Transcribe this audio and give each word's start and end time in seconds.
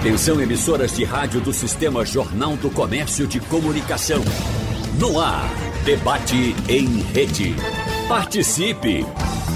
Atenção 0.00 0.40
emissoras 0.40 0.96
de 0.96 1.04
rádio 1.04 1.42
do 1.42 1.52
Sistema 1.52 2.06
Jornal 2.06 2.56
do 2.56 2.70
Comércio 2.70 3.26
de 3.26 3.38
Comunicação. 3.38 4.22
No 4.98 5.20
ar, 5.20 5.44
debate 5.84 6.56
em 6.70 7.02
rede. 7.02 7.54
Participe! 8.08 9.04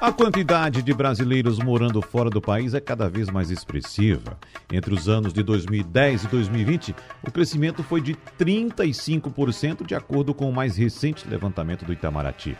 a 0.00 0.10
quantidade 0.10 0.80
de 0.82 0.92
brasileiros 0.92 1.60
morando 1.60 2.02
fora 2.02 2.28
do 2.28 2.40
país 2.40 2.74
é 2.74 2.80
cada 2.80 3.08
vez 3.08 3.30
mais 3.30 3.52
expressiva. 3.52 4.36
Entre 4.72 4.92
os 4.92 5.08
anos 5.08 5.32
de 5.32 5.44
2010 5.44 6.24
e 6.24 6.26
2020, 6.26 6.96
o 7.22 7.30
crescimento 7.30 7.84
foi 7.84 8.00
de 8.00 8.16
35%, 8.36 9.86
de 9.86 9.94
acordo 9.94 10.34
com 10.34 10.50
o 10.50 10.52
mais 10.52 10.76
recente 10.76 11.28
levantamento 11.28 11.84
do 11.84 11.92
Itamaraty. 11.92 12.56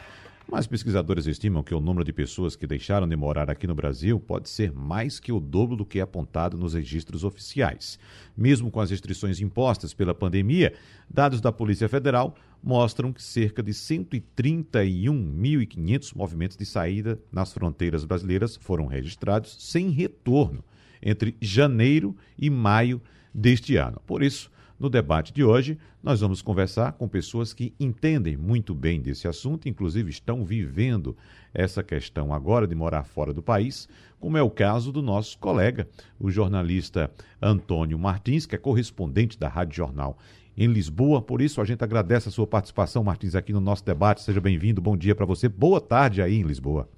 Mas 0.53 0.67
pesquisadores 0.67 1.27
estimam 1.27 1.63
que 1.63 1.75
o 1.75 1.81
número 1.81 2.05
de 2.05 2.13
pessoas 2.13 2.55
que 2.55 2.67
deixaram 2.67 3.09
de 3.09 3.17
morar 3.17 3.49
aqui 3.49 3.67
no 3.67 3.75
Brasil 3.75 4.21
pode 4.21 4.51
ser 4.51 4.71
mais 4.71 5.19
que 5.19 5.33
o 5.33 5.41
dobro 5.41 5.77
do 5.77 5.87
que 5.87 5.99
é 5.99 6.03
apontado 6.03 6.59
nos 6.59 6.75
registros 6.75 7.25
oficiais. 7.25 7.99
Mesmo 8.37 8.71
com 8.71 8.79
as 8.79 8.91
restrições 8.91 9.41
impostas 9.41 9.95
pela 9.95 10.15
pandemia, 10.15 10.75
dados 11.09 11.41
da 11.41 11.51
Polícia 11.51 11.89
Federal 11.89 12.35
mostram 12.63 13.15
que 13.15 13.23
cerca 13.23 13.63
de 13.63 13.73
131.500 13.73 16.15
movimentos 16.15 16.59
de 16.59 16.67
saída 16.67 17.19
nas 17.33 17.51
fronteiras 17.51 18.05
brasileiras 18.05 18.55
foram 18.55 18.85
registrados 18.85 19.57
sem 19.59 19.89
retorno 19.89 20.63
entre 21.03 21.35
janeiro 21.41 22.15
e 22.39 22.51
maio 22.51 23.01
deste 23.33 23.77
ano. 23.77 24.03
Por 24.07 24.23
isso, 24.23 24.52
no 24.83 24.91
debate 24.91 25.33
de 25.33 25.45
hoje, 25.45 25.79
nós 26.03 26.21
vamos 26.21 26.43
conversar 26.43 26.95
com 26.95 27.07
pessoas 27.07 27.55
que 27.55 27.73
entendem 27.79 28.37
muito 28.37 28.75
bem 28.75 29.01
desse 29.01 29.29
assunto, 29.29 29.69
inclusive 29.69 30.11
estão 30.11 30.45
vivendo 30.45 31.17
essa 31.55 31.85
questão 31.85 32.35
agora 32.35 32.67
de 32.67 32.75
morar 32.75 33.05
fora 33.05 33.33
do 33.33 33.41
país, 33.41 33.89
como 34.19 34.37
é 34.37 34.43
o 34.43 34.51
caso 34.51 34.91
do 34.91 35.01
nosso 35.01 35.39
colega, 35.39 35.87
o 36.19 36.33
jornalista 36.33 37.13
Antônio 37.41 37.97
Martins, 37.97 38.45
que 38.45 38.57
é 38.57 38.59
correspondente 38.59 39.39
da 39.39 39.47
Rádio 39.47 39.77
Jornal 39.77 40.19
em 40.59 40.67
Lisboa. 40.67 41.23
Por 41.23 41.41
isso, 41.41 41.61
a 41.61 41.65
gente 41.65 41.85
agradece 41.85 42.29
a 42.29 42.33
sua 42.33 42.47
participação, 42.49 43.05
Martins, 43.05 43.37
aqui 43.37 43.53
no 43.53 43.61
nosso 43.61 43.85
debate. 43.85 44.23
Seja 44.23 44.41
bem-vindo. 44.41 44.83
Bom 44.83 44.97
dia 44.97 45.15
para 45.15 45.25
você. 45.25 45.49
Boa 45.49 45.81
tarde 45.81 46.21
aí 46.21 46.35
em 46.35 46.43
Lisboa. 46.43 46.89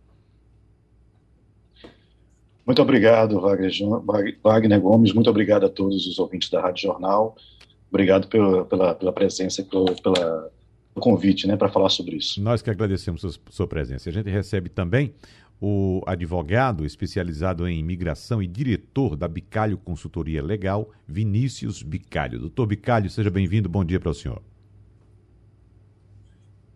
Muito 2.66 2.80
obrigado, 2.80 3.38
Wagner 4.42 4.80
Gomes. 4.80 5.12
Muito 5.12 5.28
obrigado 5.28 5.66
a 5.66 5.69
todos 5.69 6.06
os 6.06 6.19
ouvintes 6.19 6.48
da 6.48 6.62
Rádio 6.62 6.84
Jornal. 6.84 7.36
Obrigado 7.95 8.27
pela, 8.27 8.64
pela, 8.64 8.92
pela 8.92 9.12
presença 9.12 9.61
e 9.61 9.64
pelo, 9.64 9.84
pela, 10.03 10.17
pelo 10.17 10.50
convite 11.00 11.47
né, 11.47 11.56
para 11.56 11.69
falar 11.69 11.89
sobre 11.91 12.17
isso. 12.17 12.42
Nós 12.42 12.61
que 12.61 12.69
agradecemos 12.69 13.25
a 13.25 13.31
sua 13.53 13.69
presença. 13.69 14.11
A 14.11 14.12
gente 14.12 14.28
recebe 14.28 14.69
também 14.69 15.14
o 15.61 16.03
advogado 16.05 16.84
especializado 16.84 17.69
em 17.69 17.78
imigração 17.78 18.42
e 18.42 18.48
diretor 18.48 19.15
da 19.15 19.28
Bicalho 19.28 19.78
Consultoria 19.78 20.42
Legal, 20.42 20.91
Vinícius 21.06 21.84
Bicalho. 21.84 22.41
Doutor 22.41 22.67
Bicalho, 22.67 23.09
seja 23.09 23.31
bem-vindo. 23.31 23.69
Bom 23.69 23.84
dia 23.84 24.00
para 24.00 24.11
o 24.11 24.15
senhor. 24.15 24.42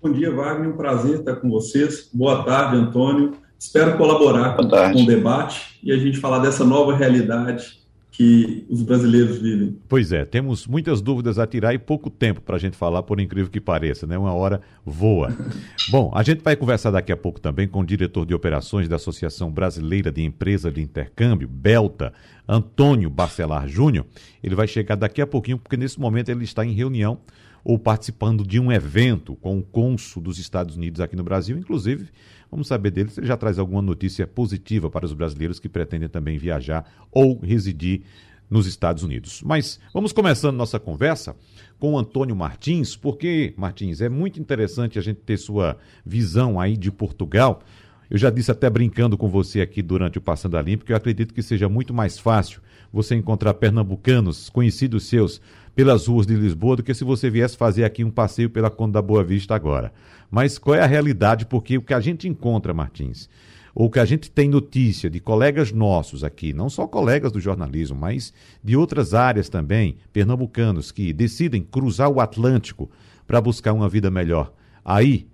Bom 0.00 0.12
dia, 0.12 0.32
Wagner. 0.32 0.70
Um 0.70 0.76
prazer 0.76 1.18
estar 1.18 1.34
com 1.34 1.50
vocês. 1.50 2.10
Boa 2.14 2.44
tarde, 2.44 2.76
Antônio. 2.76 3.32
Espero 3.58 3.98
colaborar 3.98 4.54
com, 4.54 4.68
com 4.68 5.02
o 5.02 5.06
debate 5.06 5.80
e 5.82 5.90
a 5.90 5.96
gente 5.96 6.18
falar 6.20 6.38
dessa 6.38 6.64
nova 6.64 6.94
realidade 6.94 7.87
que 8.18 8.66
os 8.68 8.82
brasileiros 8.82 9.38
vivem. 9.38 9.78
Pois 9.88 10.10
é, 10.10 10.24
temos 10.24 10.66
muitas 10.66 11.00
dúvidas 11.00 11.38
a 11.38 11.46
tirar 11.46 11.72
e 11.72 11.78
pouco 11.78 12.10
tempo 12.10 12.40
para 12.40 12.56
a 12.56 12.58
gente 12.58 12.76
falar, 12.76 13.04
por 13.04 13.20
incrível 13.20 13.48
que 13.48 13.60
pareça, 13.60 14.08
né? 14.08 14.18
Uma 14.18 14.34
hora 14.34 14.60
voa. 14.84 15.32
Bom, 15.88 16.10
a 16.12 16.24
gente 16.24 16.42
vai 16.42 16.56
conversar 16.56 16.90
daqui 16.90 17.12
a 17.12 17.16
pouco 17.16 17.40
também 17.40 17.68
com 17.68 17.78
o 17.78 17.86
diretor 17.86 18.26
de 18.26 18.34
operações 18.34 18.88
da 18.88 18.96
Associação 18.96 19.52
Brasileira 19.52 20.10
de 20.10 20.20
Empresa 20.20 20.68
de 20.68 20.82
Intercâmbio, 20.82 21.46
Belta, 21.46 22.12
Antônio 22.48 23.08
Bacelar 23.08 23.68
Júnior. 23.68 24.04
Ele 24.42 24.56
vai 24.56 24.66
chegar 24.66 24.96
daqui 24.96 25.22
a 25.22 25.26
pouquinho, 25.26 25.56
porque 25.56 25.76
nesse 25.76 26.00
momento 26.00 26.28
ele 26.28 26.42
está 26.42 26.66
em 26.66 26.72
reunião 26.72 27.20
ou 27.62 27.78
participando 27.78 28.44
de 28.44 28.58
um 28.58 28.72
evento 28.72 29.36
com 29.36 29.60
o 29.60 29.62
cônsul 29.62 30.20
dos 30.20 30.40
Estados 30.40 30.76
Unidos 30.76 31.00
aqui 31.00 31.14
no 31.14 31.22
Brasil, 31.22 31.56
inclusive 31.56 32.08
Vamos 32.50 32.66
saber 32.66 32.90
dele 32.90 33.10
se 33.10 33.20
ele 33.20 33.26
já 33.26 33.36
traz 33.36 33.58
alguma 33.58 33.82
notícia 33.82 34.26
positiva 34.26 34.90
para 34.90 35.04
os 35.04 35.12
brasileiros 35.12 35.60
que 35.60 35.68
pretendem 35.68 36.08
também 36.08 36.38
viajar 36.38 36.90
ou 37.12 37.38
residir 37.38 38.02
nos 38.50 38.66
Estados 38.66 39.02
Unidos. 39.02 39.42
Mas 39.44 39.78
vamos 39.92 40.12
começando 40.12 40.56
nossa 40.56 40.78
conversa 40.78 41.36
com 41.78 41.92
o 41.92 41.98
Antônio 41.98 42.34
Martins, 42.34 42.96
porque, 42.96 43.52
Martins, 43.56 44.00
é 44.00 44.08
muito 44.08 44.40
interessante 44.40 44.98
a 44.98 45.02
gente 45.02 45.20
ter 45.20 45.36
sua 45.36 45.76
visão 46.04 46.58
aí 46.58 46.76
de 46.76 46.90
Portugal. 46.90 47.62
Eu 48.10 48.16
já 48.16 48.30
disse 48.30 48.50
até 48.50 48.70
brincando 48.70 49.18
com 49.18 49.28
você 49.28 49.60
aqui 49.60 49.82
durante 49.82 50.16
o 50.16 50.20
Passando 50.20 50.56
a 50.56 50.62
Limpo 50.62 50.84
que 50.84 50.92
eu 50.92 50.96
acredito 50.96 51.34
que 51.34 51.42
seja 51.42 51.68
muito 51.68 51.92
mais 51.92 52.18
fácil 52.18 52.62
você 52.90 53.14
encontrar 53.14 53.52
pernambucanos, 53.54 54.48
conhecidos 54.48 55.04
seus, 55.04 55.42
pelas 55.74 56.06
ruas 56.06 56.26
de 56.26 56.34
Lisboa 56.34 56.76
do 56.76 56.82
que 56.82 56.94
se 56.94 57.04
você 57.04 57.28
viesse 57.28 57.56
fazer 57.56 57.84
aqui 57.84 58.02
um 58.02 58.10
passeio 58.10 58.48
pela 58.48 58.70
Conta 58.70 58.94
da 58.94 59.02
Boa 59.02 59.22
Vista 59.22 59.54
agora. 59.54 59.92
Mas 60.30 60.58
qual 60.58 60.76
é 60.76 60.82
a 60.82 60.86
realidade? 60.86 61.46
Porque 61.46 61.78
o 61.78 61.82
que 61.82 61.94
a 61.94 62.00
gente 62.00 62.28
encontra, 62.28 62.74
Martins, 62.74 63.28
ou 63.74 63.88
que 63.88 64.00
a 64.00 64.04
gente 64.04 64.30
tem 64.30 64.48
notícia 64.48 65.08
de 65.08 65.20
colegas 65.20 65.72
nossos 65.72 66.24
aqui, 66.24 66.52
não 66.52 66.68
só 66.68 66.86
colegas 66.86 67.30
do 67.30 67.40
jornalismo, 67.40 67.96
mas 67.96 68.32
de 68.62 68.76
outras 68.76 69.14
áreas 69.14 69.48
também, 69.48 69.96
pernambucanos, 70.12 70.90
que 70.90 71.12
decidem 71.12 71.62
cruzar 71.62 72.10
o 72.10 72.20
Atlântico 72.20 72.90
para 73.26 73.40
buscar 73.40 73.72
uma 73.72 73.88
vida 73.88 74.10
melhor. 74.10 74.52
Aí, 74.84 75.28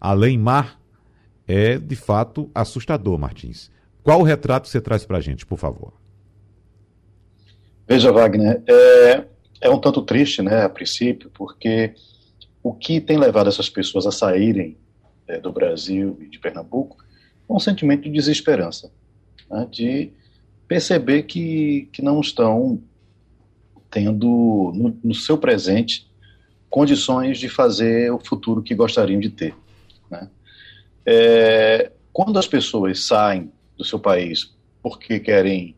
além 0.00 0.38
mar, 0.38 0.80
é 1.48 1.78
de 1.78 1.96
fato 1.96 2.48
assustador, 2.54 3.18
Martins. 3.18 3.70
Qual 4.02 4.20
o 4.20 4.24
retrato 4.24 4.68
você 4.68 4.80
traz 4.80 5.04
para 5.04 5.18
a 5.18 5.20
gente, 5.20 5.44
por 5.44 5.58
favor? 5.58 5.92
Veja, 7.88 8.12
Wagner, 8.12 8.62
é, 8.68 9.24
é 9.60 9.68
um 9.68 9.80
tanto 9.80 10.00
triste, 10.02 10.42
né, 10.42 10.62
a 10.62 10.68
princípio, 10.68 11.28
porque 11.34 11.92
o 12.62 12.74
que 12.74 13.00
tem 13.00 13.18
levado 13.18 13.48
essas 13.48 13.68
pessoas 13.68 14.06
a 14.06 14.12
saírem 14.12 14.76
é, 15.26 15.38
do 15.38 15.52
Brasil 15.52 16.18
e 16.20 16.28
de 16.28 16.38
Pernambuco 16.38 16.96
é 17.48 17.52
um 17.52 17.58
sentimento 17.58 18.02
de 18.02 18.10
desesperança, 18.10 18.92
né, 19.50 19.66
de 19.70 20.10
perceber 20.68 21.24
que, 21.24 21.88
que 21.92 22.02
não 22.02 22.20
estão 22.20 22.80
tendo 23.90 24.72
no, 24.74 24.98
no, 25.02 25.14
seu 25.14 25.36
presente 25.36 26.08
condições 26.68 27.38
de 27.38 27.48
fazer 27.48 28.12
o 28.12 28.20
futuro 28.20 28.62
que 28.62 28.74
gostariam 28.74 29.18
de 29.18 29.30
ter. 29.30 29.54
Né. 30.08 30.30
É, 31.04 31.90
quando 32.12 32.38
as 32.38 32.46
pessoas 32.46 33.04
saem 33.04 33.50
do 33.76 33.84
seu 33.84 33.98
país 33.98 34.54
porque 34.82 35.18
querem 35.18 35.76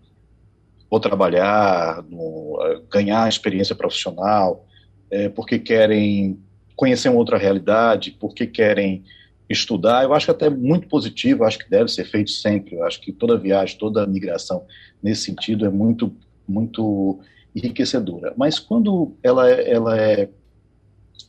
ou 0.91 1.00
trabalhar, 1.00 2.03
no, 2.03 2.59
ganhar 2.91 3.26
experiência 3.26 3.75
profissional, 3.75 4.66
é, 5.10 5.31
porque 5.31 5.59
querem 5.59 6.38
conhecer 6.77 7.09
uma 7.09 7.19
outra 7.19 7.38
realidade, 7.38 8.16
porque 8.19 8.47
querem 8.47 9.05
estudar. 9.49 10.05
Eu 10.05 10.15
acho 10.15 10.27
que 10.27 10.31
até 10.31 10.49
muito 10.49 10.88
positivo, 10.88 11.44
acho 11.44 11.59
que 11.59 11.69
deve 11.69 11.91
ser 11.91 12.05
feito 12.05 12.31
sempre. 12.31 12.77
Eu 12.77 12.84
acho 12.84 13.00
que 13.00 13.12
toda 13.12 13.38
viagem, 13.38 13.78
toda 13.78 14.06
migração 14.06 14.65
nesse 15.03 15.22
sentido 15.22 15.66
é 15.66 15.71
muito, 15.71 16.15
muito 16.49 17.21
enriquecedora. 17.55 18.32
Mas 18.37 18.59
quando 18.59 19.12
ela, 19.22 19.50
é, 19.50 19.71
ela 19.71 19.99
é 19.99 20.28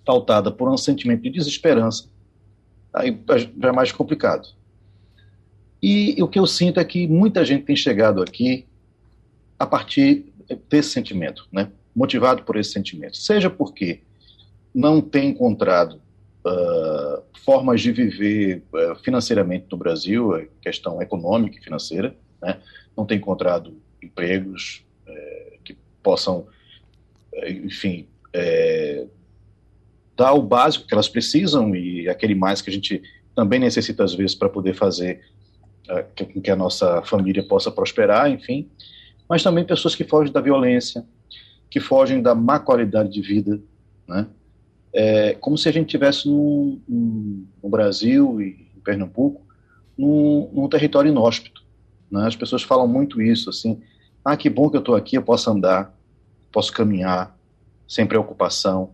pautada 0.06 0.52
por 0.52 0.70
um 0.70 0.78
sentimento 0.78 1.24
de 1.24 1.30
desesperança, 1.30 2.06
aí 2.94 3.18
já 3.28 3.70
é 3.70 3.72
mais 3.72 3.92
complicado. 3.92 4.48
E, 5.82 6.18
e 6.18 6.24
o 6.24 6.28
que 6.28 6.40
eu 6.40 6.48
sinto 6.48 6.80
é 6.80 6.86
que 6.86 7.08
muita 7.08 7.44
gente 7.44 7.66
tem 7.66 7.76
chegado 7.76 8.22
aqui 8.22 8.66
a 9.60 9.66
partir 9.66 10.32
desse 10.70 10.90
sentimento, 10.92 11.48
né? 11.52 11.70
motivado 11.96 12.44
por 12.44 12.56
esse 12.56 12.72
sentimento. 12.72 13.18
Seja 13.18 13.50
porque 13.50 14.02
não 14.74 15.02
tem 15.02 15.30
encontrado 15.30 16.02
uh, 16.46 17.24
formas 17.44 17.82
de 17.82 17.92
viver 17.92 18.64
uh, 18.74 18.96
financeiramente 19.04 19.68
no 19.72 19.78
Brasil, 19.78 20.50
questão 20.62 21.02
econômica 21.02 21.58
e 21.58 21.64
financeira, 21.64 22.16
né? 22.42 22.60
não 22.96 23.06
tem 23.06 23.18
encontrado 23.18 23.76
empregos 24.02 24.86
uh, 25.08 25.60
que 25.64 25.78
possam, 26.02 26.48
eh, 27.34 27.52
enfim, 27.52 28.08
eh, 28.34 29.08
dar 30.18 30.34
o 30.34 30.42
básico 30.42 30.86
que 30.86 30.94
elas 30.94 31.08
precisam 31.08 31.76
e 31.76 32.10
aquele 32.10 32.36
mais 32.36 32.62
que 32.62 32.70
a 32.70 32.74
gente 32.74 33.02
também 33.36 33.60
necessita 33.60 34.04
às 34.04 34.14
vezes 34.14 34.36
para 34.36 34.50
poder 34.50 34.74
fazer 34.74 35.22
com 36.18 36.42
que 36.42 36.50
a 36.50 36.56
nossa 36.56 37.02
família 37.04 37.44
possa 37.46 37.72
prosperar, 37.72 38.30
enfim 38.30 38.70
mas 39.28 39.44
também 39.44 39.66
pessoas 39.66 39.96
que 39.96 40.04
fogem 40.04 40.32
da 40.32 40.42
violência, 40.42 41.06
que 41.70 41.80
fogem 41.80 42.22
da 42.22 42.36
má 42.36 42.60
qualidade 42.60 43.10
de 43.10 43.22
vida, 43.22 43.60
né? 44.08 44.28
É 44.94 45.34
como 45.34 45.58
se 45.58 45.68
a 45.68 45.72
gente 45.72 45.88
tivesse 45.88 46.28
no, 46.28 46.80
no 46.88 47.70
Brasil 47.70 48.40
e 48.42 48.68
em 48.76 48.80
Pernambuco 48.82 49.42
num, 49.98 50.50
num 50.54 50.68
território 50.68 51.10
inóspito. 51.10 51.64
Né? 52.12 52.28
As 52.28 52.36
pessoas 52.36 52.62
falam 52.64 52.88
muito 52.88 53.22
isso, 53.22 53.50
assim, 53.50 53.82
ah, 54.24 54.38
que 54.38 54.50
bom 54.50 54.70
que 54.70 54.78
eu 54.78 54.80
estou 54.80 54.96
aqui, 54.96 55.18
eu 55.18 55.24
posso 55.24 55.50
andar, 55.50 55.94
posso 56.52 56.72
caminhar, 56.72 57.38
sem 57.88 58.06
preocupação, 58.06 58.92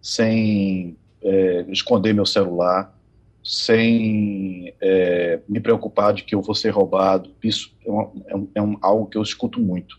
sem 0.00 0.96
é, 1.22 1.64
esconder 1.68 2.14
meu 2.14 2.24
celular, 2.24 2.96
sem 3.42 4.72
é, 4.80 5.40
me 5.48 5.60
preocupar 5.60 6.12
de 6.12 6.22
que 6.22 6.34
eu 6.34 6.42
vou 6.42 6.54
ser 6.54 6.70
roubado. 6.70 7.30
Isso 7.42 7.72
é, 7.84 7.90
uma, 7.90 8.10
é, 8.54 8.62
um, 8.62 8.74
é 8.74 8.78
algo 8.80 9.06
que 9.06 9.18
eu 9.18 9.22
escuto 9.22 9.60
muito. 9.60 9.98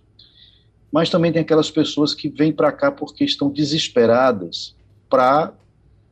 Mas 0.91 1.09
também 1.09 1.31
tem 1.31 1.41
aquelas 1.41 1.71
pessoas 1.71 2.13
que 2.13 2.29
vêm 2.29 2.51
para 2.51 2.71
cá 2.71 2.91
porque 2.91 3.23
estão 3.23 3.49
desesperadas 3.49 4.75
para 5.11 5.53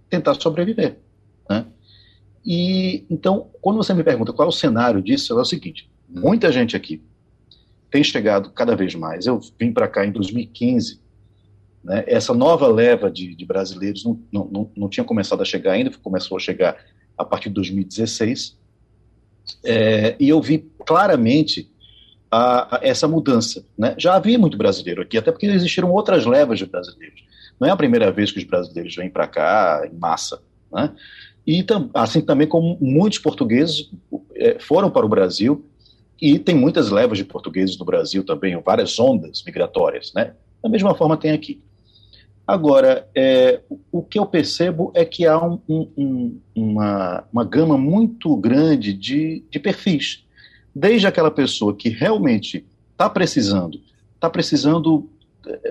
tentar 0.10 0.36
sobreviver. 0.36 0.98
Né? 1.50 1.66
E 2.46 3.06
então, 3.10 3.50
quando 3.62 3.78
você 3.78 3.94
me 3.94 4.04
pergunta 4.04 4.34
qual 4.34 4.48
é 4.48 4.50
o 4.50 4.54
cenário 4.54 5.02
disso, 5.02 5.34
é 5.34 5.42
o 5.42 5.46
seguinte: 5.46 5.90
muita 6.08 6.52
gente 6.52 6.76
aqui 6.76 7.02
tem 7.90 8.04
chegado 8.04 8.52
cada 8.52 8.76
vez 8.76 8.94
mais. 8.94 9.26
Eu 9.26 9.40
vim 9.58 9.72
para 9.72 9.88
cá 9.88 10.06
em 10.06 10.12
2015. 10.12 11.00
Né? 11.84 12.04
Essa 12.06 12.34
nova 12.34 12.68
leva 12.68 13.10
de, 13.10 13.34
de 13.34 13.46
brasileiros 13.46 14.04
não, 14.04 14.20
não, 14.32 14.72
não, 14.76 14.90
tinha 14.90 15.04
começado 15.04 15.42
a 15.42 15.46
chegar 15.46 15.72
ainda, 15.72 15.90
começou 16.04 16.38
a 16.38 16.40
chegar 16.40 16.78
a 17.18 17.24
partir 17.24 17.50
de 17.50 17.56
2016. 17.56 18.60
É, 19.64 20.16
e 20.20 20.30
eu 20.30 20.40
vi 20.42 20.70
claramente 20.86 21.72
a, 22.30 22.78
a 22.78 22.80
essa 22.84 23.08
mudança. 23.08 23.66
Né? 23.78 23.96
Já 23.98 24.16
havia 24.16 24.38
muito 24.38 24.58
brasileiro 24.58 25.02
aqui, 25.02 25.18
até 25.18 25.32
porque 25.32 25.48
existiram 25.48 25.92
outras 25.92 26.26
levas 26.26 26.60
de 26.60 26.66
brasileiros. 26.66 27.29
Não 27.60 27.68
é 27.68 27.72
a 27.72 27.78
primeira 27.78 28.12
vez 28.12 28.32
que 28.32 28.40
os 28.40 28.46
brasileiros 28.46 28.96
vêm 28.96 29.10
para 29.10 29.28
cá 29.28 29.88
em 29.92 29.98
massa. 29.98 30.42
Né? 30.72 30.92
E 31.46 31.66
assim 31.94 32.22
também 32.22 32.48
como 32.48 32.78
muitos 32.80 33.20
portugueses 33.20 33.90
é, 34.36 34.58
foram 34.60 34.90
para 34.90 35.06
o 35.06 35.10
Brasil 35.10 35.66
e 36.22 36.38
tem 36.38 36.56
muitas 36.56 36.90
levas 36.90 37.18
de 37.18 37.26
portugueses 37.26 37.78
no 37.78 37.86
Brasil 37.86 38.24
também, 38.24 38.60
várias 38.62 39.00
ondas 39.00 39.42
migratórias, 39.46 40.12
né? 40.14 40.34
Da 40.62 40.70
mesma 40.70 40.94
forma 40.94 41.16
tem 41.16 41.32
aqui. 41.32 41.62
Agora, 42.46 43.08
é, 43.16 43.62
o 43.92 44.02
que 44.02 44.20
eu 44.20 44.26
percebo 44.26 44.92
é 44.96 45.06
que 45.06 45.26
há 45.26 45.40
um, 45.40 45.60
um, 45.70 46.40
uma, 46.56 47.24
uma 47.32 47.46
gama 47.46 47.78
muito 47.78 48.36
grande 48.36 48.92
de, 48.92 49.44
de 49.50 49.60
perfis. 49.60 50.26
Desde 50.76 51.08
aquela 51.08 51.32
pessoa 51.32 51.76
que 51.76 51.90
realmente 51.90 52.66
está 52.92 53.10
precisando, 53.10 53.80
está 54.16 54.30
precisando 54.30 55.08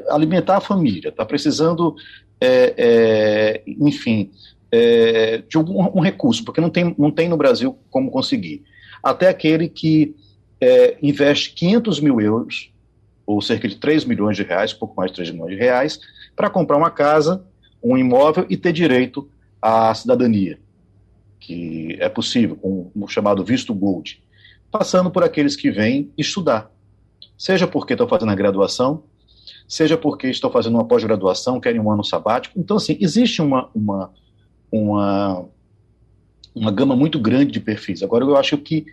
alimentar 0.09 0.57
a 0.57 0.61
família, 0.61 1.09
está 1.09 1.25
precisando, 1.25 1.95
é, 2.41 2.75
é, 2.77 3.63
enfim, 3.67 4.31
é, 4.71 5.39
de 5.49 5.57
algum 5.57 5.81
um 5.97 6.01
recurso, 6.01 6.45
porque 6.45 6.61
não 6.61 6.71
tem, 6.71 6.95
não 6.99 7.11
tem 7.11 7.29
no 7.29 7.37
Brasil 7.37 7.79
como 7.91 8.11
conseguir. 8.11 8.65
Até 9.03 9.29
aquele 9.29 9.69
que 9.69 10.15
é, 10.61 10.97
investe 11.03 11.53
500 11.55 12.01
mil 12.01 12.21
euros, 12.21 12.73
ou 13.27 13.41
cerca 13.43 13.69
de 13.69 13.77
3 13.77 14.05
milhões 14.05 14.37
de 14.37 14.43
reais, 14.43 14.73
pouco 14.73 14.95
mais 14.97 15.11
de 15.11 15.17
3 15.17 15.31
milhões 15.33 15.51
de 15.51 15.59
reais, 15.59 16.01
para 16.35 16.49
comprar 16.49 16.77
uma 16.77 16.91
casa, 16.91 17.45
um 17.83 17.97
imóvel 17.97 18.47
e 18.49 18.57
ter 18.57 18.73
direito 18.73 19.29
à 19.61 19.95
cidadania, 19.95 20.59
que 21.39 21.97
é 22.01 22.09
possível, 22.09 22.57
com 22.57 22.91
o 22.95 23.09
chamado 23.09 23.45
visto 23.45 23.75
gold, 23.75 24.23
passando 24.71 25.11
por 25.11 25.23
aqueles 25.23 25.57
que 25.57 25.71
vêm 25.71 26.11
estudar, 26.17 26.71
seja 27.37 27.67
porque 27.67 27.95
estão 27.95 28.09
fazendo 28.09 28.33
a 28.33 28.35
graduação, 28.35 29.05
seja 29.69 29.97
porque 29.97 30.29
estão 30.29 30.51
fazendo 30.51 30.75
uma 30.75 30.85
pós-graduação, 30.85 31.61
querem 31.61 31.81
um 31.81 31.91
ano 31.91 32.03
sabático. 32.03 32.59
Então, 32.59 32.79
assim, 32.79 32.97
existe 33.01 33.43
uma, 33.43 33.69
uma, 33.75 34.11
uma, 34.73 35.45
uma 36.55 36.73
gama 36.73 36.97
muito 36.97 37.21
grande 37.21 37.53
de 37.53 37.61
perfis. 37.61 38.03
Agora, 38.03 38.25
eu 38.25 38.37
acho 38.37 38.57
que 38.59 38.87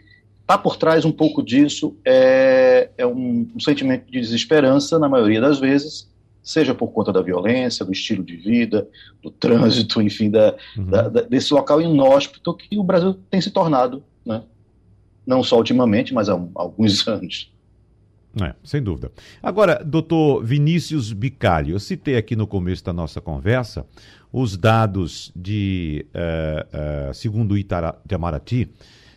Está 0.46 0.60
por 0.60 0.78
trás 0.78 1.04
um 1.06 1.12
pouco 1.12 1.42
disso 1.42 1.98
é, 2.06 2.92
é 3.00 3.08
um, 3.08 3.50
um, 3.56 3.60
sentimento 3.60 4.06
de 4.06 4.22
desesperança, 4.22 5.00
na 5.00 5.10
maioria 5.10 5.42
das 5.42 5.58
vezes, 5.58 6.08
seja 6.44 6.76
por 6.76 6.90
conta 6.90 7.12
da 7.12 7.20
violência, 7.20 7.84
do 7.84 7.92
estilo 7.92 8.24
de 8.24 8.36
vida, 8.36 8.88
do 9.24 9.32
trânsito, 9.32 10.00
enfim, 10.04 10.30
da, 10.30 10.56
uhum. 10.78 10.86
da, 10.86 11.10
da, 11.10 11.22
desse 11.22 11.52
local 11.52 11.82
inóspito 11.82 12.54
que 12.54 12.78
o 12.78 12.84
Brasil 12.84 13.16
tem 13.28 13.42
se 13.42 13.50
tornado, 13.50 14.04
né? 14.24 14.44
não 15.26 15.42
só 15.42 15.58
ultimamente, 15.58 16.14
mas 16.14 16.30
há, 16.30 16.36
há 16.36 16.38
alguns 16.54 17.08
anos. 17.10 17.52
É, 18.42 18.54
sem 18.64 18.84
dúvida. 18.84 19.12
Agora, 19.42 19.82
doutor 19.84 20.44
Vinícius 20.44 21.14
Bicalho, 21.14 21.76
eu 21.76 21.80
citei 21.80 22.18
aqui 22.18 22.36
no 22.36 22.46
começo 22.46 22.84
da 22.84 22.92
nossa 22.92 23.22
conversa 23.22 23.86
os 24.32 24.58
dados 24.58 25.32
de, 25.34 26.06
uh, 26.14 27.10
uh, 27.10 27.14
segundo 27.14 27.54
o 27.54 27.58
Itamaraty, 27.58 28.70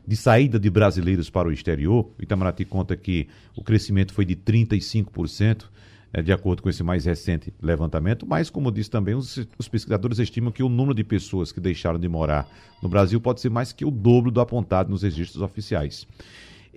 de 0.06 0.16
saída 0.16 0.60
de 0.60 0.70
brasileiros 0.70 1.28
para 1.28 1.48
o 1.48 1.52
exterior. 1.52 2.08
O 2.16 2.22
Itamaraty 2.22 2.64
conta 2.64 2.96
que 2.96 3.26
o 3.56 3.64
crescimento 3.64 4.14
foi 4.14 4.24
de 4.24 4.36
35%, 4.36 5.64
é, 6.12 6.22
de 6.22 6.32
acordo 6.32 6.62
com 6.62 6.70
esse 6.70 6.84
mais 6.84 7.04
recente 7.04 7.52
levantamento, 7.60 8.24
mas, 8.24 8.48
como 8.48 8.70
disse 8.70 8.88
também, 8.88 9.14
os, 9.14 9.44
os, 9.58 9.68
pesquisadores 9.68 10.18
estimam 10.20 10.50
que 10.52 10.62
o 10.62 10.68
número 10.68 10.94
de 10.94 11.04
pessoas 11.04 11.52
que 11.52 11.60
deixaram 11.60 11.98
de 11.98 12.08
morar 12.08 12.48
no 12.80 12.88
Brasil 12.88 13.20
pode 13.20 13.40
ser 13.40 13.50
mais 13.50 13.72
que 13.72 13.84
o 13.84 13.90
dobro 13.90 14.30
do 14.30 14.40
apontado 14.40 14.88
nos 14.88 15.02
registros 15.02 15.42
oficiais. 15.42 16.06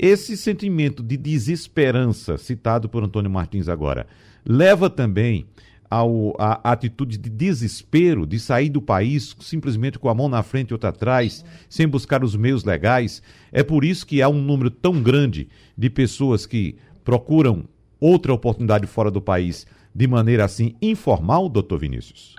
Esse 0.04 0.36
sentimento 0.36 1.04
de 1.04 1.16
desesperança, 1.16 2.36
citado 2.36 2.90
por 2.90 3.04
Antônio 3.04 3.30
Martins 3.30 3.70
agora, 3.70 4.08
leva 4.44 4.90
também 4.90 5.46
ao, 5.88 6.36
a 6.40 6.72
atitude 6.72 7.20
de 7.20 7.30
desespero 7.30 8.26
de 8.26 8.40
sair 8.40 8.70
do 8.70 8.82
país 8.82 9.36
simplesmente 9.42 10.00
com 10.00 10.10
a 10.10 10.16
mão 10.16 10.28
na 10.28 10.42
frente 10.42 10.72
e 10.72 10.74
outra 10.74 10.90
atrás, 10.90 11.46
sem 11.70 11.88
buscar 11.88 12.24
os 12.24 12.36
meios 12.36 12.64
legais. 12.64 13.22
É 13.52 13.62
por 13.62 13.86
isso 13.86 14.08
que 14.08 14.24
há 14.24 14.28
um 14.28 14.42
número 14.42 14.72
tão 14.72 15.04
grande 15.04 15.48
de 15.78 15.88
pessoas 15.88 16.48
que 16.48 16.78
procuram 17.04 17.66
outra 18.00 18.34
oportunidade 18.34 18.88
fora 18.88 19.12
do 19.12 19.22
país 19.22 19.68
de 19.94 20.08
maneira 20.08 20.44
assim 20.44 20.76
informal, 20.82 21.48
doutor 21.48 21.78
Vinícius? 21.78 22.36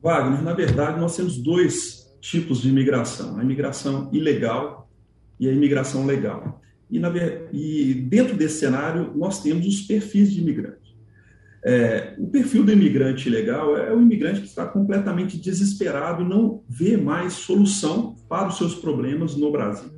Wagner, 0.00 0.40
na 0.40 0.52
verdade, 0.52 1.00
nós 1.00 1.16
temos 1.16 1.36
dois 1.36 2.16
tipos 2.20 2.62
de 2.62 2.68
imigração: 2.68 3.36
a 3.36 3.42
imigração 3.42 4.08
ilegal 4.12 4.83
e 5.38 5.48
a 5.48 5.52
imigração 5.52 6.06
legal. 6.06 6.62
E, 6.90 6.98
na, 6.98 7.10
e 7.52 7.94
dentro 7.94 8.36
desse 8.36 8.60
cenário, 8.60 9.12
nós 9.16 9.42
temos 9.42 9.66
os 9.66 9.80
perfis 9.82 10.32
de 10.32 10.40
imigrantes. 10.40 10.94
É, 11.66 12.14
o 12.18 12.26
perfil 12.26 12.62
do 12.62 12.72
imigrante 12.72 13.26
ilegal 13.26 13.74
é 13.74 13.90
o 13.90 14.00
imigrante 14.00 14.40
que 14.40 14.46
está 14.46 14.66
completamente 14.66 15.38
desesperado 15.38 16.22
e 16.22 16.28
não 16.28 16.62
vê 16.68 16.94
mais 16.94 17.32
solução 17.32 18.16
para 18.28 18.48
os 18.48 18.58
seus 18.58 18.74
problemas 18.74 19.34
no 19.34 19.50
Brasil. 19.50 19.88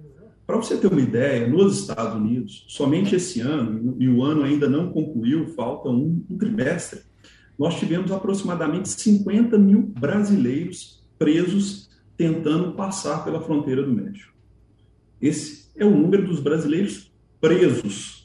Para 0.46 0.56
você 0.56 0.76
ter 0.76 0.86
uma 0.86 1.00
ideia, 1.00 1.48
nos 1.48 1.80
Estados 1.80 2.14
Unidos, 2.14 2.64
somente 2.68 3.16
esse 3.16 3.40
ano, 3.40 3.96
e 3.98 4.08
o 4.08 4.22
ano 4.22 4.44
ainda 4.44 4.68
não 4.68 4.92
concluiu, 4.92 5.48
falta 5.48 5.88
um, 5.88 6.24
um 6.30 6.38
trimestre, 6.38 7.00
nós 7.58 7.80
tivemos 7.80 8.12
aproximadamente 8.12 8.88
50 8.88 9.58
mil 9.58 9.82
brasileiros 9.82 11.04
presos 11.18 11.90
tentando 12.16 12.74
passar 12.74 13.24
pela 13.24 13.40
fronteira 13.40 13.82
do 13.82 13.92
México. 13.92 14.35
Esse 15.20 15.70
é 15.76 15.84
o 15.84 15.90
número 15.90 16.26
dos 16.26 16.40
brasileiros 16.40 17.10
presos 17.40 18.16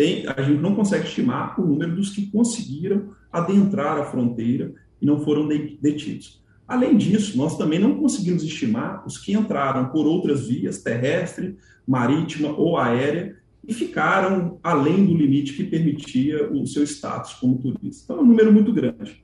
tem, 0.00 0.26
a 0.26 0.40
gente 0.40 0.62
não 0.62 0.74
consegue 0.74 1.06
estimar 1.06 1.60
o 1.60 1.66
número 1.66 1.94
dos 1.94 2.08
que 2.08 2.30
conseguiram 2.30 3.10
adentrar 3.30 3.98
a 3.98 4.04
fronteira 4.06 4.72
e 4.98 5.04
não 5.04 5.20
foram 5.20 5.46
detidos. 5.46 6.42
Além 6.66 6.96
disso, 6.96 7.36
nós 7.36 7.58
também 7.58 7.78
não 7.78 7.98
conseguimos 7.98 8.42
estimar 8.42 9.04
os 9.06 9.18
que 9.18 9.34
entraram 9.34 9.90
por 9.90 10.06
outras 10.06 10.48
vias, 10.48 10.82
terrestre, 10.82 11.58
marítima 11.86 12.48
ou 12.48 12.78
aérea, 12.78 13.36
e 13.62 13.74
ficaram 13.74 14.58
além 14.62 15.04
do 15.04 15.14
limite 15.14 15.52
que 15.52 15.64
permitia 15.64 16.50
o 16.50 16.66
seu 16.66 16.82
status 16.84 17.34
como 17.34 17.58
turista. 17.58 18.04
Então, 18.04 18.16
é 18.16 18.20
um 18.22 18.26
número 18.26 18.50
muito 18.50 18.72
grande. 18.72 19.22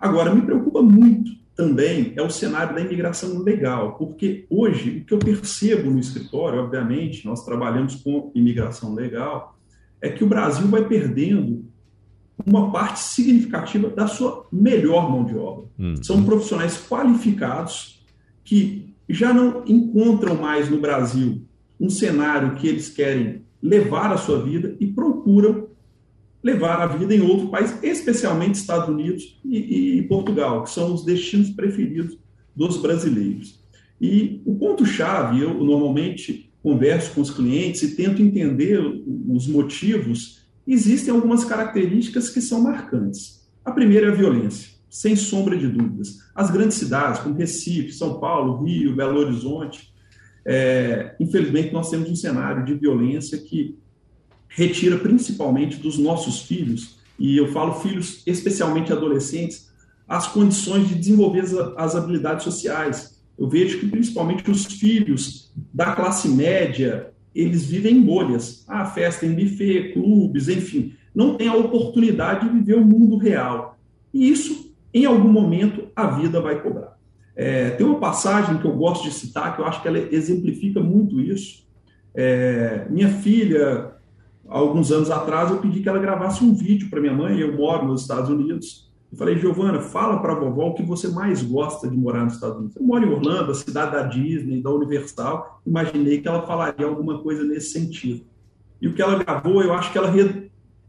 Agora, 0.00 0.34
me 0.34 0.42
preocupa 0.42 0.82
muito 0.82 1.30
também 1.56 2.12
é 2.14 2.22
o 2.22 2.28
cenário 2.28 2.74
da 2.74 2.82
imigração 2.82 3.38
legal, 3.38 3.96
porque 3.96 4.46
hoje 4.50 4.98
o 4.98 5.04
que 5.06 5.14
eu 5.14 5.18
percebo 5.18 5.90
no 5.90 5.98
escritório, 5.98 6.60
obviamente, 6.60 7.24
nós 7.24 7.44
trabalhamos 7.44 7.94
com 7.96 8.30
imigração 8.34 8.94
legal, 8.94 9.58
é 10.00 10.10
que 10.10 10.22
o 10.22 10.26
Brasil 10.26 10.68
vai 10.68 10.86
perdendo 10.86 11.64
uma 12.44 12.70
parte 12.70 13.00
significativa 13.00 13.88
da 13.88 14.06
sua 14.06 14.46
melhor 14.52 15.10
mão 15.10 15.24
de 15.24 15.34
obra. 15.34 15.64
Hum. 15.78 15.94
São 16.02 16.22
profissionais 16.22 16.76
qualificados 16.86 18.04
que 18.44 18.94
já 19.08 19.32
não 19.32 19.64
encontram 19.66 20.36
mais 20.36 20.68
no 20.68 20.78
Brasil 20.78 21.42
um 21.80 21.88
cenário 21.88 22.54
que 22.56 22.68
eles 22.68 22.90
querem 22.90 23.42
levar 23.62 24.12
a 24.12 24.18
sua 24.18 24.42
vida 24.42 24.76
e 24.78 24.86
procuram 24.86 25.68
levar 26.46 26.80
a 26.80 26.86
vida 26.86 27.12
em 27.12 27.20
outro 27.20 27.48
país, 27.48 27.76
especialmente 27.82 28.54
Estados 28.54 28.88
Unidos 28.88 29.36
e, 29.44 29.98
e 29.98 30.02
Portugal, 30.04 30.62
que 30.62 30.70
são 30.70 30.94
os 30.94 31.04
destinos 31.04 31.50
preferidos 31.50 32.16
dos 32.54 32.76
brasileiros. 32.76 33.60
E 34.00 34.40
o 34.46 34.54
ponto-chave, 34.54 35.40
eu 35.40 35.52
normalmente 35.54 36.48
converso 36.62 37.12
com 37.14 37.20
os 37.20 37.30
clientes 37.30 37.82
e 37.82 37.96
tento 37.96 38.22
entender 38.22 38.78
os 39.28 39.48
motivos, 39.48 40.46
existem 40.64 41.12
algumas 41.12 41.44
características 41.44 42.30
que 42.30 42.40
são 42.40 42.62
marcantes. 42.62 43.44
A 43.64 43.72
primeira 43.72 44.06
é 44.06 44.10
a 44.10 44.14
violência, 44.14 44.70
sem 44.88 45.16
sombra 45.16 45.56
de 45.58 45.66
dúvidas. 45.66 46.18
As 46.32 46.48
grandes 46.48 46.76
cidades, 46.76 47.20
como 47.20 47.34
Recife, 47.34 47.92
São 47.92 48.20
Paulo, 48.20 48.62
Rio, 48.64 48.94
Belo 48.94 49.18
Horizonte, 49.18 49.92
é, 50.44 51.16
infelizmente 51.18 51.72
nós 51.72 51.90
temos 51.90 52.08
um 52.08 52.14
cenário 52.14 52.64
de 52.64 52.74
violência 52.74 53.36
que 53.36 53.76
retira 54.48 54.98
principalmente 54.98 55.76
dos 55.76 55.98
nossos 55.98 56.42
filhos, 56.42 56.96
e 57.18 57.36
eu 57.36 57.52
falo 57.52 57.80
filhos 57.80 58.22
especialmente 58.26 58.92
adolescentes, 58.92 59.70
as 60.08 60.26
condições 60.28 60.88
de 60.88 60.94
desenvolver 60.94 61.44
as, 61.76 61.96
habilidades 61.96 62.44
sociais, 62.44 63.16
Eu 63.38 63.48
vejo 63.50 63.78
que 63.80 63.86
principalmente 63.86 64.50
os 64.50 64.64
filhos 64.64 65.52
da 65.74 65.92
classe 65.94 66.26
média, 66.26 67.12
eles 67.34 67.66
vivem 67.66 67.96
em 67.96 68.00
bolhas. 68.00 68.64
Ah, 68.66 68.86
festa 68.86 69.26
em 69.26 69.34
buffet, 69.34 69.92
clubes, 69.92 70.48
enfim. 70.48 70.94
Não 71.14 71.36
tem 71.36 71.46
a 71.46 71.54
oportunidade 71.54 72.48
de 72.48 72.54
viver 72.54 72.76
o 72.76 72.84
mundo 72.84 73.18
real. 73.18 73.78
E 74.14 74.30
isso, 74.30 74.74
em 74.94 75.04
algum 75.04 75.28
momento, 75.28 75.88
a 75.94 76.06
vida 76.06 76.40
vai 76.40 76.62
cobrar. 76.62 76.96
É, 77.34 77.70
tem 77.70 77.84
uma 77.84 77.98
passagem 77.98 78.56
que 78.56 78.64
eu 78.64 78.74
gosto 78.74 79.04
de 79.04 79.12
citar, 79.12 79.54
que 79.54 79.60
eu 79.60 79.66
acho 79.66 79.82
que 79.82 79.88
ela 79.88 79.98
exemplifica 79.98 80.80
muito 80.80 81.20
isso. 81.20 81.66
É, 82.14 82.86
minha 82.88 83.10
filha, 83.10 83.95
alguns 84.48 84.90
anos 84.92 85.10
atrás, 85.10 85.50
eu 85.50 85.58
pedi 85.58 85.80
que 85.80 85.88
ela 85.88 85.98
gravasse 85.98 86.42
um 86.44 86.54
vídeo 86.54 86.88
para 86.90 87.00
minha 87.00 87.14
mãe. 87.14 87.38
Eu 87.38 87.56
moro 87.56 87.86
nos 87.86 88.02
Estados 88.02 88.30
Unidos. 88.30 88.86
Eu 89.10 89.18
falei, 89.18 89.38
Giovana, 89.38 89.80
fala 89.80 90.18
para 90.18 90.32
a 90.32 90.38
vovó 90.38 90.68
o 90.68 90.74
que 90.74 90.82
você 90.82 91.08
mais 91.08 91.42
gosta 91.42 91.88
de 91.88 91.96
morar 91.96 92.24
nos 92.24 92.34
Estados 92.34 92.58
Unidos. 92.58 92.76
Eu 92.76 92.82
moro 92.82 93.06
em 93.06 93.12
Orlando, 93.12 93.52
a 93.52 93.54
cidade 93.54 93.92
da 93.92 94.02
Disney, 94.02 94.62
da 94.62 94.70
Universal. 94.70 95.60
Imaginei 95.66 96.20
que 96.20 96.28
ela 96.28 96.42
falaria 96.42 96.86
alguma 96.86 97.18
coisa 97.18 97.44
nesse 97.44 97.70
sentido. 97.70 98.24
E 98.80 98.88
o 98.88 98.94
que 98.94 99.00
ela 99.00 99.22
gravou, 99.22 99.62
eu 99.62 99.72
acho 99.72 99.92
que 99.92 99.98
ela 99.98 100.12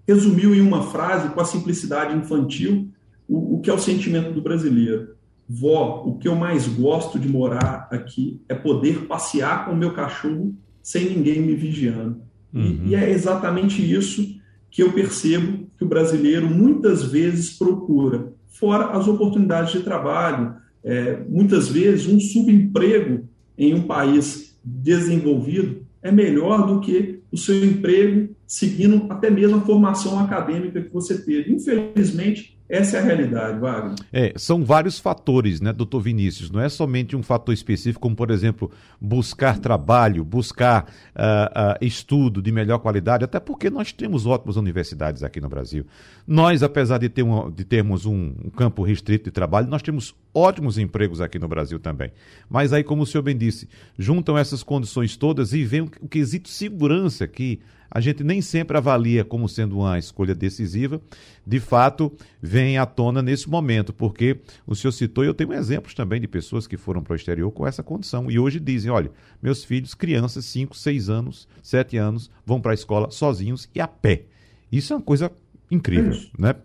resumiu 0.07 0.55
em 0.55 0.61
uma 0.61 0.83
frase, 0.83 1.29
com 1.29 1.39
a 1.39 1.45
simplicidade 1.45 2.15
infantil, 2.15 2.89
o, 3.27 3.55
o 3.55 3.61
que 3.61 3.69
é 3.69 3.73
o 3.73 3.79
sentimento 3.79 4.31
do 4.31 4.41
brasileiro. 4.41 5.15
Vó, 5.47 6.03
o 6.05 6.17
que 6.17 6.27
eu 6.27 6.35
mais 6.35 6.67
gosto 6.67 7.17
de 7.17 7.29
morar 7.29 7.87
aqui 7.89 8.41
é 8.49 8.55
poder 8.55 9.05
passear 9.05 9.65
com 9.65 9.71
o 9.71 9.77
meu 9.77 9.93
cachorro 9.93 10.53
sem 10.83 11.09
ninguém 11.09 11.41
me 11.41 11.55
vigiando. 11.55 12.21
Uhum. 12.53 12.81
E, 12.85 12.89
e 12.89 12.95
é 12.95 13.09
exatamente 13.11 13.81
isso 13.81 14.37
que 14.69 14.83
eu 14.83 14.91
percebo 14.93 15.67
que 15.77 15.83
o 15.83 15.87
brasileiro 15.87 16.49
muitas 16.49 17.03
vezes 17.03 17.57
procura, 17.57 18.33
fora 18.47 18.97
as 18.97 19.07
oportunidades 19.07 19.71
de 19.71 19.81
trabalho. 19.81 20.55
É, 20.83 21.19
muitas 21.27 21.67
vezes, 21.69 22.07
um 22.07 22.19
subemprego 22.19 23.27
em 23.57 23.73
um 23.73 23.83
país 23.83 24.57
desenvolvido 24.63 25.85
é 26.01 26.11
melhor 26.11 26.67
do 26.67 26.79
que 26.79 27.19
o 27.31 27.37
seu 27.37 27.63
emprego 27.63 28.35
seguindo 28.47 29.05
até 29.09 29.29
mesmo 29.29 29.57
a 29.57 29.61
formação 29.61 30.17
acadêmica 30.19 30.81
que 30.81 30.93
você 30.93 31.17
teve. 31.17 31.53
Infelizmente, 31.53 32.57
essa 32.69 32.97
é 32.97 32.99
a 32.99 33.03
realidade, 33.03 33.59
Wagner. 33.59 33.95
É, 34.11 34.33
são 34.35 34.63
vários 34.63 34.99
fatores, 34.99 35.61
né, 35.61 35.71
doutor 35.71 36.01
Vinícius? 36.01 36.51
Não 36.51 36.59
é 36.59 36.67
somente 36.67 37.15
um 37.15 37.23
fator 37.23 37.53
específico, 37.53 38.01
como, 38.01 38.15
por 38.15 38.29
exemplo, 38.29 38.69
buscar 38.99 39.57
trabalho, 39.57 40.23
buscar 40.23 40.83
uh, 41.15 41.81
uh, 41.81 41.85
estudo 41.85 42.41
de 42.41 42.51
melhor 42.51 42.79
qualidade, 42.79 43.23
até 43.23 43.39
porque 43.39 43.69
nós 43.69 43.93
temos 43.93 44.25
ótimas 44.25 44.57
universidades 44.57 45.23
aqui 45.23 45.39
no 45.39 45.47
Brasil. 45.47 45.85
Nós, 46.25 46.61
apesar 46.61 46.97
de, 46.97 47.07
ter 47.07 47.23
um, 47.23 47.49
de 47.49 47.63
termos 47.63 48.05
um, 48.05 48.33
um 48.43 48.49
campo 48.49 48.83
restrito 48.83 49.25
de 49.25 49.31
trabalho, 49.31 49.69
nós 49.69 49.81
temos 49.81 50.13
ótimos 50.33 50.77
empregos 50.77 51.21
aqui 51.21 51.39
no 51.39 51.47
Brasil 51.47 51.79
também. 51.79 52.11
Mas 52.49 52.73
aí, 52.73 52.83
como 52.83 53.03
o 53.03 53.05
senhor 53.05 53.23
bem 53.23 53.37
disse, 53.37 53.69
juntam 53.97 54.37
essas 54.37 54.61
condições 54.61 55.15
todas 55.15 55.53
e 55.53 55.63
vem 55.63 55.81
o, 55.81 55.91
o 56.01 56.07
quesito 56.09 56.49
segurança 56.49 57.25
que 57.29 57.61
a 57.89 57.99
gente 57.99 58.23
nem 58.23 58.41
sempre 58.41 58.77
avalia 58.77 59.23
como 59.23 59.47
sendo 59.47 59.79
uma 59.79 59.97
escolha 59.97 60.35
decisiva, 60.35 61.01
de 61.45 61.59
fato, 61.59 62.11
vem 62.41 62.77
à 62.77 62.85
tona 62.85 63.21
nesse 63.21 63.49
momento, 63.49 63.93
porque 63.93 64.39
o 64.65 64.75
senhor 64.75 64.91
citou, 64.91 65.23
e 65.23 65.27
eu 65.27 65.33
tenho 65.33 65.53
exemplos 65.53 65.93
também 65.93 66.19
de 66.19 66.27
pessoas 66.27 66.67
que 66.67 66.77
foram 66.77 67.01
para 67.01 67.13
o 67.13 67.15
exterior 67.15 67.51
com 67.51 67.65
essa 67.65 67.83
condição, 67.83 68.29
e 68.29 68.37
hoje 68.37 68.59
dizem, 68.59 68.91
olha, 68.91 69.11
meus 69.41 69.63
filhos, 69.63 69.93
crianças, 69.93 70.45
5, 70.45 70.75
6 70.75 71.09
anos, 71.09 71.47
7 71.63 71.97
anos, 71.97 72.29
vão 72.45 72.59
para 72.59 72.71
a 72.71 72.75
escola 72.75 73.09
sozinhos 73.11 73.69
e 73.73 73.79
a 73.79 73.87
pé. 73.87 74.25
Isso 74.71 74.93
é 74.93 74.95
uma 74.95 75.01
coisa 75.01 75.31
incrível, 75.71 76.13
é 76.13 76.41
né? 76.41 76.55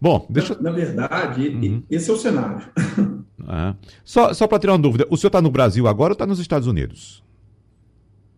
Bom, 0.00 0.24
deixa 0.30 0.54
Na, 0.54 0.62
na 0.62 0.70
verdade, 0.70 1.48
uhum. 1.48 1.82
esse 1.90 2.08
é 2.10 2.12
o 2.12 2.16
cenário. 2.16 2.66
Ah. 3.50 3.76
Só, 4.04 4.34
só 4.34 4.46
para 4.46 4.58
tirar 4.58 4.72
uma 4.72 4.78
dúvida, 4.78 5.06
o 5.08 5.16
senhor 5.16 5.28
está 5.28 5.40
no 5.40 5.50
Brasil 5.50 5.86
agora 5.86 6.10
ou 6.10 6.12
está 6.12 6.26
nos 6.26 6.38
Estados 6.38 6.68
Unidos? 6.68 7.22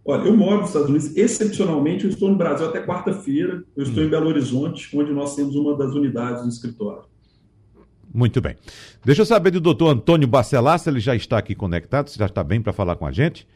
Olha, 0.04 0.22
eu 0.22 0.36
moro 0.36 0.60
nos 0.60 0.68
Estados 0.68 0.88
Unidos, 0.88 1.16
excepcionalmente, 1.16 2.04
eu 2.04 2.10
estou 2.10 2.28
no 2.28 2.36
Brasil 2.36 2.66
até 2.66 2.84
quarta-feira, 2.84 3.62
eu 3.76 3.82
estou 3.82 4.02
hum. 4.02 4.06
em 4.06 4.10
Belo 4.10 4.28
Horizonte, 4.28 4.96
onde 4.96 5.12
nós 5.12 5.36
temos 5.36 5.54
uma 5.54 5.76
das 5.76 5.92
unidades 5.92 6.42
do 6.42 6.48
escritório. 6.48 7.02
Muito 8.12 8.40
bem. 8.40 8.56
Deixa 9.04 9.22
eu 9.22 9.26
saber 9.26 9.52
do 9.52 9.60
doutor 9.60 9.88
Antônio 9.88 10.26
Bacelar, 10.26 10.78
se 10.78 10.90
ele 10.90 10.98
já 10.98 11.14
está 11.14 11.38
aqui 11.38 11.54
conectado, 11.54 12.08
se 12.08 12.18
já 12.18 12.26
está 12.26 12.42
bem 12.42 12.60
para 12.60 12.72
falar 12.72 12.96
com 12.96 13.06
a 13.06 13.12
gente. 13.12 13.46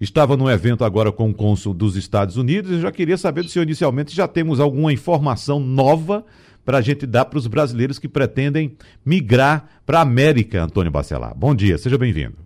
Estava 0.00 0.36
num 0.36 0.50
evento 0.50 0.84
agora 0.84 1.10
com 1.10 1.30
o 1.30 1.34
cônsul 1.34 1.72
dos 1.72 1.96
Estados 1.96 2.36
Unidos 2.36 2.72
e 2.72 2.80
já 2.80 2.92
queria 2.92 3.16
saber 3.16 3.42
do 3.42 3.48
senhor 3.48 3.62
inicialmente, 3.62 4.14
já 4.14 4.28
temos 4.28 4.60
alguma 4.60 4.92
informação 4.92 5.58
nova 5.58 6.24
para 6.64 6.78
a 6.78 6.80
gente 6.80 7.06
dar 7.06 7.24
para 7.24 7.38
os 7.38 7.46
brasileiros 7.46 7.98
que 7.98 8.08
pretendem 8.08 8.76
migrar 9.04 9.80
para 9.86 10.00
a 10.00 10.02
América, 10.02 10.62
Antônio 10.62 10.90
Bacelar. 10.90 11.34
Bom 11.36 11.54
dia, 11.54 11.78
seja 11.78 11.96
bem-vindo. 11.96 12.43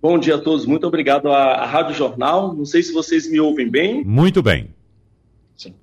Bom 0.00 0.18
dia 0.18 0.34
a 0.34 0.38
todos, 0.38 0.66
muito 0.66 0.86
obrigado 0.86 1.28
à, 1.28 1.54
à 1.54 1.66
Rádio 1.66 1.94
Jornal. 1.94 2.54
Não 2.54 2.66
sei 2.66 2.82
se 2.82 2.92
vocês 2.92 3.28
me 3.30 3.40
ouvem 3.40 3.68
bem. 3.68 4.04
Muito 4.04 4.42
bem. 4.42 4.68
Sim. 5.56 5.74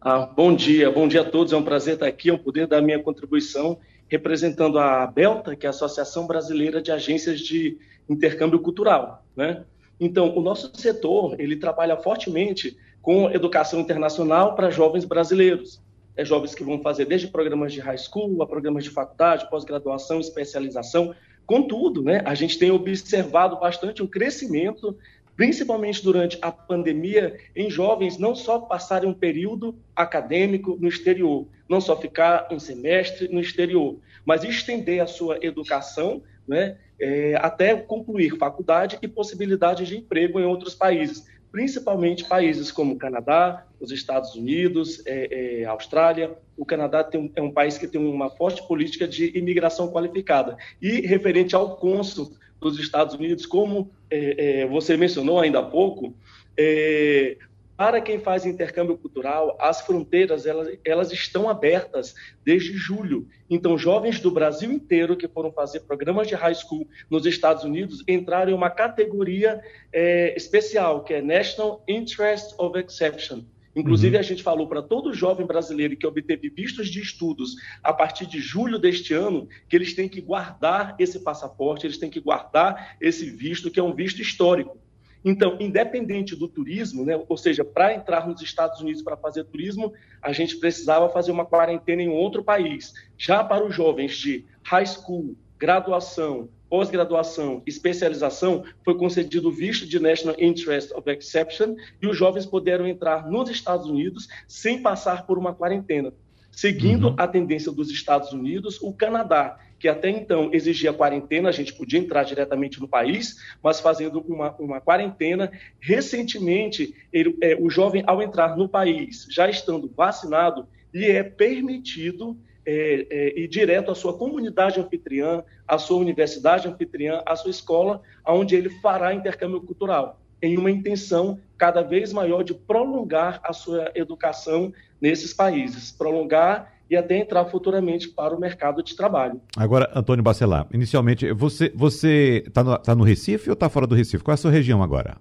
Ah, 0.00 0.26
bom 0.26 0.54
dia, 0.54 0.90
bom 0.90 1.08
dia 1.08 1.22
a 1.22 1.24
todos. 1.24 1.52
É 1.52 1.56
um 1.56 1.62
prazer 1.62 1.94
estar 1.94 2.06
aqui, 2.06 2.28
é 2.28 2.34
um 2.34 2.38
poder 2.38 2.66
dar 2.66 2.82
minha 2.82 3.02
contribuição 3.02 3.78
representando 4.08 4.78
a 4.78 5.06
Belta, 5.06 5.56
que 5.56 5.64
é 5.64 5.68
a 5.68 5.70
Associação 5.70 6.26
Brasileira 6.26 6.82
de 6.82 6.92
Agências 6.92 7.40
de 7.40 7.78
Intercâmbio 8.08 8.58
Cultural. 8.58 9.24
Né? 9.34 9.64
Então, 9.98 10.36
o 10.36 10.42
nosso 10.42 10.70
setor 10.76 11.40
ele 11.40 11.56
trabalha 11.56 11.96
fortemente 11.96 12.76
com 13.00 13.30
educação 13.30 13.80
internacional 13.80 14.54
para 14.54 14.70
jovens 14.70 15.04
brasileiros. 15.04 15.80
É 16.16 16.24
jovens 16.24 16.54
que 16.54 16.64
vão 16.64 16.82
fazer 16.82 17.06
desde 17.06 17.28
programas 17.28 17.72
de 17.72 17.80
high 17.80 17.96
school 17.96 18.42
a 18.42 18.46
programas 18.46 18.84
de 18.84 18.90
faculdade, 18.90 19.48
pós-graduação, 19.48 20.20
especialização, 20.20 21.14
Contudo, 21.50 22.00
né, 22.00 22.22
a 22.24 22.32
gente 22.32 22.56
tem 22.56 22.70
observado 22.70 23.58
bastante 23.58 24.04
um 24.04 24.06
crescimento, 24.06 24.96
principalmente 25.34 26.00
durante 26.00 26.38
a 26.40 26.52
pandemia, 26.52 27.40
em 27.56 27.68
jovens 27.68 28.18
não 28.18 28.36
só 28.36 28.60
passarem 28.60 29.10
um 29.10 29.12
período 29.12 29.74
acadêmico 29.96 30.78
no 30.80 30.86
exterior, 30.86 31.48
não 31.68 31.80
só 31.80 32.00
ficar 32.00 32.46
um 32.52 32.60
semestre 32.60 33.26
no 33.26 33.40
exterior, 33.40 33.96
mas 34.24 34.44
estender 34.44 35.02
a 35.02 35.08
sua 35.08 35.44
educação 35.44 36.22
né, 36.46 36.76
é, 37.00 37.34
até 37.42 37.74
concluir 37.74 38.38
faculdade 38.38 38.96
e 39.02 39.08
possibilidade 39.08 39.84
de 39.84 39.98
emprego 39.98 40.38
em 40.38 40.44
outros 40.44 40.76
países 40.76 41.26
principalmente 41.50 42.24
países 42.24 42.70
como 42.70 42.96
Canadá, 42.96 43.66
os 43.80 43.90
Estados 43.90 44.34
Unidos, 44.34 45.02
é, 45.06 45.62
é, 45.62 45.64
Austrália. 45.64 46.36
O 46.56 46.64
Canadá 46.64 47.08
um, 47.14 47.30
é 47.34 47.42
um 47.42 47.50
país 47.50 47.76
que 47.76 47.88
tem 47.88 48.00
uma 48.00 48.30
forte 48.30 48.66
política 48.66 49.06
de 49.06 49.36
imigração 49.36 49.90
qualificada. 49.90 50.56
E 50.80 51.00
referente 51.00 51.54
ao 51.54 51.76
cônsul 51.76 52.32
dos 52.60 52.78
Estados 52.78 53.14
Unidos, 53.14 53.46
como 53.46 53.90
é, 54.10 54.62
é 54.62 54.66
você 54.66 54.96
mencionou 54.96 55.40
ainda 55.40 55.60
há 55.60 55.62
pouco, 55.62 56.14
é, 56.56 57.36
para 57.80 57.98
quem 57.98 58.20
faz 58.20 58.44
intercâmbio 58.44 58.98
cultural, 58.98 59.56
as 59.58 59.80
fronteiras 59.80 60.44
elas, 60.44 60.78
elas 60.84 61.12
estão 61.12 61.48
abertas 61.48 62.14
desde 62.44 62.74
julho. 62.74 63.26
Então, 63.48 63.78
jovens 63.78 64.20
do 64.20 64.30
Brasil 64.30 64.70
inteiro 64.70 65.16
que 65.16 65.26
foram 65.26 65.50
fazer 65.50 65.80
programas 65.80 66.28
de 66.28 66.34
high 66.34 66.54
school 66.54 66.86
nos 67.08 67.24
Estados 67.24 67.64
Unidos 67.64 68.04
entraram 68.06 68.52
em 68.52 68.54
uma 68.54 68.68
categoria 68.68 69.62
é, 69.90 70.36
especial, 70.36 71.02
que 71.04 71.14
é 71.14 71.22
National 71.22 71.82
Interest 71.88 72.54
of 72.58 72.78
Exception. 72.78 73.44
Inclusive, 73.74 74.14
uhum. 74.14 74.20
a 74.20 74.24
gente 74.24 74.42
falou 74.42 74.68
para 74.68 74.82
todo 74.82 75.14
jovem 75.14 75.46
brasileiro 75.46 75.96
que 75.96 76.06
obteve 76.06 76.50
vistos 76.50 76.90
de 76.90 77.00
estudos 77.00 77.54
a 77.82 77.94
partir 77.94 78.26
de 78.26 78.40
julho 78.40 78.78
deste 78.78 79.14
ano 79.14 79.48
que 79.70 79.74
eles 79.74 79.94
têm 79.94 80.06
que 80.06 80.20
guardar 80.20 80.96
esse 80.98 81.18
passaporte, 81.20 81.86
eles 81.86 81.96
têm 81.96 82.10
que 82.10 82.20
guardar 82.20 82.98
esse 83.00 83.30
visto, 83.30 83.70
que 83.70 83.80
é 83.80 83.82
um 83.82 83.94
visto 83.94 84.20
histórico. 84.20 84.76
Então, 85.24 85.56
independente 85.60 86.34
do 86.34 86.48
turismo, 86.48 87.04
né, 87.04 87.20
ou 87.28 87.36
seja, 87.36 87.64
para 87.64 87.94
entrar 87.94 88.26
nos 88.26 88.40
Estados 88.40 88.80
Unidos 88.80 89.02
para 89.02 89.16
fazer 89.16 89.44
turismo, 89.44 89.92
a 90.22 90.32
gente 90.32 90.56
precisava 90.56 91.08
fazer 91.10 91.30
uma 91.30 91.44
quarentena 91.44 92.02
em 92.02 92.08
outro 92.08 92.42
país. 92.42 92.92
Já 93.18 93.44
para 93.44 93.64
os 93.64 93.74
jovens 93.74 94.16
de 94.16 94.44
high 94.64 94.86
school, 94.86 95.36
graduação, 95.58 96.48
pós-graduação, 96.70 97.62
especialização, 97.66 98.64
foi 98.84 98.96
concedido 98.96 99.48
o 99.48 99.52
visto 99.52 99.86
de 99.86 99.98
National 99.98 100.36
Interest 100.38 100.94
of 100.94 101.10
Exception 101.10 101.74
e 102.00 102.06
os 102.06 102.16
jovens 102.16 102.46
puderam 102.46 102.86
entrar 102.86 103.28
nos 103.28 103.50
Estados 103.50 103.86
Unidos 103.86 104.28
sem 104.46 104.80
passar 104.80 105.26
por 105.26 105.36
uma 105.36 105.52
quarentena. 105.52 106.14
Seguindo 106.50 107.08
uhum. 107.08 107.14
a 107.16 107.26
tendência 107.26 107.70
dos 107.70 107.90
Estados 107.90 108.32
Unidos, 108.32 108.80
o 108.80 108.92
Canadá 108.92 109.58
que 109.80 109.88
até 109.88 110.10
então 110.10 110.50
exigia 110.52 110.92
quarentena, 110.92 111.48
a 111.48 111.52
gente 111.52 111.72
podia 111.72 111.98
entrar 111.98 112.22
diretamente 112.22 112.78
no 112.78 112.86
país, 112.86 113.36
mas 113.62 113.80
fazendo 113.80 114.20
uma, 114.28 114.54
uma 114.58 114.78
quarentena. 114.78 115.50
Recentemente, 115.80 116.94
ele, 117.10 117.34
é, 117.40 117.56
o 117.58 117.70
jovem, 117.70 118.04
ao 118.06 118.22
entrar 118.22 118.58
no 118.58 118.68
país, 118.68 119.26
já 119.30 119.48
estando 119.48 119.90
vacinado, 119.96 120.68
lhe 120.92 121.10
é 121.10 121.22
permitido 121.22 122.36
é, 122.66 123.06
é, 123.10 123.40
ir 123.40 123.48
direto 123.48 123.90
à 123.90 123.94
sua 123.94 124.12
comunidade 124.12 124.78
anfitriã, 124.78 125.42
à 125.66 125.78
sua 125.78 125.96
universidade 125.96 126.68
anfitriã, 126.68 127.22
à 127.24 127.34
sua 127.34 127.50
escola, 127.50 128.02
onde 128.26 128.54
ele 128.54 128.68
fará 128.82 129.14
intercâmbio 129.14 129.62
cultural, 129.62 130.20
em 130.42 130.58
uma 130.58 130.70
intenção 130.70 131.40
cada 131.56 131.80
vez 131.80 132.12
maior 132.12 132.44
de 132.44 132.52
prolongar 132.52 133.40
a 133.42 133.54
sua 133.54 133.90
educação 133.94 134.74
nesses 135.00 135.32
países, 135.32 135.90
prolongar 135.90 136.79
e 136.90 136.96
até 136.96 137.16
entrar 137.16 137.44
futuramente 137.44 138.08
para 138.08 138.34
o 138.34 138.40
mercado 138.40 138.82
de 138.82 138.96
trabalho. 138.96 139.40
Agora, 139.56 139.88
Antônio 139.94 140.24
Bacelar, 140.24 140.66
inicialmente, 140.74 141.32
você 141.32 141.72
você 141.72 142.42
está 142.44 142.64
no, 142.64 142.76
tá 142.76 142.94
no 142.96 143.04
Recife 143.04 143.48
ou 143.48 143.54
está 143.54 143.68
fora 143.68 143.86
do 143.86 143.94
Recife? 143.94 144.24
Qual 144.24 144.32
é 144.32 144.34
a 144.34 144.36
sua 144.36 144.50
região 144.50 144.82
agora? 144.82 145.16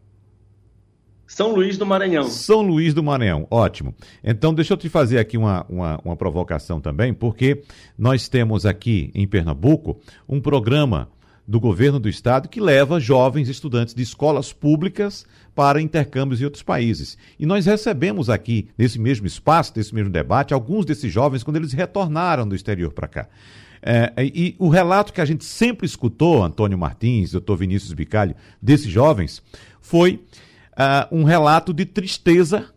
São 1.27 1.53
Luís 1.53 1.77
do 1.77 1.85
Maranhão. 1.85 2.23
São 2.23 2.61
Luís 2.63 2.91
do 2.91 3.03
Maranhão, 3.03 3.45
ótimo. 3.51 3.93
Então, 4.23 4.51
deixa 4.51 4.73
eu 4.73 4.77
te 4.77 4.89
fazer 4.89 5.19
aqui 5.19 5.38
uma, 5.38 5.63
uma, 5.69 5.99
uma 6.03 6.17
provocação 6.17 6.81
também, 6.81 7.13
porque 7.13 7.61
nós 7.95 8.27
temos 8.27 8.65
aqui 8.65 9.11
em 9.13 9.27
Pernambuco 9.27 9.99
um 10.27 10.41
programa 10.41 11.07
do 11.47 11.59
governo 11.59 11.99
do 11.99 12.09
estado 12.09 12.49
que 12.49 12.59
leva 12.59 12.99
jovens 12.99 13.47
estudantes 13.47 13.93
de 13.93 14.01
escolas 14.01 14.51
públicas 14.51 15.23
para 15.59 15.81
intercâmbios 15.81 16.39
em 16.39 16.45
outros 16.45 16.63
países. 16.63 17.17
E 17.37 17.45
nós 17.45 17.65
recebemos 17.65 18.29
aqui, 18.29 18.69
nesse 18.77 18.97
mesmo 18.97 19.27
espaço, 19.27 19.73
nesse 19.75 19.93
mesmo 19.93 20.09
debate, 20.09 20.53
alguns 20.53 20.85
desses 20.85 21.11
jovens 21.11 21.43
quando 21.43 21.57
eles 21.57 21.73
retornaram 21.73 22.47
do 22.47 22.55
exterior 22.55 22.93
para 22.93 23.09
cá. 23.09 23.27
É, 23.81 24.13
e 24.23 24.55
o 24.57 24.69
relato 24.69 25.11
que 25.11 25.19
a 25.19 25.25
gente 25.25 25.43
sempre 25.43 25.85
escutou, 25.85 26.41
Antônio 26.41 26.77
Martins, 26.77 27.33
doutor 27.33 27.57
Vinícius 27.57 27.91
Bicalho, 27.91 28.37
desses 28.61 28.89
jovens, 28.89 29.43
foi 29.81 30.23
uh, 30.77 31.13
um 31.13 31.25
relato 31.25 31.73
de 31.73 31.83
tristeza, 31.83 32.67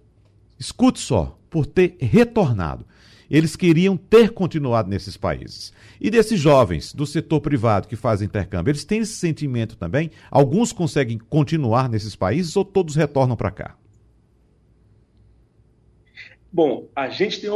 escute 0.59 0.99
só, 0.99 1.39
por 1.49 1.65
ter 1.65 1.97
retornado. 2.01 2.85
Eles 3.33 3.57
queriam 3.57 3.97
ter 3.97 4.31
continuado 4.31 4.91
nesses 4.91 5.17
países. 5.17 5.73
E 5.99 6.11
desses 6.11 6.39
jovens 6.39 6.93
do 6.93 7.07
setor 7.07 7.41
privado 7.41 7.89
que 7.89 7.97
fazem 7.97 8.27
intercâmbio, 8.27 8.71
eles 8.71 8.85
têm 8.85 9.01
esse 9.01 9.15
sentimento 9.15 9.75
também? 9.75 10.11
Alguns 10.31 10.71
conseguem 10.71 11.17
continuar 11.17 11.89
nesses 11.89 12.15
países 12.15 12.55
ou 12.57 12.63
todos 12.63 12.95
retornam 12.95 13.35
para 13.35 13.51
cá? 13.51 13.75
Bom, 16.53 16.91
a 16.95 17.09
gente 17.09 17.41
tem 17.41 17.49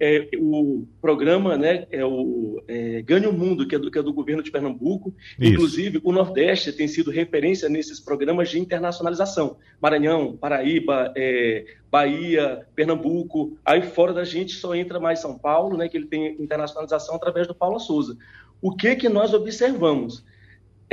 é, 0.00 0.28
o 0.36 0.84
programa, 1.00 1.56
né, 1.56 1.86
é 1.92 2.04
o 2.04 2.60
é, 2.66 3.00
Ganhe 3.02 3.28
o 3.28 3.32
Mundo, 3.32 3.68
que 3.68 3.76
é, 3.76 3.78
do, 3.78 3.88
que 3.88 3.98
é 3.98 4.02
do 4.02 4.12
governo 4.12 4.42
de 4.42 4.50
Pernambuco. 4.50 5.14
Isso. 5.38 5.52
Inclusive, 5.52 6.00
o 6.02 6.10
Nordeste 6.10 6.72
tem 6.72 6.88
sido 6.88 7.12
referência 7.12 7.68
nesses 7.68 8.00
programas 8.00 8.50
de 8.50 8.58
internacionalização. 8.58 9.58
Maranhão, 9.80 10.36
Paraíba, 10.36 11.12
é, 11.16 11.64
Bahia, 11.88 12.66
Pernambuco. 12.74 13.56
Aí 13.64 13.82
fora 13.82 14.12
da 14.12 14.24
gente 14.24 14.54
só 14.54 14.74
entra 14.74 14.98
mais 14.98 15.20
São 15.20 15.38
Paulo, 15.38 15.76
né, 15.76 15.88
que 15.88 15.96
ele 15.96 16.06
tem 16.06 16.34
internacionalização 16.42 17.14
através 17.14 17.46
do 17.46 17.54
Paulo 17.54 17.78
Souza. 17.78 18.18
O 18.60 18.74
que 18.74 18.96
que 18.96 19.08
nós 19.08 19.32
observamos? 19.32 20.24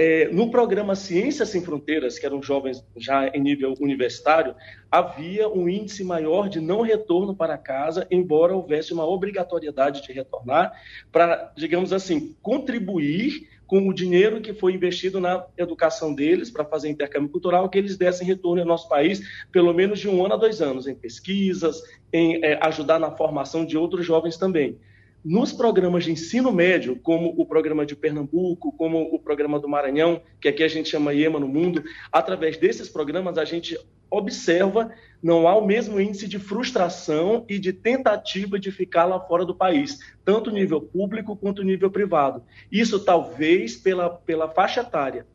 É, 0.02 0.30
no 0.30 0.50
programa 0.50 0.96
Ciências 0.96 1.50
Sem 1.50 1.62
Fronteiras, 1.62 2.18
que 2.18 2.26
eram 2.26 2.42
jovens 2.42 2.82
já 2.96 3.28
em 3.28 3.42
nível 3.42 3.74
universitário, 3.82 4.56
havia 4.90 5.50
um 5.50 5.68
índice 5.68 6.06
maior 6.06 6.48
de 6.48 6.62
não 6.62 6.80
retorno 6.80 7.36
para 7.36 7.58
casa, 7.58 8.08
embora 8.10 8.56
houvesse 8.56 8.94
uma 8.94 9.06
obrigatoriedade 9.06 10.02
de 10.02 10.14
retornar, 10.14 10.72
para, 11.12 11.52
digamos 11.54 11.92
assim, 11.92 12.34
contribuir 12.42 13.50
com 13.68 13.90
o 13.90 13.94
dinheiro 13.94 14.40
que 14.40 14.54
foi 14.54 14.72
investido 14.72 15.20
na 15.20 15.46
educação 15.58 16.16
deles, 16.16 16.50
para 16.50 16.64
fazer 16.64 16.88
intercâmbio 16.88 17.30
cultural, 17.30 17.68
que 17.68 17.78
eles 17.78 17.98
dessem 17.98 18.26
retorno 18.26 18.62
ao 18.62 18.68
nosso 18.70 18.88
país, 18.88 19.22
pelo 19.52 19.74
menos 19.74 20.00
de 20.00 20.08
um 20.08 20.24
ano 20.24 20.36
a 20.36 20.38
dois 20.38 20.62
anos, 20.62 20.88
em 20.88 20.96
pesquisas, 20.96 21.84
em 22.14 22.42
é, 22.42 22.58
ajudar 22.62 23.00
na 23.00 23.12
formação 23.12 23.66
de 23.66 23.78
outros 23.78 24.06
jovens 24.06 24.38
também. 24.38 24.80
Nos 25.24 25.52
programas 25.52 26.06
de 26.06 26.12
ensino 26.12 26.52
médio, 26.52 26.96
como 26.96 27.34
o 27.38 27.46
programa 27.46 27.86
de 27.86 27.96
Pernambuco, 27.96 28.72
como 28.72 29.02
o 29.14 29.20
programa 29.20 29.60
do 29.60 29.68
Maranhão, 29.68 30.22
que 30.40 30.48
aqui 30.48 30.64
a 30.64 30.68
gente 30.68 30.90
chama 30.90 31.14
IEMA 31.14 31.40
no 31.40 31.48
mundo, 31.48 31.84
através 32.12 32.56
desses 32.58 32.88
programas 32.88 33.38
a 33.38 33.44
gente 33.44 33.78
observa 34.10 34.92
não 35.22 35.48
há 35.48 35.56
o 35.56 35.66
mesmo 35.66 36.00
índice 36.00 36.28
de 36.28 36.40
frustração 36.40 37.46
e 37.50 37.60
de 37.60 37.74
tentativa 37.74 38.58
de 38.58 38.72
ficar 38.72 39.06
lá 39.06 39.20
fora 39.20 39.46
do 39.46 39.54
país, 39.54 40.00
tanto 40.24 40.50
nível 40.50 40.82
público 40.82 41.36
quanto 41.36 41.64
nível 41.64 41.92
privado. 41.92 42.42
Isso 42.72 43.04
talvez 43.04 43.76
pela, 43.76 44.10
pela 44.10 44.48
faixa 44.48 44.82
etária. 44.82 45.28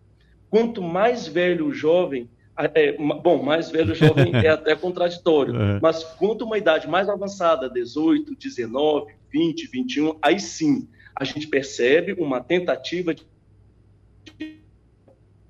Quanto 0.49 0.81
mais 0.81 1.27
velho 1.27 1.67
o 1.67 1.75
jovem, 1.75 2.31
é, 2.57 2.93
bom, 2.97 3.43
mais 3.43 3.71
velho 3.71 3.95
jovem 3.95 4.33
é 4.43 4.49
até 4.49 4.75
contraditório, 4.75 5.55
uhum. 5.55 5.79
mas 5.83 6.03
quanto 6.05 6.45
uma 6.45 6.57
idade 6.57 6.89
mais 6.89 7.09
avançada, 7.09 7.69
18, 7.69 8.35
19, 8.37 9.13
20, 9.35 9.67
21, 9.67 10.17
aí 10.23 10.39
sim 10.39 10.89
a 11.17 11.25
gente 11.25 11.49
percebe 11.49 12.13
uma 12.13 12.41
tentativa 12.41 13.13
de 13.13 13.27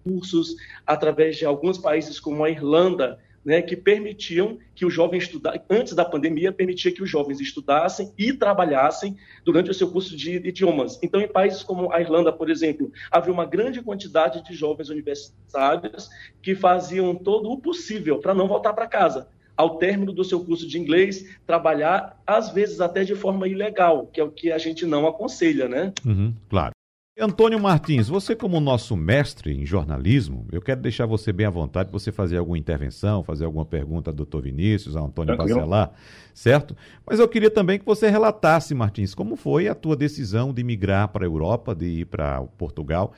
cursos 0.03 0.57
através 0.87 1.37
de 1.37 1.45
alguns 1.45 1.77
países 1.77 2.19
como 2.19 2.45
a 2.45 2.51
Irlanda, 2.51 3.19
né, 3.45 3.61
que 3.61 3.77
permitiam 3.77 4.59
que 4.75 4.87
o 4.87 4.91
jovem 4.91 5.19
estudasse, 5.19 5.61
antes 5.69 5.95
da 5.95 6.05
pandemia, 6.05 6.51
permitia 6.51 6.93
que 6.93 7.03
os 7.03 7.11
jovens 7.11 7.41
estudassem 7.41 8.11
e 8.17 8.33
trabalhassem 8.33 9.19
durante 9.45 9.71
o 9.71 9.75
seu 9.75 9.91
curso 9.91 10.17
de 10.17 10.37
idiomas. 10.37 10.99
Então, 11.03 11.21
em 11.21 11.29
países 11.29 11.63
como 11.63 11.93
a 11.93 12.01
Irlanda, 12.01 12.33
por 12.33 12.49
exemplo, 12.49 12.91
havia 13.11 13.33
uma 13.33 13.45
grande 13.45 13.83
quantidade 13.83 14.43
de 14.45 14.55
jovens 14.55 14.89
universitários 14.89 16.09
que 16.41 16.55
faziam 16.55 17.15
todo 17.15 17.51
o 17.51 17.61
possível 17.61 18.19
para 18.19 18.35
não 18.35 18.49
voltar 18.49 18.73
para 18.73 18.87
casa. 18.87 19.29
Ao 19.57 19.79
término 19.79 20.13
do 20.13 20.25
seu 20.25 20.45
curso 20.45 20.67
de 20.67 20.79
inglês, 20.79 21.39
trabalhar, 21.47 22.21
às 22.27 22.51
vezes 22.51 22.81
até 22.81 23.05
de 23.05 23.15
forma 23.15 23.47
ilegal, 23.47 24.07
que 24.07 24.21
é 24.21 24.25
o 24.25 24.31
que 24.31 24.51
a 24.51 24.59
gente 24.59 24.85
não 24.85 25.07
aconselha, 25.07 25.69
né? 25.69 25.93
Uhum, 26.05 26.35
claro. 26.49 26.73
Antônio 27.17 27.61
Martins, 27.61 28.09
você 28.09 28.35
como 28.35 28.59
nosso 28.59 28.97
mestre 28.97 29.55
em 29.55 29.65
jornalismo, 29.65 30.49
eu 30.51 30.61
quero 30.61 30.81
deixar 30.81 31.07
você 31.07 31.33
bem 31.33 31.47
à 31.47 31.51
vontade 31.51 31.89
para 31.89 31.97
você 31.97 32.11
fazer 32.11 32.39
alguma 32.39 32.59
intervenção, 32.59 33.23
fazer 33.23 33.45
alguma 33.45 33.65
pergunta 33.65 34.11
ao 34.11 34.15
doutor 34.15 34.43
Vinícius, 34.43 34.97
ao 34.97 35.07
Antônio 35.07 35.37
Tranquilo. 35.37 35.61
Bacelar, 35.61 35.93
certo? 36.35 36.77
Mas 37.07 37.21
eu 37.21 37.29
queria 37.29 37.51
também 37.51 37.79
que 37.79 37.85
você 37.85 38.11
relatasse, 38.11 38.75
Martins, 38.75 39.15
como 39.15 39.37
foi 39.37 39.69
a 39.69 39.77
tua 39.77 39.95
decisão 39.95 40.53
de 40.53 40.65
migrar 40.65 41.07
para 41.07 41.25
a 41.25 41.29
Europa, 41.29 41.73
de 41.73 41.87
ir 41.87 42.07
para 42.07 42.43
Portugal 42.59 43.13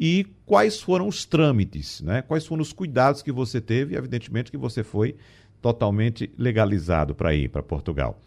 e 0.00 0.26
quais 0.46 0.80
foram 0.80 1.06
os 1.06 1.26
trâmites, 1.26 2.00
né? 2.00 2.22
Quais 2.22 2.46
foram 2.46 2.62
os 2.62 2.72
cuidados 2.72 3.20
que 3.20 3.30
você 3.30 3.60
teve 3.60 3.94
e, 3.94 3.98
evidentemente, 3.98 4.50
que 4.50 4.56
você 4.56 4.82
foi 4.82 5.14
totalmente 5.62 6.30
legalizado 6.36 7.14
para 7.14 7.32
ir 7.32 7.48
para 7.48 7.62
Portugal. 7.62 8.18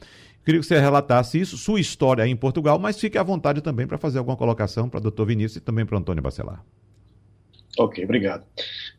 Queria 0.45 0.61
que 0.61 0.65
você 0.65 0.79
relatasse 0.79 1.39
isso, 1.39 1.57
sua 1.57 1.79
história 1.79 2.23
aí 2.23 2.31
em 2.31 2.35
Portugal, 2.35 2.79
mas 2.79 2.99
fique 2.99 3.17
à 3.17 3.23
vontade 3.23 3.61
também 3.61 3.85
para 3.85 3.97
fazer 3.97 4.19
alguma 4.19 4.37
colocação 4.37 4.87
para 4.87 4.99
o 4.99 5.01
doutor 5.01 5.25
Vinícius 5.25 5.57
e 5.57 5.59
também 5.59 5.85
para 5.85 5.95
o 5.95 5.99
Antônio 5.99 6.23
Bacelar. 6.23 6.63
Ok, 7.77 8.03
obrigado. 8.03 8.45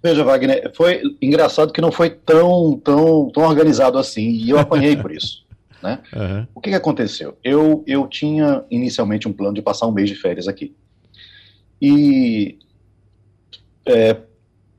Veja, 0.03 0.23
Wagner, 0.23 0.71
foi 0.75 1.01
engraçado 1.23 1.73
que 1.73 1.81
não 1.81 1.91
foi 1.91 2.11
tão, 2.11 2.79
tão, 2.79 3.31
tão 3.31 3.45
organizado 3.45 3.97
assim, 3.97 4.29
e 4.29 4.51
eu 4.51 4.59
apanhei 4.59 4.97
por 4.97 5.11
isso. 5.11 5.45
Né? 5.83 6.01
Uhum. 6.15 6.47
O 6.55 6.61
que, 6.61 6.71
que 6.71 6.75
aconteceu? 6.75 7.37
Eu, 7.45 7.85
eu 7.87 8.09
tinha 8.09 8.65
inicialmente 8.71 9.29
um 9.29 9.33
plano 9.33 9.55
de 9.55 9.63
passar 9.63 9.87
um 9.87 9.93
mês 9.93 10.09
de 10.09 10.17
férias 10.17 10.49
aqui. 10.49 10.75
E 11.81 12.59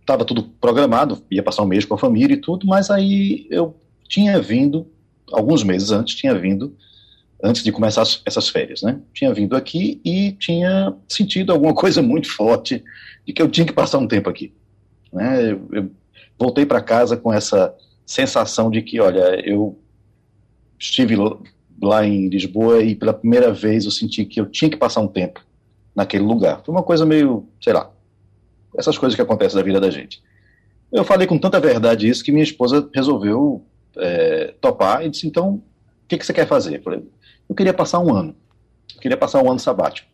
estava 0.07 0.23
tudo 0.23 0.43
programado, 0.43 1.21
ia 1.29 1.43
passar 1.43 1.63
um 1.63 1.67
mês 1.67 1.83
com 1.83 1.93
a 1.93 1.97
família 1.97 2.33
e 2.33 2.39
tudo, 2.39 2.65
mas 2.65 2.89
aí 2.89 3.45
eu 3.49 3.75
tinha 4.07 4.39
vindo 4.39 4.87
alguns 5.33 5.63
meses 5.63 5.91
antes, 5.91 6.15
tinha 6.15 6.33
vindo, 6.33 6.73
antes 7.43 7.61
de 7.61 7.73
começar 7.73 8.03
as, 8.03 8.21
essas 8.25 8.47
férias, 8.47 8.81
né? 8.81 9.01
Tinha 9.13 9.33
vindo 9.33 9.53
aqui 9.53 9.99
e 10.05 10.31
tinha 10.31 10.95
sentido 11.09 11.51
alguma 11.51 11.73
coisa 11.75 12.01
muito 12.01 12.33
forte 12.33 12.81
de 13.25 13.33
que 13.33 13.41
eu 13.41 13.49
tinha 13.49 13.67
que 13.67 13.73
passar 13.73 13.97
um 13.97 14.07
tempo 14.07 14.29
aqui. 14.29 14.53
Né? 15.11 15.51
Eu, 15.51 15.67
eu 15.73 15.91
voltei 16.39 16.65
para 16.65 16.81
casa 16.81 17.17
com 17.17 17.33
essa 17.33 17.75
sensação 18.05 18.71
de 18.71 18.81
que, 18.81 19.01
olha, 19.01 19.45
eu 19.45 19.77
estive 20.79 21.17
lá 21.81 22.05
em 22.05 22.29
Lisboa 22.29 22.81
e 22.81 22.95
pela 22.95 23.13
primeira 23.13 23.51
vez 23.51 23.83
eu 23.83 23.91
senti 23.91 24.23
que 24.23 24.39
eu 24.39 24.45
tinha 24.45 24.71
que 24.71 24.77
passar 24.77 25.01
um 25.01 25.07
tempo 25.07 25.45
naquele 25.93 26.23
lugar. 26.23 26.61
Foi 26.65 26.73
uma 26.73 26.83
coisa 26.83 27.05
meio, 27.05 27.45
sei 27.61 27.73
lá, 27.73 27.91
essas 28.75 28.97
coisas 28.97 29.15
que 29.15 29.21
acontecem 29.21 29.58
na 29.58 29.63
vida 29.63 29.80
da 29.80 29.89
gente. 29.89 30.21
Eu 30.91 31.03
falei 31.03 31.27
com 31.27 31.38
tanta 31.38 31.60
verdade 31.60 32.08
isso 32.08 32.23
que 32.23 32.32
minha 32.32 32.43
esposa 32.43 32.89
resolveu 32.93 33.65
é, 33.97 34.53
topar 34.62 35.06
e 35.06 35.10
disse, 35.10 35.27
então, 35.27 35.56
o 35.56 35.63
que, 36.08 36.17
que 36.17 36.25
você 36.25 36.34
quer 36.34 36.47
fazer? 36.47 36.82
Eu 37.47 37.56
queria 37.56 37.73
passar 37.73 37.99
um 37.99 38.13
ano. 38.13 38.36
Eu 38.95 39.01
queria 39.01 39.17
passar 39.17 39.43
um 39.43 39.49
ano 39.49 39.60
sabático. 39.60 40.08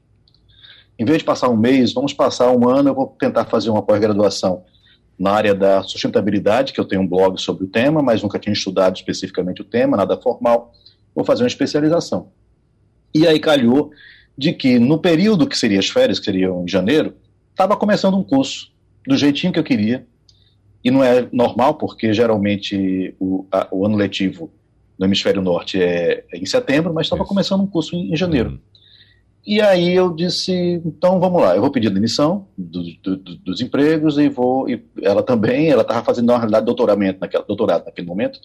Em 0.97 1.05
vez 1.05 1.19
de 1.19 1.23
passar 1.23 1.49
um 1.49 1.57
mês, 1.57 1.93
vamos 1.93 2.13
passar 2.13 2.51
um 2.51 2.67
ano, 2.69 2.89
eu 2.89 2.95
vou 2.95 3.15
tentar 3.19 3.45
fazer 3.45 3.69
uma 3.69 3.81
pós-graduação 3.81 4.63
na 5.17 5.31
área 5.31 5.53
da 5.53 5.83
sustentabilidade, 5.83 6.73
que 6.73 6.79
eu 6.79 6.85
tenho 6.85 7.01
um 7.01 7.07
blog 7.07 7.39
sobre 7.39 7.65
o 7.65 7.67
tema, 7.67 8.01
mas 8.01 8.21
nunca 8.21 8.39
tinha 8.39 8.53
estudado 8.53 8.95
especificamente 8.95 9.61
o 9.61 9.65
tema, 9.65 9.97
nada 9.97 10.19
formal. 10.19 10.73
Vou 11.15 11.23
fazer 11.23 11.43
uma 11.43 11.47
especialização. 11.47 12.31
E 13.13 13.27
aí 13.27 13.39
calhou 13.39 13.91
de 14.35 14.53
que 14.53 14.79
no 14.79 14.97
período 14.97 15.47
que 15.47 15.57
seria 15.57 15.79
as 15.79 15.87
férias, 15.87 16.19
que 16.19 16.25
seriam 16.25 16.63
em 16.63 16.67
janeiro, 16.67 17.15
estava 17.53 17.77
começando 17.77 18.17
um 18.17 18.23
curso 18.23 18.71
do 19.07 19.15
jeitinho 19.15 19.53
que 19.53 19.59
eu 19.59 19.63
queria, 19.63 20.05
e 20.83 20.91
não 20.91 21.03
é 21.03 21.27
normal, 21.31 21.75
porque 21.75 22.13
geralmente 22.13 23.15
o, 23.19 23.45
a, 23.51 23.67
o 23.71 23.85
ano 23.85 23.95
letivo 23.95 24.51
no 24.99 25.05
hemisfério 25.05 25.41
norte 25.41 25.81
é, 25.81 26.25
é 26.31 26.37
em 26.37 26.45
setembro, 26.45 26.93
mas 26.93 27.05
estava 27.05 27.23
começando 27.23 27.61
um 27.61 27.67
curso 27.67 27.95
em, 27.95 28.11
em 28.11 28.15
janeiro. 28.17 28.51
Uhum. 28.51 28.59
E 29.45 29.61
aí 29.61 29.93
eu 29.93 30.13
disse, 30.13 30.81
então 30.85 31.19
vamos 31.19 31.41
lá, 31.41 31.55
eu 31.55 31.61
vou 31.61 31.71
pedir 31.71 31.89
demissão 31.89 32.47
do, 32.57 32.81
do, 33.01 33.17
do, 33.17 33.35
dos 33.37 33.61
empregos 33.61 34.17
e 34.17 34.29
vou. 34.29 34.69
E 34.69 34.81
ela 35.01 35.21
também, 35.21 35.69
ela 35.69 35.81
estava 35.81 36.03
fazendo 36.03 36.27
na 36.27 36.37
realidade 36.37 36.65
doutoramento 36.65 37.19
naquela, 37.19 37.43
doutorado 37.43 37.85
naquele 37.85 38.07
momento, 38.07 38.39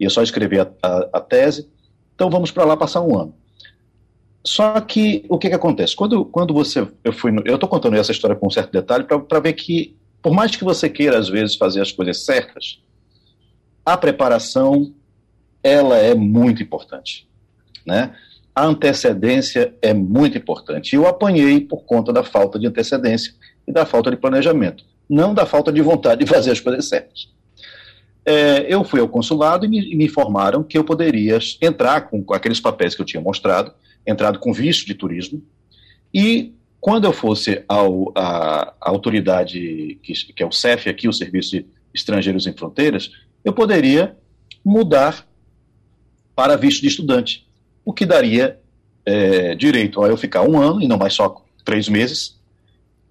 ia 0.00 0.08
só 0.08 0.22
escrever 0.22 0.60
a, 0.60 0.70
a, 0.82 1.08
a 1.14 1.20
tese. 1.20 1.68
Então 2.14 2.30
vamos 2.30 2.50
para 2.50 2.64
lá 2.64 2.76
passar 2.76 3.02
um 3.02 3.18
ano. 3.18 3.34
Só 4.48 4.80
que 4.80 5.26
o 5.28 5.36
que, 5.36 5.50
que 5.50 5.54
acontece? 5.54 5.94
Quando, 5.94 6.24
quando 6.24 6.54
você. 6.54 6.88
Eu 7.04 7.12
fui. 7.12 7.30
No, 7.30 7.42
eu 7.44 7.56
estou 7.56 7.68
contando 7.68 7.96
essa 7.96 8.12
história 8.12 8.34
com 8.34 8.46
um 8.46 8.50
certo 8.50 8.72
detalhe 8.72 9.04
para 9.04 9.40
ver 9.40 9.52
que, 9.52 9.94
por 10.22 10.32
mais 10.32 10.56
que 10.56 10.64
você 10.64 10.88
queira, 10.88 11.18
às 11.18 11.28
vezes, 11.28 11.54
fazer 11.54 11.82
as 11.82 11.92
coisas 11.92 12.24
certas, 12.24 12.80
a 13.84 13.94
preparação 13.94 14.94
ela 15.62 15.98
é 15.98 16.14
muito 16.14 16.62
importante. 16.62 17.28
Né? 17.84 18.14
A 18.54 18.64
antecedência 18.64 19.74
é 19.82 19.92
muito 19.92 20.38
importante. 20.38 20.96
Eu 20.96 21.06
apanhei 21.06 21.60
por 21.60 21.84
conta 21.84 22.10
da 22.10 22.24
falta 22.24 22.58
de 22.58 22.66
antecedência 22.66 23.34
e 23.66 23.72
da 23.72 23.84
falta 23.84 24.10
de 24.10 24.16
planejamento, 24.16 24.82
não 25.06 25.34
da 25.34 25.44
falta 25.44 25.70
de 25.70 25.82
vontade 25.82 26.24
de 26.24 26.30
fazer 26.30 26.52
as 26.52 26.60
coisas 26.60 26.88
certas. 26.88 27.28
É, 28.24 28.64
eu 28.66 28.82
fui 28.82 29.00
ao 29.00 29.08
consulado 29.08 29.66
e 29.66 29.68
me, 29.68 29.94
me, 29.94 30.06
informaram 30.06 30.62
que 30.62 30.78
eu 30.78 30.84
poderia 30.84 31.38
entrar 31.60 32.08
com, 32.08 32.24
com 32.24 32.32
aqueles 32.32 32.60
papéis 32.60 32.94
que 32.94 33.02
eu 33.02 33.06
tinha 33.06 33.22
mostrado 33.22 33.72
entrado 34.08 34.38
com 34.38 34.52
visto 34.52 34.86
de 34.86 34.94
turismo, 34.94 35.42
e 36.12 36.54
quando 36.80 37.04
eu 37.04 37.12
fosse 37.12 37.62
ao, 37.68 38.12
a, 38.14 38.74
a 38.80 38.90
autoridade, 38.90 39.98
que, 40.02 40.12
que, 40.32 40.42
é 40.42 40.46
o 40.46 40.52
CEF 40.52 40.88
aqui, 40.88 41.08
o 41.08 41.12
Serviço 41.12 41.50
de 41.50 41.66
Estrangeiros 41.92 42.46
em 42.46 42.52
Fronteiras, 42.52 43.10
eu 43.44 43.52
poderia 43.52 44.16
mudar 44.64 45.26
para 46.34 46.56
visto 46.56 46.80
de 46.80 46.88
estudante, 46.88 47.46
o 47.84 47.92
que 47.92 48.06
daria 48.06 48.58
é, 49.04 49.54
direito 49.54 50.02
a 50.02 50.08
eu 50.08 50.16
ficar 50.16 50.42
um 50.42 50.58
ano, 50.58 50.80
e 50.80 50.88
não 50.88 50.96
mais 50.96 51.14
só 51.14 51.44
três 51.64 51.88
meses, 51.88 52.38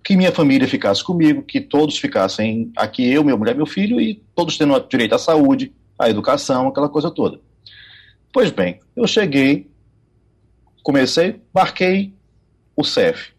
que 0.03 0.15
minha 0.15 0.31
família 0.31 0.67
ficasse 0.67 1.03
comigo, 1.03 1.43
que 1.43 1.59
todos 1.59 1.97
ficassem 1.97 2.71
aqui, 2.77 3.05
eu, 3.11 3.23
minha 3.23 3.35
mulher, 3.35 3.55
meu 3.55 3.65
filho, 3.65 3.99
e 3.99 4.23
todos 4.33 4.57
tendo 4.57 4.79
direito 4.89 5.13
à 5.13 5.19
saúde, 5.19 5.73
à 5.99 6.09
educação, 6.09 6.69
aquela 6.69 6.87
coisa 6.87 7.11
toda. 7.11 7.41
Pois 8.31 8.49
bem, 8.51 8.79
eu 8.95 9.05
cheguei 9.05 9.67
comecei, 10.87 11.41
marquei 11.53 12.13
o 12.73 12.81
CEF. 12.81 13.33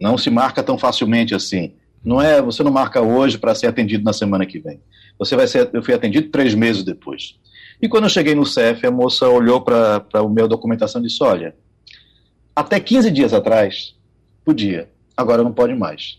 Não 0.00 0.18
se 0.18 0.28
marca 0.28 0.60
tão 0.60 0.76
facilmente 0.76 1.32
assim. 1.32 1.74
Não 2.04 2.20
é, 2.20 2.42
você 2.42 2.64
não 2.64 2.72
marca 2.72 3.00
hoje 3.00 3.38
para 3.38 3.54
ser 3.54 3.68
atendido 3.68 4.02
na 4.02 4.12
semana 4.12 4.44
que 4.44 4.58
vem. 4.58 4.80
Você 5.16 5.36
vai 5.36 5.46
ser, 5.46 5.70
eu 5.72 5.84
fui 5.84 5.94
atendido 5.94 6.30
três 6.30 6.52
meses 6.52 6.82
depois. 6.82 7.38
E 7.80 7.88
quando 7.88 8.04
eu 8.04 8.10
cheguei 8.10 8.34
no 8.34 8.44
CEF, 8.44 8.84
a 8.84 8.90
moça 8.90 9.28
olhou 9.28 9.60
para 9.60 10.04
a 10.12 10.28
minha 10.28 10.48
documentação 10.48 11.00
e 11.00 11.04
disse: 11.06 11.22
Olha, 11.22 11.54
até 12.56 12.80
15 12.80 13.08
dias 13.12 13.32
atrás, 13.32 13.94
podia, 14.44 14.90
agora 15.16 15.44
não 15.44 15.52
pode 15.52 15.76
mais. 15.76 16.18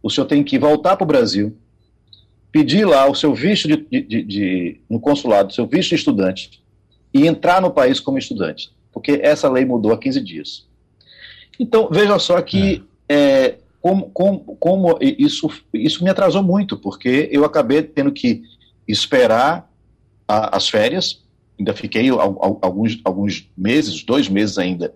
O 0.00 0.08
senhor 0.08 0.28
tem 0.28 0.44
que 0.44 0.56
voltar 0.56 0.96
para 0.96 1.04
o 1.04 1.08
Brasil, 1.08 1.56
pedir 2.52 2.84
lá 2.84 3.10
o 3.10 3.14
seu 3.16 3.34
visto 3.34 3.66
de, 3.66 3.76
de, 3.76 4.02
de, 4.02 4.22
de, 4.22 4.80
no 4.88 5.00
consulado, 5.00 5.52
seu 5.52 5.66
visto 5.66 5.88
de 5.88 5.96
estudante, 5.96 6.62
e 7.12 7.26
entrar 7.26 7.60
no 7.60 7.72
país 7.72 7.98
como 7.98 8.18
estudante 8.18 8.70
porque 8.92 9.20
essa 9.22 9.48
lei 9.48 9.64
mudou 9.64 9.92
há 9.92 9.98
15 9.98 10.20
dias. 10.20 10.68
Então, 11.58 11.88
veja 11.90 12.18
só 12.18 12.40
que 12.40 12.84
é. 13.08 13.14
É, 13.14 13.58
como, 13.82 14.10
como, 14.10 14.56
como 14.60 14.98
isso, 15.00 15.50
isso 15.74 16.04
me 16.04 16.10
atrasou 16.10 16.40
muito, 16.40 16.78
porque 16.78 17.28
eu 17.32 17.44
acabei 17.44 17.82
tendo 17.82 18.12
que 18.12 18.42
esperar 18.86 19.68
a, 20.26 20.56
as 20.56 20.68
férias, 20.68 21.20
ainda 21.58 21.74
fiquei 21.74 22.08
alguns, 22.08 23.00
alguns 23.04 23.50
meses, 23.58 24.04
dois 24.04 24.28
meses 24.28 24.56
ainda, 24.56 24.94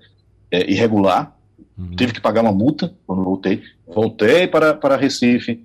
é, 0.52 0.70
irregular, 0.70 1.36
uhum. 1.76 1.96
tive 1.96 2.12
que 2.12 2.20
pagar 2.20 2.42
uma 2.42 2.52
multa 2.52 2.94
quando 3.08 3.24
voltei, 3.24 3.60
voltei 3.84 4.46
para, 4.46 4.72
para 4.72 4.96
Recife, 4.96 5.64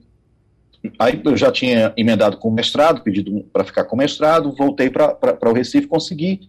aí 0.97 1.21
eu 1.23 1.37
já 1.37 1.51
tinha 1.51 1.93
emendado 1.95 2.37
com 2.37 2.49
mestrado, 2.49 3.03
pedido 3.03 3.45
para 3.53 3.63
ficar 3.63 3.83
com 3.83 3.95
mestrado, 3.95 4.51
voltei 4.53 4.89
para 4.89 5.37
o 5.47 5.53
Recife, 5.53 5.85
consegui 5.85 6.41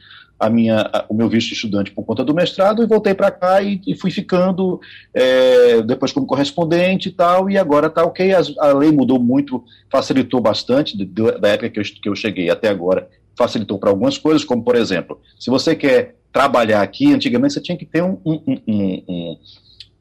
a 0.42 0.50
minha, 0.50 0.90
a, 0.92 1.04
o 1.08 1.14
meu 1.14 1.28
visto 1.28 1.50
de 1.50 1.54
estudante 1.54 1.92
por 1.92 2.04
conta 2.04 2.24
do 2.24 2.34
mestrado 2.34 2.82
e 2.82 2.86
voltei 2.86 3.14
para 3.14 3.30
cá 3.30 3.62
e, 3.62 3.80
e, 3.86 3.94
fui 3.94 4.10
ficando 4.10 4.80
é, 5.14 5.80
depois 5.82 6.10
como 6.10 6.26
correspondente 6.26 7.10
e 7.10 7.12
tal, 7.12 7.48
e 7.48 7.56
agora 7.56 7.86
está 7.86 8.02
ok. 8.02 8.34
A, 8.34 8.40
a, 8.58 8.72
lei 8.72 8.90
mudou 8.90 9.22
muito, 9.22 9.62
facilitou 9.88 10.40
bastante 10.40 10.98
de, 10.98 11.04
de, 11.04 11.38
da 11.38 11.48
época 11.48 11.70
que 11.70 11.78
eu, 11.78 11.84
que 11.84 12.08
eu 12.08 12.16
cheguei 12.16 12.50
até 12.50 12.68
agora, 12.68 13.08
facilitou 13.38 13.78
para 13.78 13.90
algumas 13.90 14.18
coisas, 14.18 14.44
como 14.44 14.64
por 14.64 14.74
exemplo, 14.74 15.20
se 15.38 15.48
você 15.48 15.76
quer 15.76 16.16
trabalhar 16.32 16.82
aqui, 16.82 17.14
antigamente 17.14 17.54
você 17.54 17.60
tinha 17.60 17.78
que 17.78 17.86
ter 17.86 18.02
um, 18.02 18.18
um, 18.24 18.42
um, 18.66 19.02
um 19.08 19.36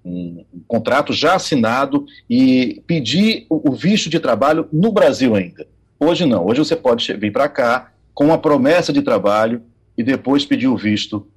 um, 0.04 0.44
contrato 0.68 1.14
já 1.14 1.36
assinado 1.36 2.08
e 2.28 2.82
pedir 2.88 3.46
o, 3.48 3.70
o, 3.70 3.76
visto 3.76 4.10
de 4.10 4.20
trabalho 4.20 4.68
no 4.74 4.92
Brasil 4.92 5.36
ainda. 5.36 5.68
Hoje 6.00 6.26
não, 6.26 6.44
hoje 6.48 6.58
você 6.58 6.76
pode 6.76 7.14
vir 7.14 7.32
para 7.32 7.48
cá 7.48 7.92
com 8.12 8.26
uma 8.26 8.40
promessa 8.40 8.92
de 8.92 9.04
trabalho 9.04 9.62
e 10.02 10.04
depois 10.04 10.44
pedir 10.44 10.68
o 10.68 10.76
visto 10.76 11.28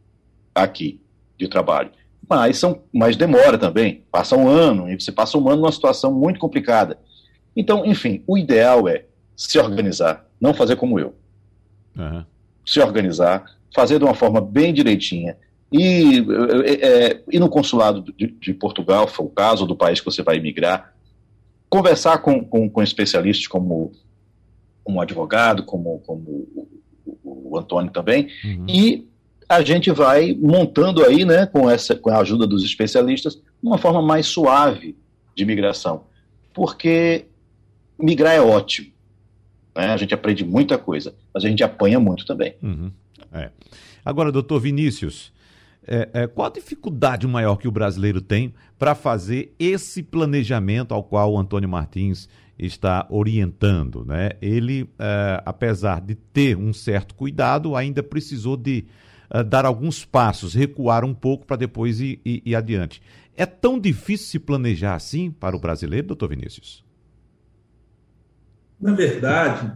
aqui 0.55 0.99
de 1.39 1.47
trabalho. 1.47 1.91
Mas, 2.27 2.57
são, 2.57 2.81
mas 2.91 3.15
demora 3.15 3.59
também, 3.59 4.03
passa 4.11 4.35
um 4.37 4.49
ano, 4.49 4.91
e 4.91 4.99
você 4.99 5.13
passa 5.13 5.37
um 5.37 5.47
ano 5.49 5.61
numa 5.61 5.73
situação 5.73 6.11
muito 6.11 6.41
complicada. 6.41 6.99
Então, 7.55 7.85
enfim, 7.85 8.25
o 8.27 8.39
ideal 8.39 8.89
é 8.89 9.05
se 9.37 9.59
organizar, 9.59 10.27
não 10.41 10.55
fazer 10.55 10.77
como 10.77 10.99
eu. 10.99 11.15
Uhum. 11.95 12.25
Se 12.65 12.81
organizar, 12.81 13.45
fazer 13.75 13.99
de 13.99 14.05
uma 14.05 14.15
forma 14.15 14.41
bem 14.41 14.73
direitinha. 14.73 15.37
E, 15.71 16.25
é, 16.65 16.87
é, 16.87 17.23
ir 17.31 17.39
no 17.39 17.51
consulado 17.51 18.01
de, 18.17 18.29
de, 18.29 18.55
Portugal, 18.55 19.07
foi 19.07 19.27
o 19.27 19.31
caso 19.31 19.67
do 19.67 19.77
país 19.77 20.01
que 20.01 20.07
você 20.07 20.23
vai 20.23 20.37
emigrar, 20.37 20.95
conversar 21.69 22.19
com, 22.19 22.43
com, 22.43 22.71
com 22.71 22.83
especialistas 22.83 23.47
como 23.47 23.93
um 24.87 25.01
advogado, 25.01 25.65
como, 25.65 25.99
como 26.07 26.49
o 27.55 27.59
Antônio 27.59 27.91
também, 27.91 28.29
uhum. 28.45 28.67
e 28.69 29.09
a 29.49 29.63
gente 29.63 29.91
vai 29.91 30.35
montando 30.35 31.05
aí, 31.05 31.25
né, 31.25 31.47
com, 31.47 31.69
essa, 31.69 31.95
com 31.95 32.11
a 32.11 32.19
ajuda 32.19 32.47
dos 32.47 32.65
especialistas, 32.65 33.41
uma 33.63 33.79
forma 33.79 34.01
mais 34.01 34.27
suave 34.27 34.97
de 35.35 35.45
migração. 35.45 36.05
Porque 36.53 37.27
migrar 37.99 38.35
é 38.35 38.41
ótimo. 38.41 38.91
Né? 39.77 39.87
A 39.87 39.97
gente 39.97 40.15
aprende 40.15 40.45
muita 40.45 40.79
coisa, 40.79 41.15
mas 41.33 41.45
a 41.45 41.49
gente 41.49 41.63
apanha 41.63 42.01
muito 42.01 42.25
também. 42.25 42.55
Uhum. 42.63 42.91
É. 43.33 43.51
Agora, 44.05 44.31
doutor 44.31 44.61
Vinícius, 44.61 45.33
é, 45.87 46.09
é, 46.13 46.27
qual 46.27 46.49
a 46.49 46.53
dificuldade 46.53 47.27
maior 47.27 47.57
que 47.57 47.69
o 47.69 47.73
brasileiro 47.73 48.21
tem 48.21 48.55
para 48.79 48.95
fazer 48.95 49.55
esse 49.59 50.03
planejamento 50.03 50.93
ao 50.93 51.03
qual 51.03 51.33
o 51.33 51.39
Antônio 51.39 51.69
Martins 51.69 52.29
está 52.59 53.07
orientando. 53.11 54.05
Né? 54.05 54.31
Ele, 54.41 54.89
é, 54.99 55.43
apesar 55.45 56.01
de 56.01 56.15
ter 56.15 56.57
um 56.57 56.73
certo 56.73 57.15
cuidado, 57.15 57.77
ainda 57.77 58.03
precisou 58.03 58.57
de 58.57 58.87
é, 59.31 59.43
dar 59.43 59.65
alguns 59.65 60.05
passos, 60.05 60.55
recuar 60.55 61.05
um 61.05 61.15
pouco 61.15 61.47
para 61.47 61.57
depois 61.57 62.01
ir, 62.01 62.21
ir, 62.25 62.43
ir, 62.45 62.55
adiante. 62.55 63.03
É 63.37 63.45
tão 63.45 63.79
difícil 63.79 64.29
se 64.29 64.39
planejar 64.39 64.95
assim 64.95 65.31
para 65.31 65.57
o 65.57 65.61
brasileiro, 65.61 66.09
doutor 66.09 66.29
Vinícius? 66.29 66.85
Na 68.81 68.93
verdade, 68.93 69.73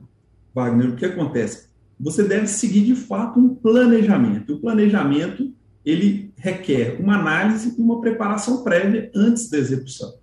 Wagner, 0.54 0.90
o 0.90 0.96
que 0.96 1.04
acontece? 1.04 1.68
Você 1.98 2.22
deve 2.22 2.46
seguir 2.46 2.84
de 2.84 2.94
fato 2.94 3.40
um 3.40 3.54
planejamento. 3.54 4.54
O 4.54 4.60
planejamento 4.60 5.52
ele 5.88 6.30
requer 6.36 7.00
uma 7.00 7.18
análise 7.18 7.74
e 7.78 7.80
uma 7.80 8.00
preparação 8.00 8.62
prévia 8.62 9.10
antes 9.14 9.48
da 9.48 9.56
execução. 9.56 10.14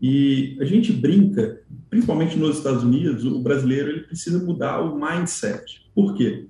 E 0.00 0.56
a 0.60 0.64
gente 0.64 0.92
brinca, 0.92 1.60
principalmente 1.90 2.38
nos 2.38 2.58
Estados 2.58 2.84
Unidos, 2.84 3.24
o 3.24 3.40
brasileiro 3.40 3.90
ele 3.90 4.00
precisa 4.00 4.42
mudar 4.42 4.80
o 4.80 4.98
mindset. 4.98 5.84
Por 5.94 6.14
quê? 6.14 6.46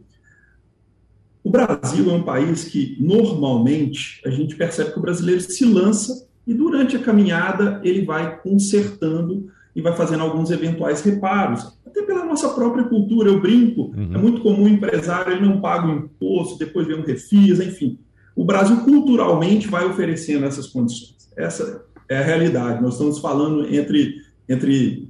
O 1.42 1.50
Brasil 1.50 2.10
é 2.10 2.12
um 2.12 2.22
país 2.22 2.64
que, 2.64 2.98
normalmente, 3.00 4.20
a 4.26 4.30
gente 4.30 4.54
percebe 4.54 4.92
que 4.92 4.98
o 4.98 5.02
brasileiro 5.02 5.40
se 5.40 5.64
lança 5.64 6.28
e, 6.46 6.52
durante 6.52 6.96
a 6.96 7.00
caminhada, 7.00 7.80
ele 7.82 8.04
vai 8.04 8.38
consertando 8.40 9.50
e 9.74 9.80
vai 9.80 9.96
fazendo 9.96 10.22
alguns 10.22 10.50
eventuais 10.50 11.00
reparos. 11.00 11.78
Até 11.86 12.02
pela 12.02 12.26
nossa 12.26 12.50
própria 12.50 12.84
cultura, 12.84 13.30
eu 13.30 13.40
brinco, 13.40 13.92
uhum. 13.96 14.14
é 14.14 14.18
muito 14.18 14.42
comum 14.42 14.64
o 14.64 14.68
empresário 14.68 15.32
ele 15.32 15.46
não 15.46 15.62
paga 15.62 15.86
o 15.86 15.96
imposto, 15.96 16.58
depois 16.58 16.86
vem 16.86 16.96
um 16.96 17.04
refis, 17.04 17.58
enfim. 17.58 17.98
O 18.34 18.44
Brasil, 18.44 18.76
culturalmente, 18.78 19.68
vai 19.68 19.84
oferecendo 19.84 20.46
essas 20.46 20.66
condições. 20.66 21.28
Essa 21.36 21.84
é 22.08 22.18
a 22.18 22.24
realidade. 22.24 22.82
Nós 22.82 22.94
estamos 22.94 23.18
falando 23.18 23.66
entre, 23.74 24.16
entre 24.48 25.08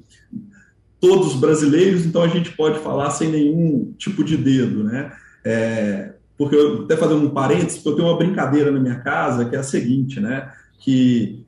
todos 1.01 1.35
os 1.35 1.41
brasileiros, 1.41 2.05
então 2.05 2.23
a 2.23 2.29
gente 2.29 2.53
pode 2.53 2.79
falar 2.81 3.11
sem 3.11 3.29
nenhum 3.29 3.95
tipo 3.99 4.23
de 4.23 4.37
dedo, 4.37 4.85
né? 4.85 5.13
É, 5.45 6.13
porque 6.37 6.55
eu 6.55 6.85
até 6.85 6.97
fazendo 6.97 7.27
um 7.27 7.31
parênteses, 7.31 7.79
porque 7.79 7.89
eu 7.91 7.97
tenho 7.97 8.09
uma 8.09 8.19
brincadeira 8.19 8.71
na 8.71 8.79
minha 8.79 9.01
casa 9.01 9.45
que 9.45 9.57
é 9.57 9.59
a 9.59 9.63
seguinte, 9.63 10.21
né? 10.21 10.51
Que 10.79 11.45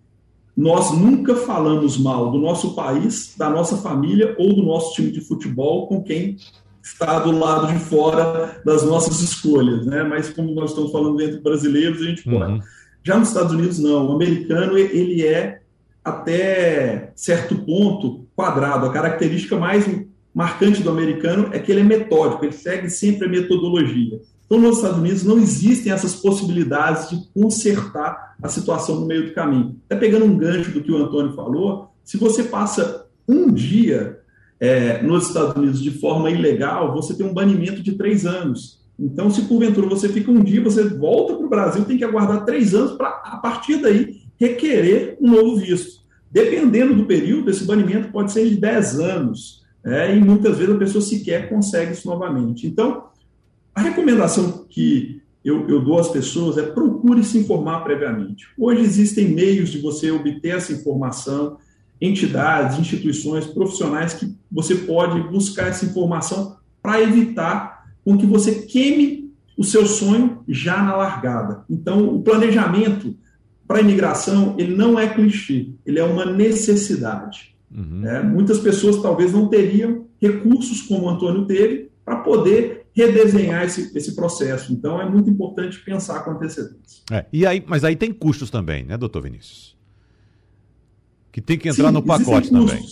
nós 0.57 0.93
nunca 0.93 1.35
falamos 1.35 1.97
mal 1.97 2.31
do 2.31 2.39
nosso 2.39 2.75
país, 2.75 3.35
da 3.37 3.49
nossa 3.49 3.77
família 3.79 4.35
ou 4.39 4.55
do 4.55 4.63
nosso 4.63 4.95
time 4.95 5.11
de 5.11 5.21
futebol 5.21 5.87
com 5.87 6.03
quem 6.03 6.37
está 6.83 7.21
do 7.21 7.31
lado 7.31 7.73
de 7.73 7.79
fora 7.79 8.61
das 8.65 8.83
nossas 8.83 9.21
escolhas, 9.21 9.87
né? 9.87 10.03
Mas 10.03 10.31
como 10.31 10.53
nós 10.53 10.71
estamos 10.71 10.91
falando 10.91 11.21
entre 11.21 11.41
brasileiros, 11.41 12.01
a 12.01 12.05
gente 12.05 12.25
pode. 12.25 12.53
Uhum. 12.53 12.61
Já 13.05 13.19
nos 13.19 13.29
Estados 13.29 13.53
Unidos, 13.53 13.79
não. 13.79 14.09
O 14.09 14.13
americano, 14.13 14.77
ele 14.77 15.25
é, 15.27 15.61
até 16.05 17.13
certo 17.15 17.57
ponto, 17.57 18.27
quadrado. 18.35 18.87
A 18.87 18.93
característica 18.93 19.57
mais 19.57 19.85
marcante 20.35 20.83
do 20.83 20.91
americano 20.91 21.51
é 21.53 21.59
que 21.59 21.71
ele 21.71 21.81
é 21.81 21.85
metódico, 21.85 22.45
ele 22.45 22.53
segue 22.53 22.89
sempre 22.89 23.27
a 23.27 23.31
metodologia. 23.31 24.21
Então, 24.47 24.59
Então, 24.59 24.69
nos 24.69 24.77
Estados 24.79 24.99
Unidos 24.99 25.25
não 25.25 25.39
existem 25.39 25.93
essas 25.93 26.15
possibilidades 26.15 27.11
de 27.11 27.27
consertar 27.33 28.37
a 28.43 28.49
situação 28.49 29.01
no 29.01 29.07
meio 29.07 29.27
do 29.27 29.35
caminho. 29.35 29.77
Até 29.87 29.97
pegando 29.97 30.27
um 30.27 30.37
gancho 30.37 30.71
do 30.73 30.83
que 30.83 30.93
o 30.93 30.97
Antônio 30.97 31.35
falou, 31.35 31.91
se 32.05 32.19
você 32.19 32.43
passa 32.45 33.07
um 33.27 33.51
dia 33.53 34.21
é, 34.63 35.03
nos 35.03 35.27
Estados 35.27 35.57
Unidos 35.57 35.83
de 35.83 35.91
forma 35.91 36.31
ilegal, 36.31 36.95
você 36.95 37.15
tem 37.15 37.27
um 37.27 37.35
banimento 37.35 37.83
de 37.83 37.95
três 37.95 38.25
anos. 38.25 38.81
Então, 38.97 39.29
se 39.29 39.43
porventura 39.43 39.89
você 39.89 40.09
fica 40.09 40.31
um 40.31 40.41
dia, 40.41 40.63
você 40.63 40.85
volta 40.85 41.35
para 41.35 41.45
o 41.45 41.49
Brasil, 41.49 41.85
tem 41.85 41.99
que 41.99 42.05
aguardar 42.05 42.45
três 42.45 42.73
anos 42.73 42.93
para, 42.93 43.09
a 43.09 43.39
partir 43.39 43.79
daí, 43.79 44.21
requerer 44.39 45.17
um 45.21 45.33
novo 45.33 45.57
visto. 45.57 46.03
Dependendo 46.31 46.95
do 46.95 47.07
período, 47.07 47.51
esse 47.51 47.65
banimento 47.65 48.13
pode 48.13 48.31
ser 48.31 48.49
de 48.49 48.55
10 48.55 49.01
anos, 49.01 49.65
é, 49.85 50.17
e 50.17 50.21
muitas 50.21 50.57
vezes 50.59 50.73
a 50.73 50.79
pessoa 50.79 51.03
sequer 51.03 51.49
consegue 51.49 51.95
isso 51.95 52.07
novamente. 52.07 52.65
Então, 52.65 53.07
a 53.75 53.81
recomendação 53.81 54.65
que 54.71 55.21
eu, 55.45 55.69
eu, 55.69 55.83
dou 55.83 55.99
às 55.99 56.09
pessoas 56.09 56.57
é 56.57 56.63
procure 56.63 57.25
se 57.25 57.37
informar 57.37 57.81
previamente. 57.81 58.47
Hoje 58.57 58.83
existem 58.83 59.27
meios 59.27 59.71
de 59.71 59.81
você 59.81 60.13
obter 60.13 60.55
essa 60.55 60.73
informação, 60.73 61.57
entidades, 62.03 62.81
instituições, 62.81 63.47
profissionais 63.47 64.13
que 64.13 64.35
você 64.51 64.75
pode 64.75 65.21
buscar 65.29 65.69
essa 65.69 65.85
informação 65.85 66.57
para 66.83 67.01
evitar 67.01 67.87
com 68.05 68.19
que 68.19 68.27
você 68.27 68.67
queime 68.67 69.33
o 69.57 69.63
seu 69.63 69.87
sonho 69.87 70.43
já 70.49 70.83
na 70.83 70.97
largada. 70.97 71.65
Então, 71.71 72.17
o 72.17 72.23
planejamento 72.23 73.17
para 73.69 73.79
a 73.79 73.81
imigração 73.81 74.57
ele 74.59 74.75
não 74.75 74.99
é 74.99 75.09
clichê, 75.09 75.71
ele 75.87 76.01
é 76.01 76.05
uma 76.05 76.27
necessidade. 76.27 77.55
Uhum. 77.71 78.05
É, 78.05 78.23
muitas 78.23 78.59
pessoas 78.59 79.01
talvez 79.01 79.33
não 79.33 79.49
teriam 79.49 80.07
recursos 80.21 80.83
como 80.83 81.05
o 81.05 81.09
Antônio 81.09 81.47
teve 81.47 81.91
para 82.05 82.17
poder 82.17 82.87
redesenhar 82.93 83.65
esse, 83.65 83.97
esse 83.97 84.15
processo. 84.15 84.73
Então, 84.73 85.01
é 85.01 85.09
muito 85.09 85.31
importante 85.31 85.79
pensar 85.79 86.25
com 86.25 86.33
antecedência. 86.33 87.03
É, 87.11 87.25
e 87.33 87.47
aí, 87.47 87.65
mas 87.67 87.85
aí 87.85 87.95
tem 87.95 88.13
custos 88.13 88.51
também, 88.51 88.85
né, 88.85 88.99
doutor 88.99 89.23
Vinícius? 89.23 89.77
Que 91.33 91.41
tem 91.41 91.59
que 91.59 91.69
entrar 91.69 91.89
Sim, 91.89 91.95
no 91.95 92.03
pacote 92.03 92.51
também. 92.51 92.85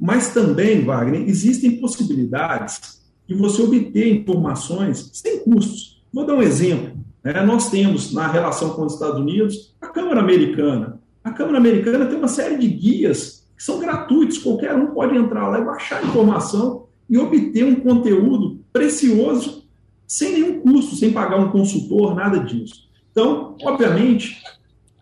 Mas 0.00 0.34
também, 0.34 0.84
Wagner, 0.84 1.22
existem 1.28 1.80
possibilidades 1.80 3.00
de 3.26 3.34
você 3.34 3.62
obter 3.62 4.12
informações 4.12 5.10
sem 5.12 5.38
custos. 5.40 6.02
Vou 6.12 6.26
dar 6.26 6.34
um 6.34 6.42
exemplo. 6.42 6.98
Né? 7.22 7.40
Nós 7.44 7.70
temos, 7.70 8.12
na 8.12 8.26
relação 8.26 8.70
com 8.70 8.84
os 8.84 8.94
Estados 8.94 9.20
Unidos, 9.20 9.74
a 9.80 9.86
Câmara 9.86 10.20
Americana. 10.20 11.00
A 11.22 11.30
Câmara 11.30 11.58
Americana 11.58 12.06
tem 12.06 12.18
uma 12.18 12.28
série 12.28 12.58
de 12.58 12.68
guias 12.68 13.46
que 13.56 13.62
são 13.62 13.78
gratuitos, 13.78 14.38
qualquer 14.38 14.74
um 14.74 14.88
pode 14.88 15.16
entrar 15.16 15.48
lá 15.48 15.60
e 15.60 15.64
baixar 15.64 16.04
informação 16.04 16.86
e 17.08 17.16
obter 17.16 17.64
um 17.64 17.76
conteúdo 17.76 18.60
precioso 18.72 19.64
sem 20.06 20.32
nenhum 20.32 20.60
custo, 20.60 20.94
sem 20.94 21.12
pagar 21.12 21.38
um 21.38 21.50
consultor, 21.50 22.14
nada 22.14 22.38
disso. 22.38 22.88
Então, 23.10 23.56
obviamente, 23.62 24.40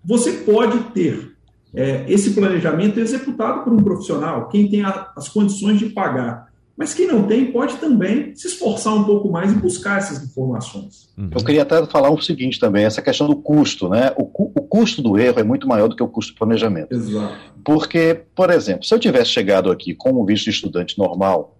você 0.04 0.32
pode 0.32 0.78
ter 0.92 1.34
é, 1.74 2.04
esse 2.08 2.30
planejamento 2.30 3.00
executado 3.00 3.64
por 3.64 3.72
um 3.72 3.82
profissional, 3.82 4.48
quem 4.48 4.68
tem 4.68 4.82
a, 4.82 5.12
as 5.16 5.28
condições 5.28 5.78
de 5.78 5.86
pagar. 5.86 6.52
Mas 6.76 6.92
quem 6.92 7.06
não 7.06 7.22
tem 7.22 7.52
pode 7.52 7.76
também 7.76 8.34
se 8.34 8.48
esforçar 8.48 8.94
um 8.94 9.04
pouco 9.04 9.30
mais 9.30 9.52
e 9.52 9.54
buscar 9.54 9.98
essas 9.98 10.24
informações. 10.24 11.08
Uhum. 11.16 11.30
Eu 11.32 11.44
queria 11.44 11.62
até 11.62 11.86
falar 11.86 12.10
o 12.10 12.20
seguinte 12.20 12.58
também, 12.58 12.84
essa 12.84 13.00
questão 13.00 13.28
do 13.28 13.36
custo, 13.36 13.88
né? 13.88 14.12
O, 14.16 14.24
cu, 14.24 14.50
o, 14.56 14.60
custo 14.60 15.00
do 15.00 15.16
erro 15.16 15.38
é 15.38 15.44
muito 15.44 15.68
maior 15.68 15.88
do 15.88 15.94
que 15.94 16.02
o 16.02 16.08
custo 16.08 16.32
do 16.32 16.38
planejamento. 16.38 16.92
Exato. 16.92 17.36
Porque, 17.64 18.22
por 18.34 18.50
exemplo, 18.50 18.84
se 18.84 18.92
eu 18.92 18.98
tivesse 18.98 19.30
chegado 19.30 19.70
aqui 19.70 19.94
com 19.94 20.20
um 20.20 20.24
visto 20.24 20.44
de 20.44 20.50
estudante 20.50 20.98
normal, 20.98 21.53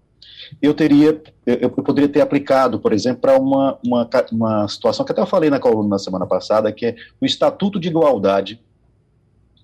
eu 0.61 0.73
teria, 0.73 1.21
eu, 1.45 1.69
poderia 1.69 2.09
ter 2.09 2.21
aplicado, 2.21 2.79
por 2.79 2.93
exemplo, 2.93 3.21
para 3.21 3.39
uma, 3.39 3.77
uma, 3.85 4.09
uma 4.31 4.67
situação 4.67 5.05
que 5.05 5.11
até 5.11 5.21
eu 5.21 5.25
falei 5.25 5.49
na 5.49 5.59
coluna 5.59 5.89
na 5.89 5.99
semana 5.99 6.25
passada, 6.25 6.71
que 6.71 6.85
é 6.87 6.95
o 7.19 7.25
Estatuto 7.25 7.79
de 7.79 7.87
Igualdade 7.87 8.59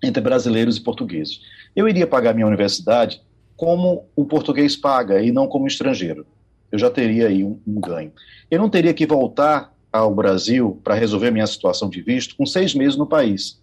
entre 0.03 0.21
brasileiros 0.21 0.77
e 0.77 0.81
portugueses. 0.81 1.41
Eu 1.75 1.87
iria 1.87 2.07
pagar 2.07 2.33
minha 2.33 2.47
universidade 2.47 3.21
como 3.55 4.05
o 4.15 4.25
português 4.25 4.75
paga 4.75 5.21
e 5.21 5.31
não 5.31 5.47
como 5.47 5.67
estrangeiro. 5.67 6.25
Eu 6.71 6.79
já 6.79 6.89
teria 6.89 7.27
aí 7.27 7.43
um, 7.43 7.59
um 7.67 7.79
ganho. 7.79 8.11
Eu 8.49 8.59
não 8.59 8.69
teria 8.69 8.93
que 8.93 9.05
voltar 9.05 9.71
ao 9.91 10.13
Brasil 10.15 10.79
para 10.83 10.95
resolver 10.95 11.31
minha 11.31 11.45
situação 11.45 11.89
de 11.89 12.01
visto 12.01 12.35
com 12.35 12.45
seis 12.45 12.73
meses 12.73 12.97
no 12.97 13.05
país. 13.05 13.61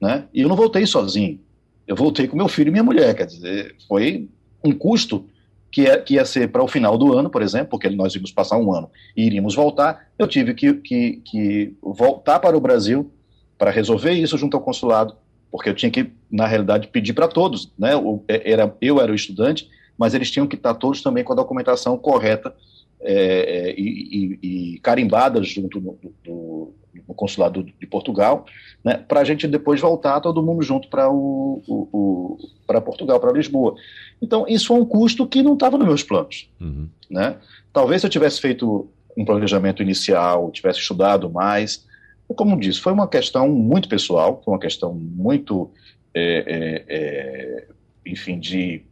Né? 0.00 0.24
E 0.32 0.42
eu 0.42 0.48
não 0.48 0.56
voltei 0.56 0.86
sozinho. 0.86 1.40
Eu 1.86 1.96
voltei 1.96 2.28
com 2.28 2.36
meu 2.36 2.48
filho 2.48 2.68
e 2.68 2.70
minha 2.70 2.84
mulher. 2.84 3.14
Quer 3.14 3.26
dizer, 3.26 3.74
foi 3.88 4.28
um 4.64 4.72
custo 4.72 5.26
que, 5.72 5.86
é, 5.86 5.96
que 5.96 6.14
ia 6.14 6.24
ser 6.24 6.52
para 6.52 6.62
o 6.62 6.68
final 6.68 6.96
do 6.96 7.18
ano, 7.18 7.28
por 7.28 7.42
exemplo, 7.42 7.68
porque 7.70 7.88
nós 7.90 8.14
íamos 8.14 8.30
passar 8.30 8.58
um 8.58 8.72
ano 8.72 8.90
e 9.16 9.24
iríamos 9.24 9.54
voltar. 9.54 10.06
Eu 10.18 10.28
tive 10.28 10.54
que, 10.54 10.74
que, 10.74 11.22
que 11.24 11.74
voltar 11.82 12.38
para 12.38 12.56
o 12.56 12.60
Brasil 12.60 13.10
para 13.58 13.70
resolver 13.70 14.12
isso 14.12 14.36
junto 14.38 14.56
ao 14.56 14.62
consulado 14.62 15.16
porque 15.52 15.68
eu 15.68 15.74
tinha 15.74 15.90
que, 15.90 16.10
na 16.30 16.46
realidade, 16.46 16.88
pedir 16.88 17.12
para 17.12 17.28
todos, 17.28 17.70
né? 17.78 17.90
É, 18.26 18.52
era, 18.52 18.74
eu 18.80 18.98
era 18.98 19.12
o 19.12 19.14
estudante, 19.14 19.68
mas 19.98 20.14
eles 20.14 20.30
tinham 20.30 20.46
que 20.46 20.56
estar 20.56 20.72
todos 20.72 21.02
também 21.02 21.22
com 21.22 21.34
a 21.34 21.36
documentação 21.36 21.98
correta 21.98 22.54
é, 23.02 23.70
é 23.70 23.74
e, 23.78 24.38
e, 24.42 24.74
e, 24.74 24.78
carimbada 24.80 25.42
junto 25.42 25.80
no, 25.80 25.98
do, 26.24 26.74
no 27.08 27.14
consulado 27.14 27.62
de 27.62 27.86
Portugal, 27.86 28.46
né? 28.84 28.96
Para 28.96 29.20
a 29.20 29.24
gente 29.24 29.46
depois 29.46 29.80
voltar 29.80 30.20
todo 30.20 30.42
mundo 30.42 30.62
junto 30.62 30.88
para 30.88 31.10
o, 31.10 31.62
o, 31.66 31.88
o 31.92 32.38
para 32.66 32.80
Portugal, 32.80 33.20
para 33.20 33.32
Lisboa. 33.32 33.74
Então 34.20 34.46
isso 34.48 34.68
foi 34.68 34.78
um 34.78 34.84
custo 34.84 35.26
que 35.26 35.42
não 35.42 35.54
estava 35.54 35.76
nos 35.76 35.86
meus 35.86 36.02
planos, 36.02 36.48
uhum. 36.60 36.88
né? 37.10 37.36
Talvez 37.72 38.00
se 38.00 38.06
eu 38.06 38.10
tivesse 38.10 38.40
feito 38.40 38.88
um 39.16 39.24
planejamento 39.24 39.82
inicial, 39.82 40.50
tivesse 40.50 40.78
estudado 40.78 41.30
mais, 41.30 41.86
como 42.34 42.58
disse, 42.58 42.80
foi 42.80 42.92
uma 42.92 43.08
questão 43.08 43.48
muito 43.48 43.88
pessoal, 43.88 44.40
foi 44.44 44.54
uma 44.54 44.60
questão 44.60 44.94
muito, 44.94 45.70
é, 46.14 46.44
é, 46.46 46.84
é, 46.88 47.66
enfim, 48.06 48.38
de, 48.38 48.82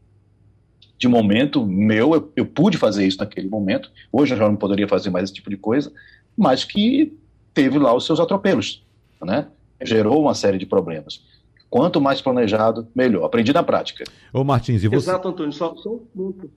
de 1.00 1.08
momento 1.08 1.66
meu. 1.66 2.14
Eu, 2.14 2.32
eu, 2.36 2.46
pude 2.46 2.76
fazer 2.76 3.06
isso 3.06 3.18
naquele 3.18 3.48
momento. 3.48 3.90
Hoje 4.12 4.34
eu 4.34 4.38
já 4.38 4.46
não 4.46 4.54
poderia 4.54 4.86
fazer 4.86 5.08
mais 5.08 5.24
esse 5.24 5.32
tipo 5.32 5.48
de 5.48 5.56
coisa, 5.56 5.90
mas 6.36 6.62
que 6.62 7.16
teve 7.54 7.78
lá 7.78 7.94
os 7.94 8.04
seus 8.04 8.20
atropelos, 8.20 8.86
né? 9.22 9.48
Gerou 9.82 10.20
uma 10.20 10.34
série 10.34 10.58
de 10.58 10.66
problemas. 10.66 11.24
Quanto 11.70 12.00
mais 12.00 12.20
planejado, 12.20 12.86
melhor. 12.94 13.24
Aprendi 13.24 13.52
na 13.52 13.62
prática. 13.62 14.04
Ô 14.32 14.44
Martins, 14.44 14.84
e 14.84 14.88
você? 14.88 14.96
Exato, 14.96 15.28
Antônio. 15.28 15.52
Só, 15.52 15.74
só 15.76 15.90
um 15.90 15.98
ponto. 15.98 16.50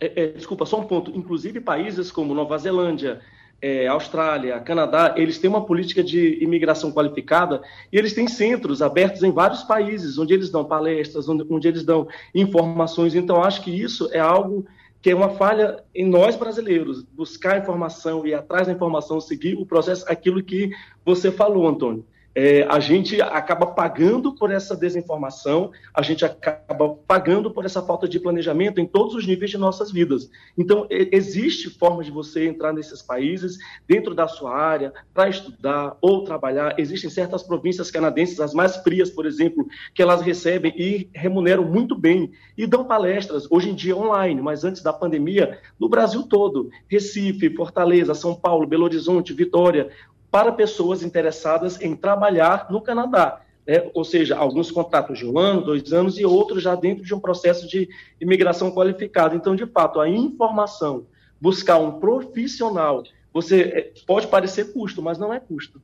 É, 0.00 0.24
é, 0.24 0.26
desculpa, 0.32 0.66
só 0.66 0.80
um 0.80 0.84
ponto. 0.84 1.12
Inclusive 1.14 1.60
países 1.60 2.10
como 2.10 2.34
Nova 2.34 2.58
Zelândia, 2.58 3.20
é, 3.62 3.86
Austrália, 3.86 4.58
Canadá, 4.58 5.14
eles 5.16 5.38
têm 5.38 5.48
uma 5.48 5.64
política 5.64 6.02
de 6.02 6.42
imigração 6.42 6.90
qualificada 6.90 7.62
e 7.92 7.96
eles 7.96 8.12
têm 8.12 8.26
centros 8.26 8.82
abertos 8.82 9.22
em 9.22 9.30
vários 9.30 9.62
países, 9.62 10.18
onde 10.18 10.34
eles 10.34 10.50
dão 10.50 10.64
palestras, 10.64 11.28
onde, 11.28 11.46
onde 11.48 11.68
eles 11.68 11.84
dão 11.84 12.08
informações. 12.34 13.14
Então, 13.14 13.42
acho 13.42 13.62
que 13.62 13.70
isso 13.70 14.10
é 14.12 14.18
algo 14.18 14.66
que 15.00 15.10
é 15.10 15.14
uma 15.14 15.30
falha 15.30 15.82
em 15.94 16.08
nós 16.08 16.36
brasileiros, 16.36 17.02
buscar 17.02 17.58
informação, 17.58 18.26
ir 18.26 18.34
atrás 18.34 18.66
da 18.66 18.72
informação, 18.72 19.20
seguir 19.20 19.54
o 19.54 19.66
processo, 19.66 20.04
aquilo 20.08 20.42
que 20.42 20.70
você 21.04 21.30
falou, 21.30 21.68
Antônio 21.68 22.04
é, 22.34 22.62
a 22.62 22.80
gente 22.80 23.20
acaba 23.20 23.66
pagando 23.66 24.34
por 24.34 24.50
essa 24.50 24.74
desinformação, 24.74 25.70
a 25.94 26.02
gente 26.02 26.24
acaba 26.24 26.88
pagando 27.06 27.50
por 27.50 27.64
essa 27.64 27.82
falta 27.82 28.08
de 28.08 28.18
planejamento 28.18 28.80
em 28.80 28.86
todos 28.86 29.14
os 29.14 29.26
níveis 29.26 29.50
de 29.50 29.58
nossas 29.58 29.92
vidas. 29.92 30.30
Então, 30.56 30.86
existe 30.90 31.68
forma 31.70 32.02
de 32.02 32.10
você 32.10 32.46
entrar 32.46 32.72
nesses 32.72 33.02
países 33.02 33.58
dentro 33.86 34.14
da 34.14 34.26
sua 34.26 34.56
área 34.56 34.92
para 35.12 35.28
estudar 35.28 35.96
ou 36.00 36.24
trabalhar. 36.24 36.78
Existem 36.78 37.10
certas 37.10 37.42
províncias 37.42 37.90
canadenses, 37.90 38.40
as 38.40 38.54
mais 38.54 38.76
frias, 38.76 39.10
por 39.10 39.26
exemplo, 39.26 39.66
que 39.94 40.02
elas 40.02 40.22
recebem 40.22 40.72
e 40.76 41.10
remuneram 41.14 41.64
muito 41.64 41.96
bem 41.96 42.32
e 42.56 42.66
dão 42.66 42.84
palestras, 42.84 43.46
hoje 43.50 43.70
em 43.70 43.74
dia 43.74 43.96
online, 43.96 44.40
mas 44.40 44.64
antes 44.64 44.82
da 44.82 44.92
pandemia, 44.92 45.58
no 45.78 45.88
Brasil 45.88 46.22
todo. 46.22 46.70
Recife, 46.88 47.54
Fortaleza, 47.54 48.14
São 48.14 48.34
Paulo, 48.34 48.66
Belo 48.66 48.84
Horizonte, 48.84 49.32
Vitória, 49.32 49.90
para 50.32 50.50
pessoas 50.50 51.02
interessadas 51.02 51.80
em 51.80 51.94
trabalhar 51.94 52.66
no 52.70 52.80
Canadá. 52.80 53.42
Né? 53.64 53.88
ou 53.94 54.02
seja, 54.02 54.36
alguns 54.36 54.72
contratos 54.72 55.20
de 55.20 55.24
um 55.24 55.38
ano, 55.38 55.62
dois 55.62 55.92
anos 55.92 56.18
e 56.18 56.24
outros 56.24 56.64
já 56.64 56.74
dentro 56.74 57.04
de 57.04 57.14
um 57.14 57.20
processo 57.20 57.68
de 57.68 57.88
imigração 58.20 58.72
qualificada. 58.72 59.36
Então, 59.36 59.54
de 59.54 59.66
fato, 59.66 60.00
a 60.00 60.08
informação, 60.08 61.06
buscar 61.40 61.78
um 61.78 62.00
profissional, 62.00 63.04
você 63.32 63.60
é, 63.60 63.92
pode 64.04 64.26
parecer 64.26 64.72
custo, 64.72 65.00
mas 65.00 65.16
não 65.16 65.32
é 65.32 65.38
custo. 65.38 65.80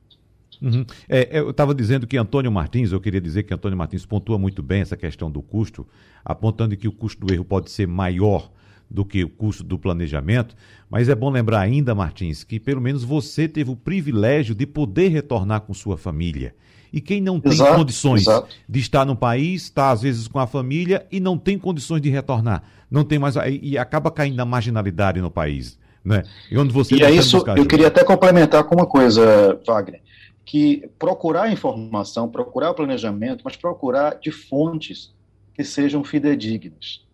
Uhum. 0.61 0.85
É, 1.07 1.39
eu 1.39 1.51
estava 1.51 1.73
dizendo 1.73 2.05
que 2.05 2.17
Antônio 2.17 2.51
Martins, 2.51 2.91
eu 2.91 2.99
queria 2.99 3.21
dizer 3.21 3.43
que 3.43 3.53
Antônio 3.53 3.77
Martins 3.77 4.05
pontua 4.05 4.37
muito 4.37 4.61
bem 4.61 4.81
essa 4.81 4.97
questão 4.97 5.31
do 5.31 5.41
custo, 5.41 5.87
apontando 6.23 6.75
que 6.75 6.87
o 6.87 6.91
custo 6.91 7.25
do 7.25 7.33
erro 7.33 7.45
pode 7.45 7.71
ser 7.71 7.87
maior 7.87 8.51
do 8.89 9.05
que 9.05 9.23
o 9.23 9.29
custo 9.29 9.63
do 9.63 9.77
planejamento, 9.77 10.55
mas 10.89 11.09
é 11.09 11.15
bom 11.15 11.29
lembrar 11.29 11.59
ainda, 11.59 11.93
Martins, 11.93 12.43
que 12.43 12.59
pelo 12.59 12.81
menos 12.81 13.03
você 13.03 13.47
teve 13.47 13.69
o 13.69 13.75
privilégio 13.75 14.55
de 14.55 14.65
poder 14.65 15.09
retornar 15.09 15.61
com 15.61 15.73
sua 15.73 15.97
família. 15.97 16.55
E 16.91 16.99
quem 16.99 17.21
não 17.21 17.39
tem 17.39 17.51
exato, 17.51 17.75
condições 17.75 18.21
exato. 18.21 18.47
de 18.67 18.79
estar 18.79 19.05
no 19.05 19.15
país, 19.15 19.63
está 19.63 19.91
às 19.91 20.01
vezes 20.01 20.27
com 20.27 20.39
a 20.39 20.47
família 20.47 21.05
e 21.11 21.19
não 21.19 21.37
tem 21.37 21.57
condições 21.57 22.01
de 22.01 22.09
retornar, 22.09 22.63
não 22.89 23.03
tem 23.03 23.19
mais 23.19 23.35
e 23.61 23.77
acaba 23.77 24.09
caindo 24.09 24.35
na 24.35 24.45
marginalidade 24.45 25.21
no 25.21 25.29
país. 25.29 25.77
Né? 26.03 26.23
E 26.49 26.57
onde 26.57 26.73
você 26.73 26.95
e 26.95 27.03
é 27.03 27.11
isso, 27.11 27.43
eu 27.55 27.65
queria 27.67 27.87
até 27.87 28.03
complementar 28.03 28.63
com 28.63 28.73
uma 28.73 28.87
coisa, 28.87 29.59
Wagner, 29.67 30.01
que 30.43 30.89
procurar 30.97 31.51
informação, 31.51 32.27
procurar 32.27 32.71
o 32.71 32.73
planejamento, 32.73 33.41
mas 33.43 33.55
procurar 33.55 34.15
de 34.15 34.31
fontes 34.31 35.13
que 35.53 35.63
sejam 35.63 36.03
fidedignas. 36.03 37.05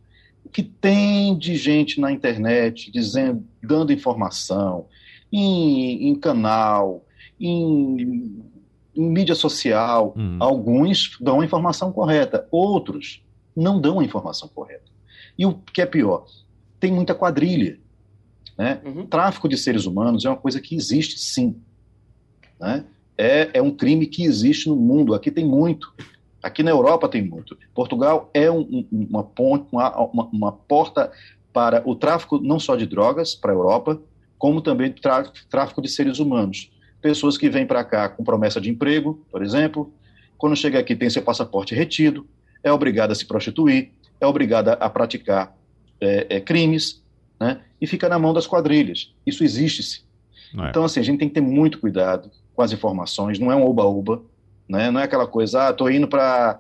O 0.45 0.49
que 0.49 0.63
tem 0.63 1.37
de 1.37 1.55
gente 1.55 1.99
na 1.99 2.11
internet 2.11 2.91
dizendo, 2.91 3.43
dando 3.61 3.91
informação, 3.91 4.85
em, 5.31 6.07
em 6.07 6.15
canal, 6.15 7.05
em, 7.39 8.41
em, 8.95 9.09
mídia 9.09 9.35
social, 9.35 10.13
hum. 10.15 10.37
alguns 10.39 11.17
dão 11.19 11.41
a 11.41 11.45
informação 11.45 11.91
correta, 11.91 12.47
outros 12.51 13.21
não 13.55 13.81
dão 13.81 13.99
a 13.99 14.05
informação 14.05 14.47
correta. 14.47 14.85
E 15.37 15.45
o 15.45 15.53
que 15.53 15.81
é 15.81 15.85
pior, 15.85 16.25
tem 16.79 16.91
muita 16.91 17.13
quadrilha. 17.13 17.79
Né? 18.57 18.79
Uhum. 18.85 19.05
Tráfico 19.05 19.49
de 19.49 19.57
seres 19.57 19.85
humanos 19.85 20.23
é 20.23 20.29
uma 20.29 20.37
coisa 20.37 20.61
que 20.61 20.75
existe 20.75 21.19
sim. 21.19 21.57
Né? 22.59 22.85
É, 23.17 23.49
é 23.53 23.61
um 23.61 23.71
crime 23.71 24.07
que 24.07 24.23
existe 24.23 24.69
no 24.69 24.75
mundo. 24.75 25.13
Aqui 25.13 25.29
tem 25.29 25.45
muito. 25.45 25.93
Aqui 26.45 26.61
na 26.61 26.69
Europa 26.69 27.09
tem 27.09 27.23
muito. 27.23 27.57
Portugal 27.73 28.29
é 28.31 28.51
um, 28.51 28.85
uma, 28.91 29.23
ponte, 29.23 29.65
uma, 29.71 29.89
uma, 29.97 30.29
uma, 30.31 30.51
porta 30.51 31.11
para 31.51 31.81
o 31.83 31.95
tráfico 31.95 32.39
não 32.39 32.59
só 32.59 32.75
de 32.75 32.85
drogas 32.85 33.33
para 33.33 33.51
a 33.51 33.55
Europa, 33.55 33.99
como 34.37 34.61
também 34.61 34.93
tráfico 35.49 35.81
de 35.81 35.89
seres 35.89 36.19
humanos. 36.19 36.71
Pessoas 37.01 37.35
que 37.35 37.49
vêm 37.49 37.65
para 37.65 37.83
cá 37.83 38.09
com 38.09 38.23
promessa 38.23 38.61
de 38.61 38.69
emprego, 38.69 39.25
por 39.31 39.41
exemplo, 39.41 39.91
quando 40.37 40.55
chega 40.55 40.77
aqui 40.77 40.95
tem 40.95 41.09
seu 41.09 41.23
passaporte 41.23 41.73
retido, 41.73 42.27
é 42.63 42.71
obrigada 42.71 43.13
a 43.13 43.15
se 43.15 43.25
prostituir, 43.25 43.89
é 44.21 44.27
obrigada 44.27 44.73
a 44.73 44.87
praticar 44.87 45.57
é, 45.99 46.27
é, 46.29 46.39
crimes, 46.39 47.03
né? 47.39 47.61
e 47.81 47.87
fica 47.87 48.07
na 48.07 48.19
mão 48.19 48.35
das 48.35 48.45
quadrilhas. 48.45 49.15
Isso 49.25 49.43
existe-se. 49.43 50.03
É. 50.55 50.69
Então, 50.69 50.83
assim, 50.83 50.99
a 50.99 51.03
gente 51.03 51.17
tem 51.17 51.27
que 51.27 51.33
ter 51.33 51.41
muito 51.41 51.79
cuidado 51.79 52.29
com 52.53 52.61
as 52.61 52.71
informações, 52.71 53.39
não 53.39 53.51
é 53.51 53.55
um 53.55 53.65
oba-oba, 53.65 54.21
né? 54.67 54.91
não 54.91 54.99
é 54.99 55.03
aquela 55.03 55.27
coisa, 55.27 55.67
ah, 55.67 55.69
estou 55.71 55.89
indo 55.89 56.07
para 56.07 56.59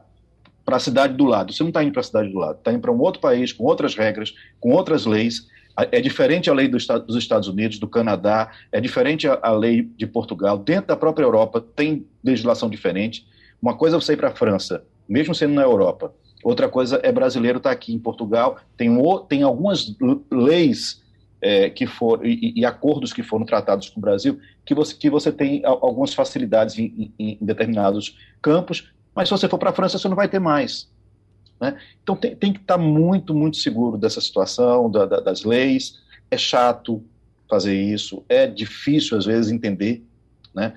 a 0.67 0.79
cidade 0.79 1.13
do 1.13 1.25
lado. 1.25 1.53
Você 1.53 1.63
não 1.63 1.69
está 1.69 1.83
indo 1.83 1.91
para 1.91 2.01
a 2.01 2.03
cidade 2.03 2.29
do 2.29 2.37
lado, 2.37 2.57
está 2.57 2.71
indo 2.71 2.81
para 2.81 2.91
um 2.91 2.99
outro 2.99 3.21
país, 3.21 3.51
com 3.51 3.63
outras 3.63 3.95
regras, 3.95 4.33
com 4.59 4.71
outras 4.71 5.05
leis. 5.05 5.47
É 5.91 5.99
diferente 5.99 6.49
a 6.49 6.53
lei 6.53 6.69
dos 6.69 6.87
Estados 7.15 7.47
Unidos, 7.49 7.77
do 7.79 7.87
Canadá, 7.87 8.49
é 8.71 8.79
diferente 8.79 9.27
a 9.27 9.51
lei 9.51 9.83
de 9.83 10.07
Portugal. 10.07 10.57
Dentro 10.57 10.87
da 10.87 10.95
própria 10.95 11.25
Europa 11.25 11.59
tem 11.75 12.07
legislação 12.23 12.69
diferente. 12.69 13.27
Uma 13.61 13.75
coisa 13.75 13.97
é 13.97 13.99
você 13.99 14.13
ir 14.13 14.17
para 14.17 14.29
a 14.29 14.35
França, 14.35 14.85
mesmo 15.07 15.35
sendo 15.35 15.53
na 15.53 15.63
Europa. 15.63 16.13
Outra 16.43 16.69
coisa 16.69 16.99
é 17.03 17.11
brasileiro 17.11 17.57
estar 17.57 17.71
tá 17.71 17.73
aqui 17.73 17.93
em 17.93 17.99
Portugal. 17.99 18.57
Tem, 18.77 18.89
tem 19.27 19.43
algumas 19.43 19.95
leis 20.31 21.03
é, 21.41 21.69
que 21.69 21.85
foram 21.85 22.25
e, 22.25 22.53
e, 22.55 22.65
acordos 22.65 23.13
que 23.13 23.21
foram 23.21 23.45
tratados 23.45 23.89
com 23.89 23.99
o 23.99 24.01
Brasil 24.01 24.39
que 24.65 24.73
você, 24.73 24.95
que 24.95 25.09
você 25.09 25.31
tem 25.31 25.61
algumas 25.65 26.13
facilidades 26.13 26.77
em, 26.79 27.13
em, 27.19 27.37
em 27.41 27.45
determinados 27.45 28.17
campos, 28.41 28.91
mas 29.13 29.29
se 29.29 29.31
você 29.31 29.47
for 29.47 29.57
para 29.57 29.69
a 29.69 29.73
França, 29.73 29.97
você 29.97 30.07
não 30.07 30.15
vai 30.15 30.27
ter 30.27 30.39
mais. 30.39 30.89
Né? 31.59 31.77
Então 32.01 32.15
tem, 32.15 32.35
tem, 32.35 32.53
que 32.53 32.59
estar 32.59 32.77
tá 32.77 32.83
muito, 32.83 33.33
muito 33.33 33.57
seguro 33.57 33.97
dessa 33.97 34.19
situação, 34.19 34.89
da, 34.89 35.05
da, 35.05 35.19
das 35.19 35.43
leis. 35.43 36.01
É 36.29 36.37
chato 36.37 37.03
fazer 37.49 37.79
isso, 37.79 38.23
é 38.27 38.47
difícil 38.47 39.17
às 39.17 39.25
vezes 39.25 39.51
entender, 39.51 40.03
né? 40.53 40.73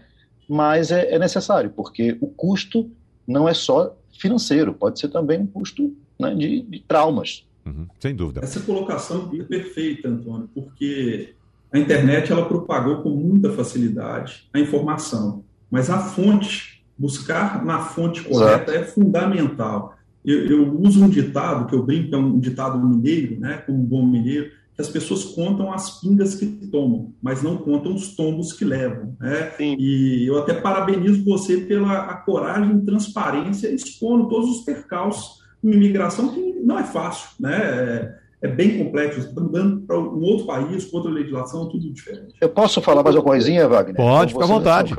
mas 0.49 0.90
é, 0.90 1.14
é 1.14 1.18
necessário, 1.18 1.71
porque 1.71 2.16
o 2.21 2.27
custo 2.27 2.90
não 3.27 3.49
é 3.49 3.55
só 3.55 3.97
financeiro, 4.18 4.73
pode 4.75 4.99
ser 4.99 5.09
também 5.09 5.40
um 5.40 5.47
custo 5.47 5.94
né, 6.18 6.35
de, 6.35 6.62
de, 6.62 6.81
traumas. 6.81 7.47
Uhum, 7.68 7.87
sem 8.00 8.14
dúvida. 8.14 8.40
Essa 8.42 8.61
colocação 8.61 9.31
é 9.38 9.42
perfeita, 9.42 10.09
Antônio, 10.09 10.48
porque 10.54 11.35
a 11.72 11.78
internet 11.78 12.33
ela 12.33 12.46
propagou 12.46 13.02
com 13.02 13.11
muita 13.11 13.52
facilidade 13.52 14.48
a 14.52 14.59
informação, 14.59 15.44
mas 15.70 15.90
a 15.90 15.98
fonte, 15.98 16.83
buscar 16.96 17.64
na 17.64 17.81
fonte 17.81 18.22
correta 18.22 18.72
Exato. 18.72 18.72
é 18.72 18.85
fundamental. 18.85 19.94
Eu, 20.24 20.46
eu, 20.46 20.81
uso 20.81 21.04
um 21.04 21.09
ditado 21.09 21.66
que 21.66 21.74
eu 21.74 21.83
brinco, 21.83 22.14
é 22.14 22.18
um 22.18 22.38
ditado 22.38 22.78
mineiro, 22.78 23.38
né, 23.38 23.59
como 23.59 23.78
um 23.78 23.85
bom 23.85 24.04
mineiro, 24.04 24.50
que 24.74 24.83
as 24.83 24.88
pessoas 24.88 25.24
contam 25.24 25.72
as 25.72 26.00
pingas 26.00 26.35
que 26.35 26.46
tomam, 26.46 27.12
mas 27.20 27.42
não 27.42 27.57
contam 27.57 27.94
os 27.94 28.14
tombos 28.14 28.52
que 28.52 28.64
levam. 28.64 29.16
Né? 29.20 29.52
E 29.59 30.24
eu 30.26 30.38
até 30.38 30.54
parabenizo 30.54 31.24
você 31.24 31.59
pela 31.59 32.04
a 32.04 32.14
coragem 32.14 32.76
e 32.76 32.85
transparência, 32.85 33.68
expondo 33.68 34.28
todos 34.28 34.48
os 34.48 34.64
percalços 34.64 35.38
em 35.62 35.73
imigração, 35.73 36.33
que 36.33 36.40
não 36.62 36.79
é 36.79 36.85
fácil, 36.85 37.31
né? 37.40 37.57
É, 37.57 38.18
é 38.42 38.49
bem 38.49 38.79
complexo. 38.79 39.21
Você 39.21 39.29
está 39.29 39.40
mudando 39.40 39.81
para 39.81 39.99
um 39.99 40.21
outro 40.23 40.47
país, 40.47 40.85
com 40.85 40.99
outra 40.99 41.11
legislação, 41.11 41.68
tudo 41.68 41.92
diferente. 41.92 42.35
Eu 42.40 42.49
posso 42.49 42.81
falar 42.81 43.03
mais 43.03 43.16
uma 43.16 43.23
coisinha, 43.23 43.68
Wagner? 43.68 43.97
Pode, 43.97 44.33
fica 44.33 44.44
à 44.44 44.49
vontade. 44.49 44.94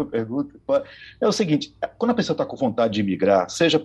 É 1.22 1.28
o 1.28 1.32
seguinte: 1.32 1.74
quando 1.98 2.12
a 2.12 2.16
pessoa 2.16 2.34
está 2.34 2.46
com 2.46 2.58
vontade 2.58 2.96
de 2.96 3.02
imigrar, 3.02 3.50
seja 3.50 3.82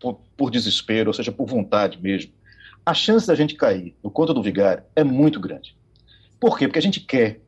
por, 0.00 0.20
por 0.36 0.50
desespero, 0.50 1.10
ou 1.10 1.14
seja 1.14 1.30
por 1.30 1.46
vontade 1.46 1.98
mesmo, 2.02 2.32
a 2.84 2.94
chance 2.94 3.26
da 3.26 3.34
gente 3.34 3.54
cair 3.54 3.94
no 4.02 4.10
conto 4.10 4.34
do 4.34 4.42
vigário 4.42 4.82
é 4.94 5.04
muito 5.04 5.40
grande. 5.40 5.76
Por 6.38 6.58
quê? 6.58 6.66
Porque 6.66 6.78
a 6.78 6.82
gente 6.82 7.00
quer. 7.00 7.40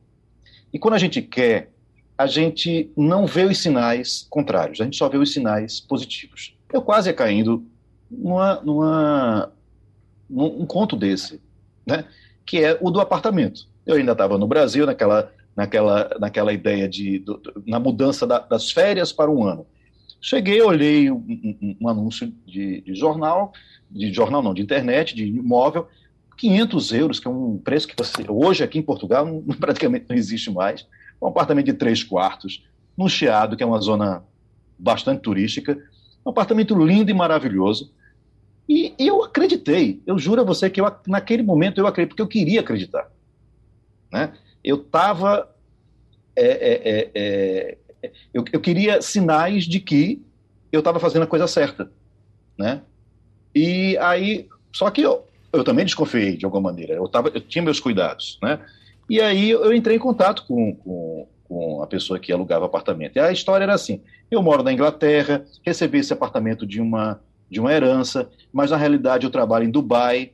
E 0.73 0.79
quando 0.79 0.95
a 0.95 0.97
gente 0.97 1.21
quer, 1.21 1.71
a 2.17 2.27
gente 2.27 2.91
não 2.97 3.25
vê 3.25 3.45
os 3.45 3.57
sinais 3.57 4.27
contrários, 4.29 4.81
a 4.81 4.83
gente 4.83 4.97
só 4.97 5.07
vê 5.07 5.17
os 5.17 5.31
sinais 5.31 5.79
positivos. 5.79 6.53
Eu 6.71 6.81
quase 6.81 7.09
ia 7.09 7.13
caindo 7.13 7.65
numa, 8.09 8.61
numa, 8.61 9.51
num 10.29 10.65
conto 10.65 10.95
desse, 10.95 11.41
né? 11.85 12.05
que 12.45 12.63
é 12.63 12.77
o 12.81 12.89
do 12.89 12.99
apartamento. 12.99 13.67
Eu 13.85 13.95
ainda 13.95 14.13
estava 14.13 14.37
no 14.37 14.47
Brasil, 14.47 14.85
naquela, 14.85 15.31
naquela, 15.55 16.09
naquela 16.19 16.53
ideia 16.53 16.87
de 16.87 17.19
do, 17.19 17.41
na 17.65 17.79
mudança 17.79 18.25
da, 18.25 18.39
das 18.39 18.71
férias 18.71 19.11
para 19.11 19.29
um 19.29 19.43
ano. 19.43 19.65
Cheguei, 20.21 20.61
olhei 20.61 21.09
um, 21.09 21.17
um, 21.17 21.77
um 21.81 21.89
anúncio 21.89 22.33
de, 22.45 22.81
de 22.81 22.95
jornal, 22.95 23.53
de 23.89 24.11
jornal 24.13 24.41
não, 24.41 24.53
de 24.53 24.61
internet, 24.61 25.15
de 25.15 25.25
imóvel, 25.25 25.87
500 26.37 26.93
euros, 26.93 27.19
que 27.19 27.27
é 27.27 27.31
um 27.31 27.57
preço 27.57 27.87
que 27.87 27.95
você, 27.97 28.25
hoje 28.27 28.63
aqui 28.63 28.79
em 28.79 28.83
Portugal 28.83 29.27
praticamente 29.59 30.05
não 30.09 30.15
existe 30.15 30.51
mais, 30.51 30.87
um 31.21 31.27
apartamento 31.27 31.65
de 31.65 31.73
três 31.73 32.03
quartos, 32.03 32.63
no 32.97 33.09
Chiado, 33.09 33.55
que 33.55 33.63
é 33.63 33.65
uma 33.65 33.79
zona 33.79 34.23
bastante 34.77 35.21
turística, 35.21 35.77
um 36.25 36.29
apartamento 36.29 36.75
lindo 36.75 37.11
e 37.11 37.13
maravilhoso, 37.13 37.91
e, 38.69 38.93
eu 38.99 39.23
acreditei, 39.23 39.99
eu 40.05 40.19
juro 40.19 40.41
a 40.41 40.43
você 40.43 40.69
que 40.69 40.79
eu, 40.79 40.91
naquele 41.07 41.41
momento 41.41 41.79
eu 41.79 41.87
acreditei, 41.87 42.09
porque 42.09 42.21
eu 42.21 42.27
queria 42.27 42.59
acreditar, 42.59 43.09
né? 44.11 44.33
Eu 44.63 44.75
estava, 44.77 45.49
é, 46.35 46.45
é, 46.45 47.09
é, 47.15 47.77
é, 48.03 48.11
eu, 48.31 48.45
eu 48.53 48.59
queria 48.59 49.01
sinais 49.01 49.63
de 49.63 49.79
que 49.79 50.21
eu 50.71 50.79
estava 50.79 50.99
fazendo 50.99 51.23
a 51.23 51.27
coisa 51.27 51.47
certa, 51.47 51.91
né? 52.55 52.83
E 53.55 53.97
aí, 53.97 54.47
só 54.71 54.91
que 54.91 55.01
eu, 55.01 55.25
eu 55.51 55.63
também 55.63 55.85
desconfiei 55.85 56.37
de 56.37 56.45
alguma 56.45 56.69
maneira, 56.69 56.93
eu, 56.93 57.07
tava, 57.07 57.29
eu 57.29 57.41
tinha 57.41 57.63
meus 57.63 57.79
cuidados, 57.79 58.37
né? 58.43 58.59
E 59.09 59.19
aí 59.19 59.49
eu 59.49 59.73
entrei 59.73 59.95
em 59.95 59.99
contato 59.99 60.45
com, 60.45 60.75
com, 60.75 61.27
com 61.45 61.81
a 61.81 61.87
pessoa 61.87 62.19
que 62.19 62.31
alugava 62.31 62.67
apartamento. 62.67 63.15
E 63.15 63.19
a 63.19 63.31
história 63.31 63.63
era 63.63 63.73
assim: 63.73 64.03
eu 64.29 64.43
moro 64.43 64.61
na 64.61 64.71
Inglaterra, 64.71 65.43
recebi 65.65 65.97
esse 65.97 66.13
apartamento 66.13 66.67
de 66.67 66.79
uma, 66.79 67.19
de 67.49 67.59
uma 67.59 67.73
herança, 67.73 68.29
mas 68.51 68.71
na 68.71 68.77
realidade 68.77 69.25
eu 69.25 69.31
trabalho 69.31 69.65
em 69.65 69.71
Dubai. 69.71 70.31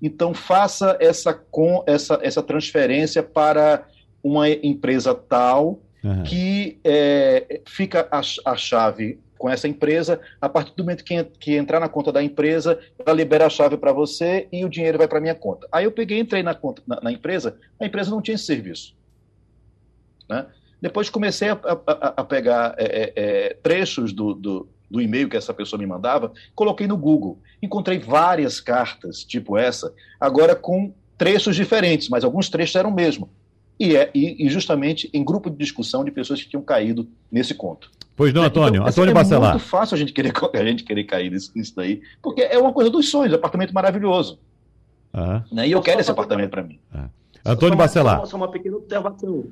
Então 0.00 0.34
faça 0.34 0.96
essa, 1.00 1.32
com, 1.32 1.82
essa, 1.86 2.18
essa 2.22 2.42
transferência 2.42 3.22
para 3.22 3.86
uma 4.22 4.48
empresa 4.48 5.14
tal 5.14 5.80
uhum. 6.02 6.22
que 6.22 6.78
é, 6.84 7.60
fica 7.66 8.08
a, 8.10 8.20
a 8.20 8.56
chave 8.56 9.18
com 9.36 9.50
essa 9.50 9.68
empresa, 9.68 10.20
a 10.40 10.48
partir 10.48 10.74
do 10.74 10.82
momento 10.82 11.04
que, 11.04 11.22
que 11.38 11.54
entrar 11.54 11.78
na 11.78 11.88
conta 11.88 12.10
da 12.10 12.22
empresa, 12.22 12.78
ela 12.98 13.14
libera 13.14 13.44
a 13.44 13.50
chave 13.50 13.76
para 13.76 13.92
você 13.92 14.48
e 14.50 14.64
o 14.64 14.70
dinheiro 14.70 14.96
vai 14.96 15.06
para 15.06 15.20
minha 15.20 15.34
conta. 15.34 15.68
Aí 15.70 15.84
eu 15.84 15.92
peguei, 15.92 16.18
entrei 16.18 16.42
na, 16.42 16.54
conta, 16.54 16.82
na, 16.86 16.98
na, 17.02 17.12
empresa, 17.12 17.58
a 17.78 17.84
empresa 17.84 18.10
não 18.10 18.22
tinha 18.22 18.36
esse 18.36 18.46
serviço. 18.46 18.96
Né? 20.30 20.46
Depois 20.80 21.10
comecei 21.10 21.50
a, 21.50 21.58
a, 21.86 22.14
a 22.20 22.24
pegar 22.24 22.74
é, 22.78 22.84
é, 22.84 23.12
é, 23.16 23.54
trechos 23.62 24.14
do, 24.14 24.32
do, 24.32 24.68
do 24.94 25.02
e-mail 25.02 25.28
que 25.28 25.36
essa 25.36 25.52
pessoa 25.52 25.78
me 25.78 25.86
mandava, 25.86 26.32
coloquei 26.54 26.86
no 26.86 26.96
Google. 26.96 27.38
Encontrei 27.60 27.98
várias 27.98 28.60
cartas, 28.60 29.24
tipo 29.24 29.58
essa, 29.58 29.92
agora 30.20 30.54
com 30.54 30.94
trechos 31.18 31.56
diferentes, 31.56 32.08
mas 32.08 32.24
alguns 32.24 32.48
trechos 32.48 32.76
eram 32.76 32.90
o 32.90 32.94
mesmo. 32.94 33.28
E, 33.78 33.96
é, 33.96 34.08
e, 34.14 34.46
e 34.46 34.48
justamente 34.48 35.10
em 35.12 35.24
grupo 35.24 35.50
de 35.50 35.56
discussão 35.56 36.04
de 36.04 36.12
pessoas 36.12 36.40
que 36.40 36.48
tinham 36.48 36.62
caído 36.62 37.08
nesse 37.30 37.54
conto. 37.54 37.90
Pois 38.14 38.32
não, 38.32 38.44
Antônio. 38.44 38.76
Então, 38.76 38.86
Antônio 38.86 39.10
é 39.10 39.14
Bacelar. 39.14 39.50
É 39.50 39.52
muito 39.54 39.66
fácil 39.66 39.96
a 39.96 39.98
gente 39.98 40.12
querer, 40.12 40.32
a 40.54 40.64
gente 40.64 40.84
querer 40.84 41.04
cair 41.04 41.30
nisso, 41.30 41.50
nisso 41.56 41.74
daí, 41.74 42.00
porque 42.22 42.42
é 42.42 42.56
uma 42.56 42.72
coisa 42.72 42.88
dos 42.88 43.10
sonhos, 43.10 43.32
um 43.32 43.36
apartamento 43.36 43.74
maravilhoso. 43.74 44.38
Uhum. 45.12 45.42
Né? 45.52 45.68
E 45.68 45.72
eu 45.72 45.82
quero 45.82 46.00
esse 46.00 46.10
apartamento 46.10 46.50
para 46.50 46.62
mim. 46.62 46.78
Uhum. 46.94 47.08
Antônio 47.44 47.76
Bacelar. 47.76 48.24
Só 48.26 48.36
uma 48.36 48.50
pequena 48.50 48.76
observação. 48.76 49.44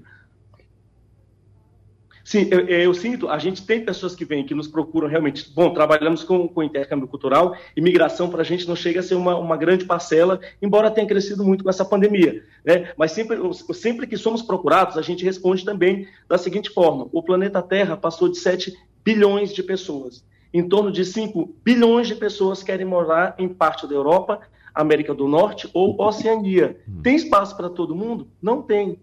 Sim, 2.25 2.49
eu, 2.51 2.61
eu, 2.61 2.95
sinto, 2.95 3.29
a 3.29 3.39
gente 3.39 3.67
tem 3.67 3.85
pessoas 3.85 4.15
que 4.15 4.25
vêm, 4.25 4.45
que 4.45 4.55
nos 4.55 4.69
procuram 4.69 5.09
realmente. 5.09 5.51
Bom, 5.53 5.73
trabalhamos 5.75 6.23
com, 6.23 6.47
com 6.47 6.63
intercâmbio 6.63 7.09
cultural, 7.09 7.57
imigração 7.77 8.31
para 8.31 8.43
a 8.43 8.45
gente 8.45 8.69
não 8.69 8.77
chega 8.77 9.01
a 9.01 9.03
ser 9.03 9.17
uma, 9.17 9.37
uma 9.37 9.57
grande 9.57 9.85
parcela, 9.85 10.41
embora 10.61 10.91
tenha 10.91 11.07
crescido 11.07 11.45
muito 11.45 11.65
com 11.65 11.71
essa 11.71 11.85
pandemia. 11.85 12.45
Né? 12.65 12.93
Mas 12.97 13.13
sempre, 13.13 13.39
sempre 13.75 14.07
que 14.07 14.17
somos 14.17 14.43
procurados, 14.43 14.97
a 14.97 15.03
gente 15.03 15.25
responde 15.25 15.65
também 15.65 16.07
da 16.29 16.39
seguinte 16.39 16.71
forma: 16.71 17.09
o 17.13 17.23
planeta 17.23 17.61
Terra 17.61 17.97
passou 17.97 18.29
de 18.29 18.39
7 18.39 18.73
bilhões 19.05 19.53
de 19.53 19.63
pessoas. 19.63 20.25
Em 20.55 20.69
torno 20.69 20.93
de 20.93 21.05
5 21.05 21.57
bilhões 21.65 22.07
de 22.07 22.15
pessoas 22.15 22.63
querem 22.63 22.87
morar 22.87 23.35
em 23.39 23.49
parte 23.49 23.87
da 23.87 23.95
Europa, 23.95 24.41
América 24.75 25.15
do 25.15 25.27
Norte 25.27 25.69
ou 25.73 26.01
Oceania. 26.01 26.79
Hum. 26.89 27.01
Tem 27.03 27.17
espaço 27.17 27.57
para 27.57 27.69
todo 27.69 27.97
mundo? 27.97 28.29
Não 28.41 28.63
tem 28.63 28.99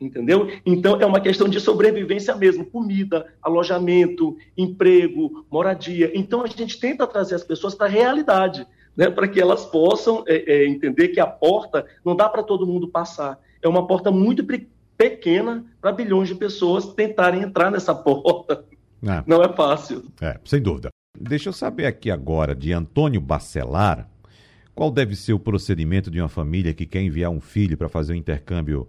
entendeu? 0.00 0.50
Então 0.64 1.00
é 1.00 1.06
uma 1.06 1.20
questão 1.20 1.48
de 1.48 1.60
sobrevivência 1.60 2.34
mesmo, 2.34 2.64
comida, 2.64 3.26
alojamento, 3.42 4.36
emprego, 4.56 5.44
moradia. 5.50 6.10
Então 6.14 6.42
a 6.42 6.46
gente 6.46 6.78
tenta 6.78 7.06
trazer 7.06 7.34
as 7.34 7.44
pessoas 7.44 7.74
para 7.74 7.86
a 7.86 7.90
realidade, 7.90 8.66
né, 8.96 9.10
para 9.10 9.28
que 9.28 9.40
elas 9.40 9.64
possam 9.64 10.24
é, 10.26 10.52
é, 10.52 10.66
entender 10.66 11.08
que 11.08 11.20
a 11.20 11.26
porta 11.26 11.86
não 12.04 12.14
dá 12.14 12.28
para 12.28 12.42
todo 12.42 12.66
mundo 12.66 12.88
passar. 12.88 13.38
É 13.62 13.68
uma 13.68 13.86
porta 13.86 14.10
muito 14.10 14.46
pequena 14.96 15.64
para 15.80 15.92
bilhões 15.92 16.28
de 16.28 16.34
pessoas 16.34 16.86
tentarem 16.94 17.42
entrar 17.42 17.70
nessa 17.70 17.94
porta. 17.94 18.64
É. 19.02 19.22
Não 19.26 19.42
é 19.42 19.52
fácil. 19.52 20.04
É, 20.20 20.38
sem 20.44 20.60
dúvida. 20.60 20.88
Deixa 21.18 21.48
eu 21.48 21.52
saber 21.52 21.86
aqui 21.86 22.10
agora 22.10 22.54
de 22.54 22.72
Antônio 22.72 23.20
Bacelar. 23.20 24.08
Qual 24.74 24.90
deve 24.90 25.14
ser 25.14 25.32
o 25.32 25.38
procedimento 25.38 26.10
de 26.10 26.20
uma 26.20 26.28
família 26.28 26.74
que 26.74 26.84
quer 26.84 27.00
enviar 27.00 27.30
um 27.30 27.40
filho 27.40 27.76
para 27.76 27.88
fazer 27.88 28.12
um 28.12 28.16
intercâmbio 28.16 28.88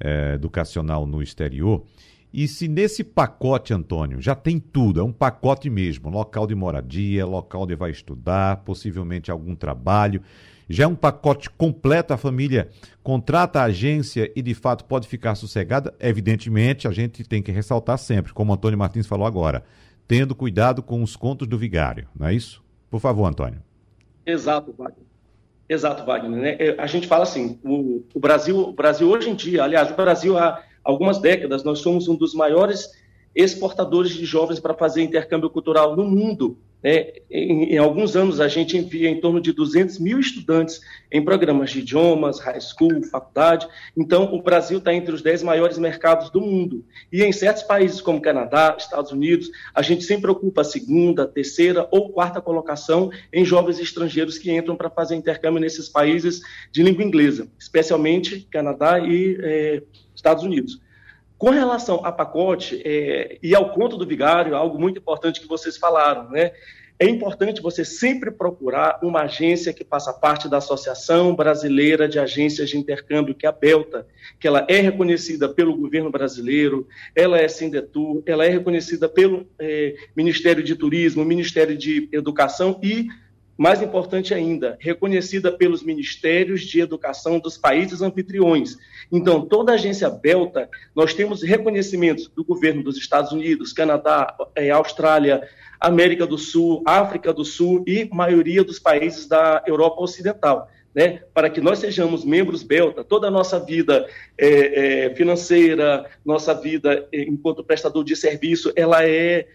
é, 0.00 0.34
educacional 0.34 1.06
no 1.06 1.22
exterior. 1.22 1.84
E 2.32 2.46
se 2.46 2.68
nesse 2.68 3.02
pacote, 3.02 3.72
Antônio, 3.72 4.20
já 4.20 4.34
tem 4.34 4.58
tudo, 4.58 5.00
é 5.00 5.02
um 5.02 5.12
pacote 5.12 5.70
mesmo, 5.70 6.10
local 6.10 6.46
de 6.46 6.54
moradia, 6.54 7.24
local 7.24 7.62
onde 7.62 7.74
vai 7.74 7.90
estudar, 7.90 8.58
possivelmente 8.58 9.30
algum 9.30 9.54
trabalho, 9.54 10.20
já 10.68 10.84
é 10.84 10.86
um 10.86 10.94
pacote 10.94 11.48
completo, 11.48 12.12
a 12.12 12.16
família 12.16 12.68
contrata 13.02 13.60
a 13.60 13.64
agência 13.64 14.30
e 14.34 14.42
de 14.42 14.52
fato 14.52 14.84
pode 14.84 15.06
ficar 15.06 15.34
sossegada. 15.34 15.94
Evidentemente, 16.00 16.88
a 16.88 16.90
gente 16.90 17.24
tem 17.24 17.42
que 17.42 17.52
ressaltar 17.52 17.98
sempre, 17.98 18.32
como 18.32 18.52
Antônio 18.52 18.78
Martins 18.78 19.06
falou 19.06 19.26
agora, 19.26 19.64
tendo 20.06 20.34
cuidado 20.34 20.82
com 20.82 21.02
os 21.02 21.16
contos 21.16 21.46
do 21.48 21.56
vigário, 21.56 22.08
não 22.14 22.26
é 22.26 22.34
isso? 22.34 22.62
Por 22.90 23.00
favor, 23.00 23.26
Antônio. 23.26 23.62
Exato, 24.26 24.74
Wagner. 24.76 25.06
Exato, 25.68 26.04
Wagner. 26.04 26.40
Né? 26.40 26.56
É, 26.58 26.74
a 26.78 26.86
gente 26.86 27.06
fala 27.06 27.24
assim, 27.24 27.58
o, 27.64 28.04
o, 28.14 28.20
Brasil, 28.20 28.58
o 28.58 28.72
Brasil 28.72 29.08
hoje 29.08 29.30
em 29.30 29.34
dia, 29.34 29.64
aliás, 29.64 29.90
o 29.90 29.94
Brasil 29.94 30.38
há 30.38 30.62
algumas 30.84 31.18
décadas, 31.18 31.64
nós 31.64 31.80
somos 31.80 32.06
um 32.08 32.14
dos 32.14 32.34
maiores 32.34 32.90
exportadores 33.34 34.12
de 34.12 34.24
jovens 34.24 34.60
para 34.60 34.74
fazer 34.74 35.02
intercâmbio 35.02 35.50
cultural 35.50 35.96
no 35.96 36.04
mundo. 36.04 36.56
Né? 36.82 37.12
Em, 37.30 37.74
em, 37.74 37.78
alguns 37.78 38.16
anos, 38.16 38.40
a 38.40 38.48
gente 38.48 38.76
envia 38.76 39.08
em 39.08 39.20
torno 39.20 39.40
de 39.40 39.52
200 39.52 39.98
mil 39.98 40.20
estudantes 40.20 40.80
em 41.10 41.24
programas 41.24 41.70
de 41.70 41.80
idiomas, 41.80 42.38
high 42.38 42.60
school, 42.60 43.02
faculdade. 43.04 43.66
Então, 43.96 44.34
o 44.34 44.42
Brasil 44.42 44.78
está 44.78 44.92
entre 44.94 45.14
os 45.14 45.22
10 45.22 45.42
maiores 45.42 45.78
mercados 45.78 46.30
do 46.30 46.40
mundo. 46.40 46.84
E 47.12 47.22
em 47.22 47.32
certos 47.32 47.62
países, 47.62 48.00
como 48.00 48.20
Canadá, 48.20 48.76
Estados 48.78 49.10
Unidos, 49.10 49.50
a 49.74 49.82
gente 49.82 50.04
sempre 50.04 50.30
ocupa 50.30 50.60
a 50.60 50.64
segunda, 50.64 51.26
terceira 51.26 51.88
ou 51.90 52.10
quarta 52.10 52.40
colocação 52.40 53.10
em 53.32 53.44
jovens 53.44 53.78
estrangeiros 53.78 54.38
que 54.38 54.52
entram 54.52 54.76
para 54.76 54.90
fazer 54.90 55.16
intercâmbio 55.16 55.60
nesses 55.60 55.88
países 55.88 56.40
de 56.70 56.82
língua 56.82 57.04
inglesa, 57.04 57.48
especialmente 57.58 58.46
Canadá 58.50 58.98
e 59.00 59.38
é, 59.40 59.82
Estados 60.14 60.44
Unidos. 60.44 60.80
Com 61.38 61.50
relação 61.50 62.04
a 62.04 62.10
pacote 62.10 62.80
é, 62.84 63.38
e 63.42 63.54
ao 63.54 63.70
conto 63.72 63.96
do 63.96 64.06
vigário, 64.06 64.56
algo 64.56 64.78
muito 64.78 64.98
importante 64.98 65.40
que 65.40 65.48
vocês 65.48 65.76
falaram, 65.76 66.30
né? 66.30 66.52
É 66.98 67.06
importante 67.06 67.60
você 67.60 67.84
sempre 67.84 68.30
procurar 68.30 68.98
uma 69.02 69.22
agência 69.22 69.70
que 69.70 69.84
faça 69.84 70.14
parte 70.14 70.48
da 70.48 70.56
Associação 70.56 71.36
Brasileira 71.36 72.08
de 72.08 72.18
Agências 72.18 72.70
de 72.70 72.78
Intercâmbio, 72.78 73.34
que 73.34 73.44
é 73.44 73.50
a 73.50 73.52
BELTA, 73.52 74.06
que 74.40 74.48
ela 74.48 74.66
é 74.66 74.80
reconhecida 74.80 75.46
pelo 75.46 75.76
governo 75.76 76.10
brasileiro, 76.10 76.88
ela 77.14 77.38
é 77.38 77.46
Sindetur, 77.48 78.22
ela 78.24 78.46
é 78.46 78.48
reconhecida 78.48 79.10
pelo 79.10 79.46
é, 79.58 79.94
Ministério 80.16 80.62
de 80.62 80.74
Turismo, 80.74 81.22
Ministério 81.22 81.76
de 81.76 82.08
Educação 82.10 82.80
e 82.82 83.08
mais 83.56 83.80
importante 83.80 84.34
ainda, 84.34 84.76
reconhecida 84.80 85.50
pelos 85.50 85.82
ministérios 85.82 86.62
de 86.62 86.80
educação 86.80 87.38
dos 87.38 87.56
países 87.56 88.02
anfitriões. 88.02 88.76
Então, 89.10 89.40
toda 89.40 89.72
a 89.72 89.74
agência 89.76 90.10
Belta, 90.10 90.68
nós 90.94 91.14
temos 91.14 91.42
reconhecimentos 91.42 92.28
do 92.28 92.44
governo 92.44 92.82
dos 92.82 92.96
Estados 92.98 93.32
Unidos, 93.32 93.72
Canadá, 93.72 94.34
é, 94.54 94.70
Austrália, 94.70 95.48
América 95.80 96.26
do 96.26 96.36
Sul, 96.36 96.82
África 96.86 97.32
do 97.32 97.44
Sul 97.44 97.84
e 97.86 98.08
maioria 98.12 98.62
dos 98.62 98.78
países 98.78 99.26
da 99.26 99.62
Europa 99.66 100.02
Ocidental. 100.02 100.68
Né, 100.94 101.20
para 101.34 101.50
que 101.50 101.60
nós 101.60 101.78
sejamos 101.78 102.24
membros 102.24 102.62
Belta, 102.62 103.04
toda 103.04 103.28
a 103.28 103.30
nossa 103.30 103.60
vida 103.60 104.08
é, 104.38 105.08
é, 105.08 105.14
financeira, 105.14 106.06
nossa 106.24 106.54
vida 106.54 107.06
é, 107.12 107.20
enquanto 107.20 107.62
prestador 107.62 108.02
de 108.02 108.16
serviço, 108.16 108.72
ela 108.74 109.06
é 109.06 109.46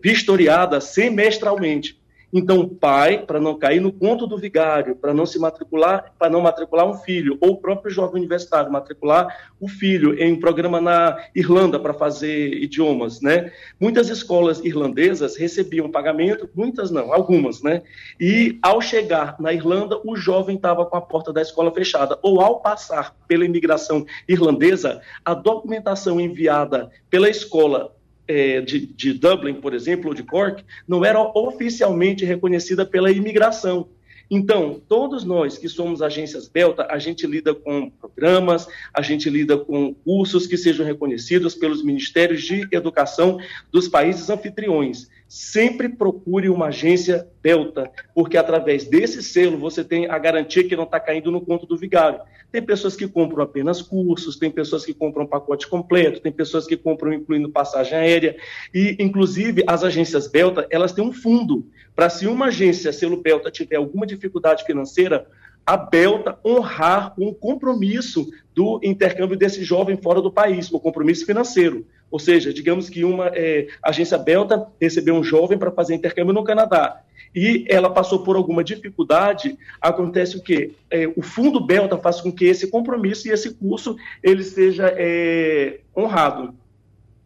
vistoriada 0.00 0.80
semestralmente. 0.80 2.01
Então, 2.32 2.60
o 2.60 2.68
pai, 2.68 3.26
para 3.26 3.38
não 3.38 3.58
cair 3.58 3.80
no 3.80 3.92
conto 3.92 4.26
do 4.26 4.38
vigário, 4.38 4.96
para 4.96 5.12
não 5.12 5.26
se 5.26 5.38
matricular, 5.38 6.14
para 6.18 6.30
não 6.30 6.40
matricular 6.40 6.88
um 6.88 6.94
filho, 6.94 7.36
ou 7.40 7.50
o 7.50 7.56
próprio 7.58 7.92
jovem 7.92 8.20
universitário 8.20 8.72
matricular 8.72 9.50
o 9.60 9.68
filho 9.68 10.18
em 10.18 10.32
um 10.32 10.40
programa 10.40 10.80
na 10.80 11.18
Irlanda 11.34 11.78
para 11.78 11.92
fazer 11.92 12.54
idiomas, 12.54 13.20
né? 13.20 13.52
Muitas 13.78 14.08
escolas 14.08 14.64
irlandesas 14.64 15.36
recebiam 15.36 15.90
pagamento, 15.90 16.48
muitas 16.54 16.90
não, 16.90 17.12
algumas, 17.12 17.62
né? 17.62 17.82
E 18.18 18.58
ao 18.62 18.80
chegar 18.80 19.36
na 19.38 19.52
Irlanda, 19.52 20.00
o 20.02 20.16
jovem 20.16 20.56
estava 20.56 20.86
com 20.86 20.96
a 20.96 21.02
porta 21.02 21.32
da 21.32 21.42
escola 21.42 21.70
fechada, 21.70 22.18
ou 22.22 22.40
ao 22.40 22.60
passar 22.60 23.14
pela 23.28 23.44
imigração 23.44 24.06
irlandesa, 24.26 25.02
a 25.22 25.34
documentação 25.34 26.18
enviada 26.18 26.90
pela 27.10 27.28
escola 27.28 27.94
é, 28.26 28.60
de, 28.60 28.86
de 28.86 29.12
Dublin, 29.12 29.54
por 29.54 29.74
exemplo, 29.74 30.08
ou 30.08 30.14
de 30.14 30.22
Cork, 30.22 30.64
não 30.86 31.04
era 31.04 31.20
oficialmente 31.20 32.24
reconhecida 32.24 32.84
pela 32.84 33.10
imigração. 33.10 33.88
Então, 34.30 34.80
todos 34.88 35.24
nós 35.24 35.58
que 35.58 35.68
somos 35.68 36.00
agências 36.00 36.48
Belta, 36.48 36.86
a 36.88 36.98
gente 36.98 37.26
lida 37.26 37.54
com 37.54 37.90
programas, 37.90 38.66
a 38.94 39.02
gente 39.02 39.28
lida 39.28 39.58
com 39.58 39.92
cursos 39.92 40.46
que 40.46 40.56
sejam 40.56 40.86
reconhecidos 40.86 41.54
pelos 41.54 41.84
ministérios 41.84 42.42
de 42.42 42.66
educação 42.72 43.38
dos 43.70 43.88
países 43.88 44.30
anfitriões 44.30 45.10
sempre 45.32 45.88
procure 45.88 46.50
uma 46.50 46.66
agência 46.66 47.26
Delta, 47.42 47.90
porque 48.14 48.36
através 48.36 48.84
desse 48.84 49.22
selo 49.22 49.56
você 49.56 49.82
tem 49.82 50.06
a 50.06 50.18
garantia 50.18 50.62
que 50.62 50.76
não 50.76 50.84
está 50.84 51.00
caindo 51.00 51.30
no 51.30 51.40
conto 51.40 51.64
do 51.64 51.74
vigário. 51.74 52.20
Tem 52.52 52.60
pessoas 52.60 52.94
que 52.94 53.08
compram 53.08 53.42
apenas 53.42 53.80
cursos, 53.80 54.36
tem 54.36 54.50
pessoas 54.50 54.84
que 54.84 54.92
compram 54.92 55.26
pacote 55.26 55.66
completo, 55.66 56.20
tem 56.20 56.30
pessoas 56.30 56.66
que 56.66 56.76
compram 56.76 57.14
incluindo 57.14 57.48
passagem 57.48 57.96
aérea, 57.96 58.36
e 58.74 58.94
inclusive 59.00 59.64
as 59.66 59.82
agências 59.82 60.30
Delta, 60.30 60.66
elas 60.68 60.92
têm 60.92 61.02
um 61.02 61.14
fundo 61.14 61.66
para 61.96 62.10
se 62.10 62.26
uma 62.26 62.48
agência 62.48 62.92
selo 62.92 63.22
Delta 63.22 63.50
tiver 63.50 63.76
alguma 63.76 64.06
dificuldade 64.06 64.64
financeira, 64.64 65.26
a 65.64 65.78
Belta 65.78 66.38
honrar 66.44 67.14
um 67.18 67.32
compromisso 67.32 68.30
do 68.54 68.78
intercâmbio 68.82 69.36
desse 69.36 69.64
jovem 69.64 69.96
fora 69.96 70.20
do 70.20 70.30
país, 70.30 70.70
o 70.70 70.78
compromisso 70.78 71.24
financeiro. 71.24 71.86
Ou 72.12 72.18
seja, 72.20 72.52
digamos 72.52 72.88
que 72.88 73.04
uma 73.04 73.28
é, 73.34 73.66
agência 73.82 74.18
Belta 74.18 74.66
recebeu 74.80 75.16
um 75.16 75.24
jovem 75.24 75.58
para 75.58 75.72
fazer 75.72 75.94
intercâmbio 75.94 76.32
no 76.32 76.44
Canadá 76.44 77.02
e 77.34 77.64
ela 77.68 77.90
passou 77.90 78.22
por 78.22 78.36
alguma 78.36 78.62
dificuldade, 78.62 79.56
acontece 79.80 80.36
o 80.36 80.42
quê? 80.42 80.72
É, 80.90 81.10
o 81.16 81.22
fundo 81.22 81.64
Belta 81.64 81.96
faz 81.96 82.20
com 82.20 82.30
que 82.30 82.44
esse 82.44 82.70
compromisso 82.70 83.26
e 83.26 83.30
esse 83.30 83.54
curso 83.54 83.96
ele 84.22 84.44
seja 84.44 84.92
é, 84.96 85.80
honrado. 85.96 86.54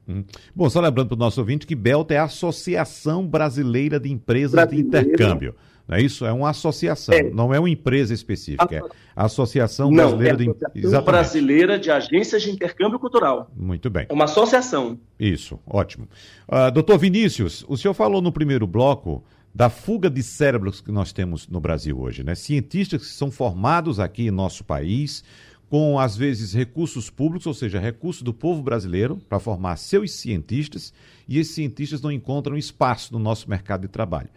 Hum. 0.08 0.22
Bom, 0.54 0.70
só 0.70 0.80
lembrando 0.80 1.08
para 1.08 1.16
o 1.16 1.18
nosso 1.18 1.40
ouvinte 1.40 1.66
que 1.66 1.74
Belta 1.74 2.14
é 2.14 2.18
a 2.18 2.24
Associação 2.24 3.26
Brasileira 3.26 3.98
de 3.98 4.10
Empresas 4.10 4.52
Brasileiro. 4.52 4.90
de 4.90 4.98
Intercâmbio. 4.98 5.54
Não 5.86 5.96
é 5.96 6.02
isso? 6.02 6.26
É 6.26 6.32
uma 6.32 6.50
associação, 6.50 7.14
é. 7.14 7.22
não 7.30 7.54
é 7.54 7.60
uma 7.60 7.70
empresa 7.70 8.12
específica. 8.12 8.76
É 8.76 8.80
a 9.14 9.24
Associação 9.24 9.90
Brasileira 9.90 10.36
não, 10.36 10.44
é 10.44 10.48
a 10.48 10.52
Associação 10.52 11.00
de 11.00 11.06
Brasileira 11.06 11.78
de 11.78 11.90
Agências 11.90 12.42
de 12.42 12.50
Intercâmbio 12.50 12.98
Cultural. 12.98 13.50
Muito 13.56 13.88
bem. 13.88 14.06
É 14.08 14.12
uma 14.12 14.24
associação. 14.24 14.98
Isso, 15.18 15.58
ótimo. 15.66 16.08
Uh, 16.48 16.70
doutor 16.72 16.98
Vinícius, 16.98 17.64
o 17.68 17.76
senhor 17.76 17.94
falou 17.94 18.20
no 18.20 18.32
primeiro 18.32 18.66
bloco 18.66 19.24
da 19.54 19.70
fuga 19.70 20.10
de 20.10 20.22
cérebros 20.22 20.80
que 20.80 20.90
nós 20.90 21.12
temos 21.12 21.48
no 21.48 21.60
Brasil 21.60 21.98
hoje, 21.98 22.22
né? 22.22 22.34
Cientistas 22.34 23.00
que 23.00 23.06
são 23.06 23.30
formados 23.30 23.98
aqui 23.98 24.26
em 24.26 24.30
nosso 24.30 24.64
país, 24.64 25.24
com 25.70 25.98
às 25.98 26.16
vezes 26.16 26.52
recursos 26.52 27.08
públicos, 27.08 27.46
ou 27.46 27.54
seja, 27.54 27.78
recursos 27.78 28.22
do 28.22 28.34
povo 28.34 28.60
brasileiro 28.60 29.16
para 29.28 29.38
formar 29.38 29.76
seus 29.76 30.12
cientistas, 30.12 30.92
e 31.26 31.38
esses 31.38 31.54
cientistas 31.54 32.02
não 32.02 32.12
encontram 32.12 32.56
espaço 32.56 33.12
no 33.12 33.18
nosso 33.18 33.48
mercado 33.48 33.82
de 33.82 33.88
trabalho 33.88 34.28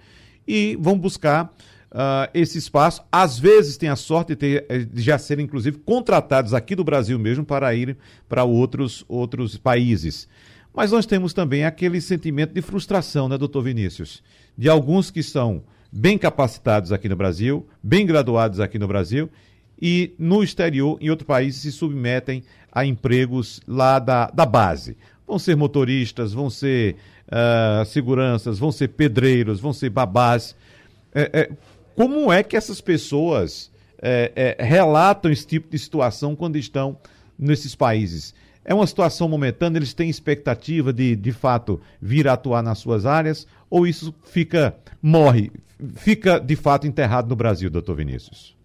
e 0.50 0.76
vão 0.82 0.98
buscar 0.98 1.54
uh, 1.92 2.28
esse 2.34 2.58
espaço. 2.58 3.04
Às 3.12 3.38
vezes 3.38 3.78
tem 3.78 3.88
a 3.88 3.96
sorte 3.96 4.30
de, 4.30 4.36
ter, 4.36 4.66
eh, 4.68 4.80
de, 4.80 5.00
já 5.00 5.20
serem, 5.20 5.46
inclusive, 5.46 5.78
contratados 5.78 6.56
aqui 6.56 6.76
do 6.76 6.84
Brasil 6.84 7.20
mesmo 7.20 7.46
para 7.46 7.74
ir 7.76 7.96
para 8.28 8.44
outros, 8.44 9.06
outros 9.08 9.56
países. 9.58 10.28
Mas 10.74 10.92
nós 10.92 11.06
temos 11.06 11.34
também 11.34 11.66
aquele 11.66 12.02
sentimento 12.02 12.52
de 12.52 12.64
frustração, 12.64 13.30
né, 13.30 13.38
doutor 13.38 13.62
Vinícius? 13.62 14.24
De 14.58 14.68
alguns 14.68 15.12
que 15.12 15.22
são 15.22 15.62
bem 15.92 16.18
capacitados 16.18 16.92
aqui 16.92 17.08
no 17.08 17.16
Brasil, 17.16 17.68
bem 17.82 18.06
graduados 18.08 18.60
aqui 18.60 18.80
no 18.80 18.88
Brasil, 18.88 19.30
e 19.80 20.14
no 20.18 20.44
exterior, 20.44 20.98
em 21.00 21.10
outro 21.10 21.28
país, 21.28 21.58
se 21.58 21.72
submetem 21.72 22.44
a 22.72 22.86
empregos 22.86 23.62
lá 23.68 24.00
da, 24.00 24.28
da 24.32 24.46
base. 24.46 24.98
Vão 25.28 25.38
ser 25.38 25.56
motoristas, 25.56 26.34
vão 26.34 26.50
ser 26.50 26.96
uh, 27.30 27.86
seguranças, 27.86 28.60
vão 28.60 28.72
ser 28.72 28.90
pedreiros, 28.90 29.60
vão 29.60 29.72
ser 29.72 29.90
babás. 29.90 30.56
É, 31.14 31.30
é, 31.34 31.52
como 31.96 32.32
é 32.32 32.44
que 32.44 32.58
essas 32.58 32.82
pessoas 32.82 33.72
é, 34.02 34.56
é 34.60 34.64
relatam 34.64 35.32
esse 35.32 35.46
tipo 35.46 35.70
de 35.70 35.80
situação 35.80 36.36
quando 36.36 36.58
estão 36.58 36.98
nesses 37.38 37.76
países? 37.76 38.34
É 38.66 38.74
uma 38.74 38.86
situação 38.86 39.28
momentânea, 39.28 39.80
eles 39.80 39.94
têm 39.94 40.10
expectativa 40.10 40.94
de, 40.94 41.16
de 41.16 41.32
fato, 41.32 41.82
vir 42.02 42.28
atuar 42.28 42.62
nas 42.62 42.78
suas 42.80 43.06
áreas, 43.06 43.48
ou 43.70 43.88
isso 43.88 44.14
fica, 44.24 44.76
morre, 45.02 45.52
fica 45.96 46.40
de 46.40 46.56
fato 46.56 46.86
enterrado 46.86 47.30
no 47.30 47.36
Brasil, 47.36 47.70
doutor 47.70 47.96
Vinícius? 47.96 48.56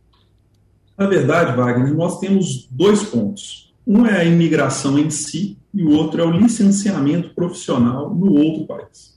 Na 0.97 1.07
verdade, 1.07 1.57
Wagner, 1.57 1.95
nós 1.95 2.21
temos 2.21 2.69
dois 2.71 3.03
pontos. 3.03 3.73
Um 3.87 4.07
é 4.07 4.21
a 4.21 4.25
imigração 4.25 4.99
em 4.99 5.11
si 5.11 5.57
e 5.75 5.83
o 5.83 5.91
outro 5.91 6.23
é 6.23 6.25
o 6.25 6.31
licenciamento 6.31 7.35
profissional 7.35 8.15
no 8.15 8.33
outro 8.33 8.67
país. 8.67 9.15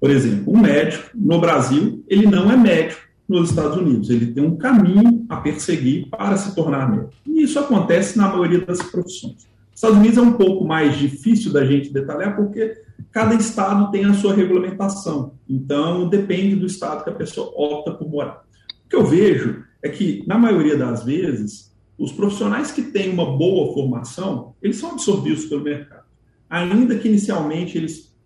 Por 0.00 0.10
exemplo, 0.10 0.52
um 0.52 0.58
médico 0.58 1.10
no 1.14 1.40
Brasil, 1.40 2.02
ele 2.08 2.26
não 2.26 2.50
é 2.50 2.56
médico 2.56 3.02
nos 3.28 3.50
Estados 3.50 3.76
Unidos, 3.76 4.08
ele 4.10 4.32
tem 4.32 4.42
um 4.42 4.56
caminho 4.56 5.26
a 5.28 5.36
perseguir 5.36 6.08
para 6.08 6.36
se 6.36 6.54
tornar 6.54 6.90
médico. 6.90 7.12
E 7.26 7.42
isso 7.42 7.58
acontece 7.58 8.16
na 8.16 8.28
maioria 8.28 8.64
das 8.64 8.82
profissões. 8.82 9.48
Estados 9.72 9.98
Unidos 9.98 10.18
é 10.18 10.22
um 10.22 10.32
pouco 10.32 10.64
mais 10.66 10.96
difícil 10.98 11.52
da 11.52 11.64
gente 11.64 11.92
detalhar 11.92 12.34
porque 12.34 12.82
cada 13.12 13.34
estado 13.34 13.90
tem 13.90 14.04
a 14.04 14.14
sua 14.14 14.34
regulamentação. 14.34 15.34
Então, 15.48 16.08
depende 16.08 16.56
do 16.56 16.66
estado 16.66 17.04
que 17.04 17.10
a 17.10 17.14
pessoa 17.14 17.52
opta 17.54 17.92
por 17.92 18.08
morar. 18.08 18.44
O 18.84 18.88
que 18.88 18.96
eu 18.96 19.04
vejo 19.04 19.64
é 19.82 19.88
que, 19.88 20.24
na 20.26 20.38
maioria 20.38 20.76
das 20.76 21.04
vezes, 21.04 21.69
os 22.00 22.10
profissionais 22.10 22.72
que 22.72 22.80
têm 22.80 23.10
uma 23.10 23.36
boa 23.36 23.74
formação, 23.74 24.54
eles 24.62 24.78
são 24.78 24.92
absorvidos 24.92 25.44
pelo 25.44 25.62
mercado. 25.62 26.06
Ainda 26.48 26.98
que 26.98 27.06
inicialmente 27.06 27.76
eles 27.76 28.16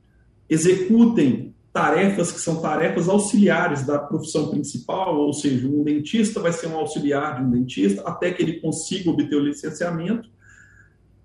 executem 0.49 1.53
tarefas 1.73 2.31
que 2.31 2.39
são 2.39 2.61
tarefas 2.61 3.09
auxiliares 3.09 3.85
da 3.85 3.99
profissão 3.99 4.49
principal, 4.49 5.17
ou 5.19 5.33
seja, 5.33 5.67
um 5.67 5.83
dentista 5.83 6.39
vai 6.39 6.53
ser 6.53 6.69
um 6.69 6.77
auxiliar 6.77 7.37
de 7.37 7.43
um 7.43 7.51
dentista 7.51 8.03
até 8.03 8.31
que 8.31 8.41
ele 8.45 8.61
consiga 8.61 9.11
obter 9.11 9.35
o 9.35 9.45
licenciamento. 9.45 10.31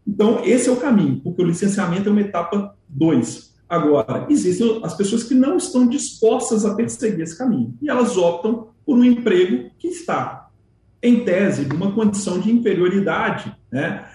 Então, 0.07 0.43
esse 0.43 0.69
é 0.69 0.71
o 0.71 0.77
caminho, 0.77 1.21
porque 1.21 1.43
o 1.43 1.45
licenciamento 1.45 2.09
é 2.09 2.11
uma 2.11 2.21
etapa 2.21 2.75
2. 2.89 3.53
Agora, 3.69 4.25
existem 4.27 4.79
as 4.83 4.95
pessoas 4.95 5.23
que 5.23 5.35
não 5.35 5.55
estão 5.55 5.87
dispostas 5.87 6.65
a 6.65 6.73
perseguir 6.73 7.21
esse 7.21 7.37
caminho, 7.37 7.77
e 7.79 7.87
elas 7.87 8.17
optam 8.17 8.69
por 8.83 8.97
um 8.97 9.03
emprego 9.03 9.69
que 9.77 9.89
está, 9.89 10.48
em 11.01 11.23
tese, 11.23 11.65
numa 11.65 11.91
condição 11.91 12.39
de 12.39 12.51
inferioridade 12.51 13.55
né, 13.71 14.05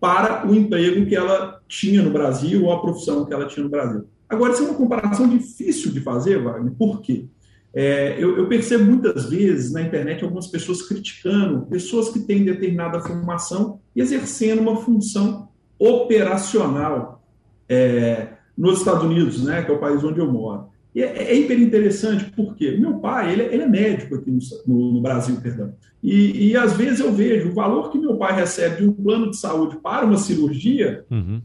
para 0.00 0.46
o 0.46 0.54
emprego 0.54 1.06
que 1.06 1.14
ela 1.14 1.60
tinha 1.68 2.02
no 2.02 2.10
Brasil 2.10 2.64
ou 2.64 2.72
a 2.72 2.80
profissão 2.80 3.24
que 3.24 3.32
ela 3.32 3.46
tinha 3.46 3.64
no 3.64 3.70
Brasil. 3.70 4.06
Agora, 4.28 4.52
isso 4.52 4.62
é 4.62 4.66
uma 4.66 4.74
comparação 4.74 5.28
difícil 5.28 5.92
de 5.92 6.00
fazer, 6.00 6.42
Wagner, 6.42 6.72
por 6.72 7.00
quê? 7.00 7.26
É, 7.72 8.16
eu, 8.18 8.36
eu, 8.36 8.48
percebo 8.48 8.84
muitas 8.84 9.30
vezes 9.30 9.72
na 9.72 9.82
internet 9.82 10.24
algumas 10.24 10.48
pessoas 10.48 10.82
criticando 10.82 11.66
pessoas 11.66 12.08
que 12.08 12.18
têm 12.18 12.44
determinada 12.44 13.00
formação 13.00 13.80
e 13.94 14.00
exercendo 14.00 14.60
uma 14.60 14.76
função 14.76 15.48
operacional 15.78 17.24
é, 17.68 18.28
nos 18.58 18.78
Estados 18.80 19.04
Unidos, 19.04 19.44
né, 19.44 19.62
que 19.62 19.70
é 19.70 19.74
o 19.74 19.78
país 19.78 20.02
onde 20.02 20.18
eu 20.18 20.30
moro. 20.30 20.68
E 20.94 21.02
é, 21.02 21.30
é 21.30 21.36
hiper 21.36 21.60
interessante 21.60 22.32
porque 22.34 22.72
meu 22.72 22.94
pai 22.94 23.32
ele, 23.32 23.42
ele 23.42 23.62
é 23.62 23.68
médico 23.68 24.16
aqui 24.16 24.30
no, 24.30 24.40
no, 24.66 24.92
no 24.94 25.00
Brasil, 25.00 25.36
perdão. 25.40 25.72
E, 26.02 26.50
e, 26.50 26.56
às 26.56 26.72
vezes 26.72 27.00
eu 27.00 27.12
vejo 27.12 27.50
o 27.50 27.54
valor 27.54 27.90
que 27.90 27.98
meu 27.98 28.16
pai 28.16 28.34
recebe 28.34 28.76
de 28.76 28.88
um 28.88 28.92
plano 28.92 29.30
de 29.30 29.38
saúde 29.38 29.76
para 29.76 30.06
uma 30.06 30.16
cirurgia 30.16 31.04
uhum. 31.10 31.42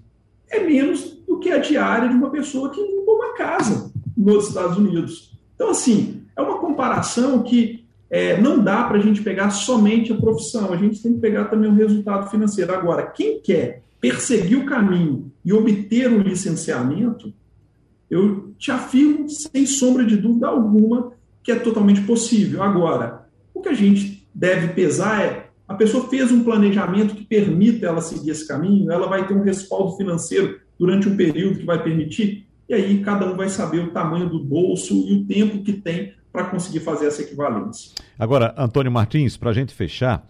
é 0.50 0.62
menos 0.62 1.18
do 1.28 1.40
que 1.40 1.52
a 1.52 1.58
diária 1.58 2.08
de 2.08 2.16
uma 2.16 2.30
pessoa 2.30 2.70
que 2.70 2.82
limpa 2.82 3.12
uma 3.12 3.34
casa 3.34 3.92
nos 4.16 4.48
Estados 4.48 4.78
Unidos. 4.78 5.38
Então, 5.56 5.72
assim, 5.72 6.22
é 6.38 6.42
uma 6.42 6.58
comparação 6.58 7.44
que 7.44 7.86
é, 8.10 8.40
não 8.40 8.64
dá 8.64 8.84
para 8.86 8.98
a 8.98 9.02
gente 9.02 9.22
pegar 9.22 9.50
somente 9.50 10.14
a 10.14 10.18
profissão, 10.18 10.72
a 10.72 10.78
gente 10.78 11.02
tem 11.02 11.14
que 11.14 11.20
pegar 11.20 11.46
também 11.46 11.70
o 11.70 11.76
resultado 11.76 12.30
financeiro. 12.30 12.74
Agora, 12.74 13.06
quem 13.06 13.42
quer 13.42 13.82
perseguir 14.00 14.58
o 14.58 14.66
caminho 14.66 15.32
e 15.44 15.52
obter 15.52 16.10
um 16.10 16.22
licenciamento, 16.22 17.34
eu 18.10 18.54
te 18.66 18.72
afirmo, 18.72 19.30
sem 19.30 19.64
sombra 19.68 20.04
de 20.04 20.18
dúvida 20.18 20.48
alguma, 20.48 21.12
que 21.44 21.52
é 21.52 21.56
totalmente 21.56 22.02
possível. 22.02 22.64
Agora, 22.64 23.28
o 23.54 23.62
que 23.62 23.70
a 23.70 23.74
gente 23.74 24.28
deve 24.34 24.70
pesar 24.70 25.24
é 25.24 25.46
a 25.68 25.76
pessoa 25.76 26.10
fez 26.10 26.32
um 26.32 26.44
planejamento 26.44 27.16
que 27.16 27.24
permita 27.24 27.86
ela 27.86 28.02
seguir 28.02 28.32
esse 28.32 28.48
caminho, 28.48 28.92
ela 28.92 29.08
vai 29.08 29.28
ter 29.28 29.36
um 29.36 29.44
respaldo 29.44 29.96
financeiro 29.98 30.60
durante 30.80 31.08
um 31.08 31.16
período 31.16 31.60
que 31.60 31.66
vai 31.66 31.82
permitir, 31.84 32.48
e 32.68 32.74
aí 32.74 33.02
cada 33.02 33.32
um 33.32 33.36
vai 33.36 33.50
saber 33.50 33.80
o 33.80 33.92
tamanho 33.92 34.30
do 34.30 34.44
bolso 34.44 34.94
e 34.94 35.14
o 35.14 35.26
tempo 35.26 35.64
que 35.64 35.74
tem 35.74 36.14
para 36.32 36.46
conseguir 36.46 36.80
fazer 36.80 37.06
essa 37.06 37.22
equivalência. 37.22 37.92
Agora, 38.18 38.54
Antônio 38.58 38.92
Martins, 38.92 39.38
para 39.38 39.52
a 39.52 39.54
gente 39.54 39.74
fechar, 39.74 40.28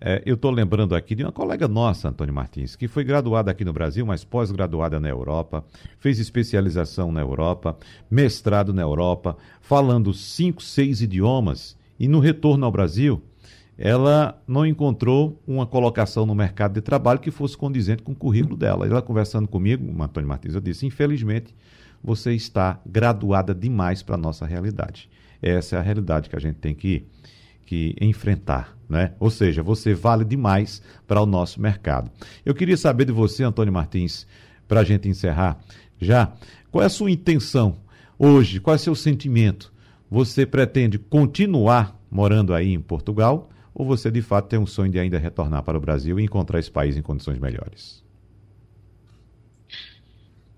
é, 0.00 0.22
eu 0.26 0.34
estou 0.34 0.50
lembrando 0.50 0.94
aqui 0.94 1.14
de 1.14 1.22
uma 1.22 1.32
colega 1.32 1.66
nossa, 1.66 2.08
Antônio 2.08 2.34
Martins, 2.34 2.76
que 2.76 2.86
foi 2.86 3.02
graduada 3.02 3.50
aqui 3.50 3.64
no 3.64 3.72
Brasil, 3.72 4.04
mas 4.04 4.24
pós-graduada 4.24 5.00
na 5.00 5.08
Europa, 5.08 5.64
fez 5.98 6.18
especialização 6.18 7.10
na 7.10 7.20
Europa, 7.20 7.76
mestrado 8.10 8.72
na 8.74 8.82
Europa, 8.82 9.36
falando 9.60 10.12
cinco, 10.12 10.62
seis 10.62 11.00
idiomas, 11.00 11.76
e 11.98 12.06
no 12.08 12.18
retorno 12.18 12.66
ao 12.66 12.72
Brasil, 12.72 13.22
ela 13.78 14.42
não 14.46 14.64
encontrou 14.64 15.42
uma 15.46 15.66
colocação 15.66 16.24
no 16.24 16.34
mercado 16.34 16.74
de 16.74 16.80
trabalho 16.80 17.20
que 17.20 17.30
fosse 17.30 17.56
condizente 17.56 18.02
com 18.02 18.12
o 18.12 18.16
currículo 18.16 18.56
dela. 18.56 18.86
Ela 18.86 19.02
conversando 19.02 19.46
comigo, 19.46 20.02
Antônio 20.02 20.28
Martins, 20.28 20.54
eu 20.54 20.60
disse: 20.60 20.86
infelizmente, 20.86 21.54
você 22.02 22.32
está 22.32 22.80
graduada 22.86 23.54
demais 23.54 24.02
para 24.02 24.14
a 24.14 24.18
nossa 24.18 24.46
realidade. 24.46 25.10
Essa 25.42 25.76
é 25.76 25.78
a 25.78 25.82
realidade 25.82 26.30
que 26.30 26.36
a 26.36 26.40
gente 26.40 26.56
tem 26.56 26.74
que, 26.74 27.06
que 27.66 27.94
enfrentar. 28.00 28.76
Né? 28.88 29.12
Ou 29.18 29.30
seja, 29.30 29.62
você 29.62 29.92
vale 29.92 30.24
demais 30.24 30.80
para 31.06 31.20
o 31.20 31.26
nosso 31.26 31.60
mercado. 31.60 32.10
Eu 32.44 32.54
queria 32.54 32.76
saber 32.76 33.04
de 33.04 33.12
você, 33.12 33.42
Antônio 33.42 33.72
Martins, 33.72 34.26
para 34.68 34.80
a 34.80 34.84
gente 34.84 35.08
encerrar 35.08 35.58
já, 36.00 36.32
qual 36.70 36.82
é 36.82 36.86
a 36.86 36.90
sua 36.90 37.10
intenção 37.10 37.78
hoje? 38.18 38.60
Qual 38.60 38.74
é 38.74 38.76
o 38.76 38.80
seu 38.80 38.94
sentimento? 38.94 39.72
Você 40.10 40.46
pretende 40.46 40.98
continuar 40.98 42.00
morando 42.10 42.54
aí 42.54 42.72
em 42.72 42.80
Portugal 42.80 43.50
ou 43.74 43.84
você 43.84 44.10
de 44.10 44.22
fato 44.22 44.48
tem 44.48 44.58
um 44.58 44.66
sonho 44.66 44.90
de 44.90 44.98
ainda 44.98 45.18
retornar 45.18 45.62
para 45.62 45.76
o 45.76 45.80
Brasil 45.80 46.18
e 46.20 46.24
encontrar 46.24 46.58
esse 46.58 46.70
país 46.70 46.96
em 46.96 47.02
condições 47.02 47.38
melhores? 47.38 48.04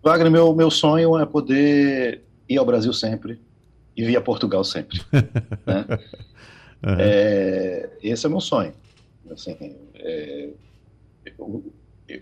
Wagner, 0.02 0.30
meu, 0.30 0.54
meu 0.54 0.70
sonho 0.70 1.18
é 1.18 1.26
poder 1.26 2.22
ir 2.48 2.58
ao 2.58 2.64
Brasil 2.64 2.92
sempre 2.92 3.40
e 3.96 4.04
vir 4.04 4.16
a 4.16 4.20
Portugal 4.20 4.62
sempre. 4.62 5.00
né? 5.66 5.84
Uhum. 6.84 6.96
É, 6.98 7.90
esse 8.02 8.24
é 8.24 8.28
o 8.28 8.32
meu 8.32 8.40
sonho. 8.40 8.72
Assim, 9.30 9.56
é, 9.94 10.50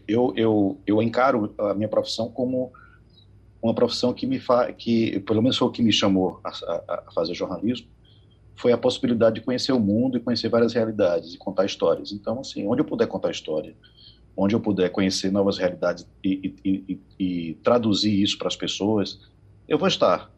eu, 0.09 0.33
eu, 0.37 0.81
eu 0.87 1.03
encaro 1.03 1.55
a 1.59 1.75
minha 1.75 1.89
profissão 1.89 2.29
como 2.29 2.73
uma 3.63 3.75
profissão 3.75 4.13
que 4.13 4.27
me 4.27 4.39
faz, 4.39 4.75
que 4.77 5.21
pelo 5.21 5.43
menos 5.43 5.57
foi 5.57 5.69
o 5.69 5.71
que 5.71 5.83
me 5.83 5.93
chamou 5.93 6.41
a, 6.45 6.49
a, 6.49 7.05
a, 7.07 7.13
fazer 7.13 7.35
jornalismo, 7.35 7.89
foi 8.55 8.73
a 8.73 8.79
possibilidade 8.79 9.37
de 9.37 9.41
conhecer 9.43 9.73
o 9.73 9.81
mundo 9.81 10.17
e 10.17 10.21
conhecer 10.21 10.49
várias 10.49 10.73
realidades 10.73 11.35
e 11.35 11.39
contar 11.39 11.65
histórias. 11.65 12.13
Então, 12.13 12.41
assim, 12.41 12.67
onde 12.67 12.81
eu 12.81 12.85
puder 12.85 13.07
contar 13.07 13.31
história, 13.31 13.75
onde 14.37 14.55
eu 14.55 14.61
puder 14.61 14.91
conhecer 14.91 15.31
novas 15.31 15.59
realidades 15.59 16.07
e, 16.23 16.55
e, 16.65 16.71
e, 16.89 17.01
e 17.19 17.55
traduzir 17.63 18.23
isso 18.23 18.39
para 18.39 18.49
as 18.49 18.57
pessoas, 18.57 19.21
eu 19.69 19.79
vou 19.79 19.89
estar. 19.89 20.31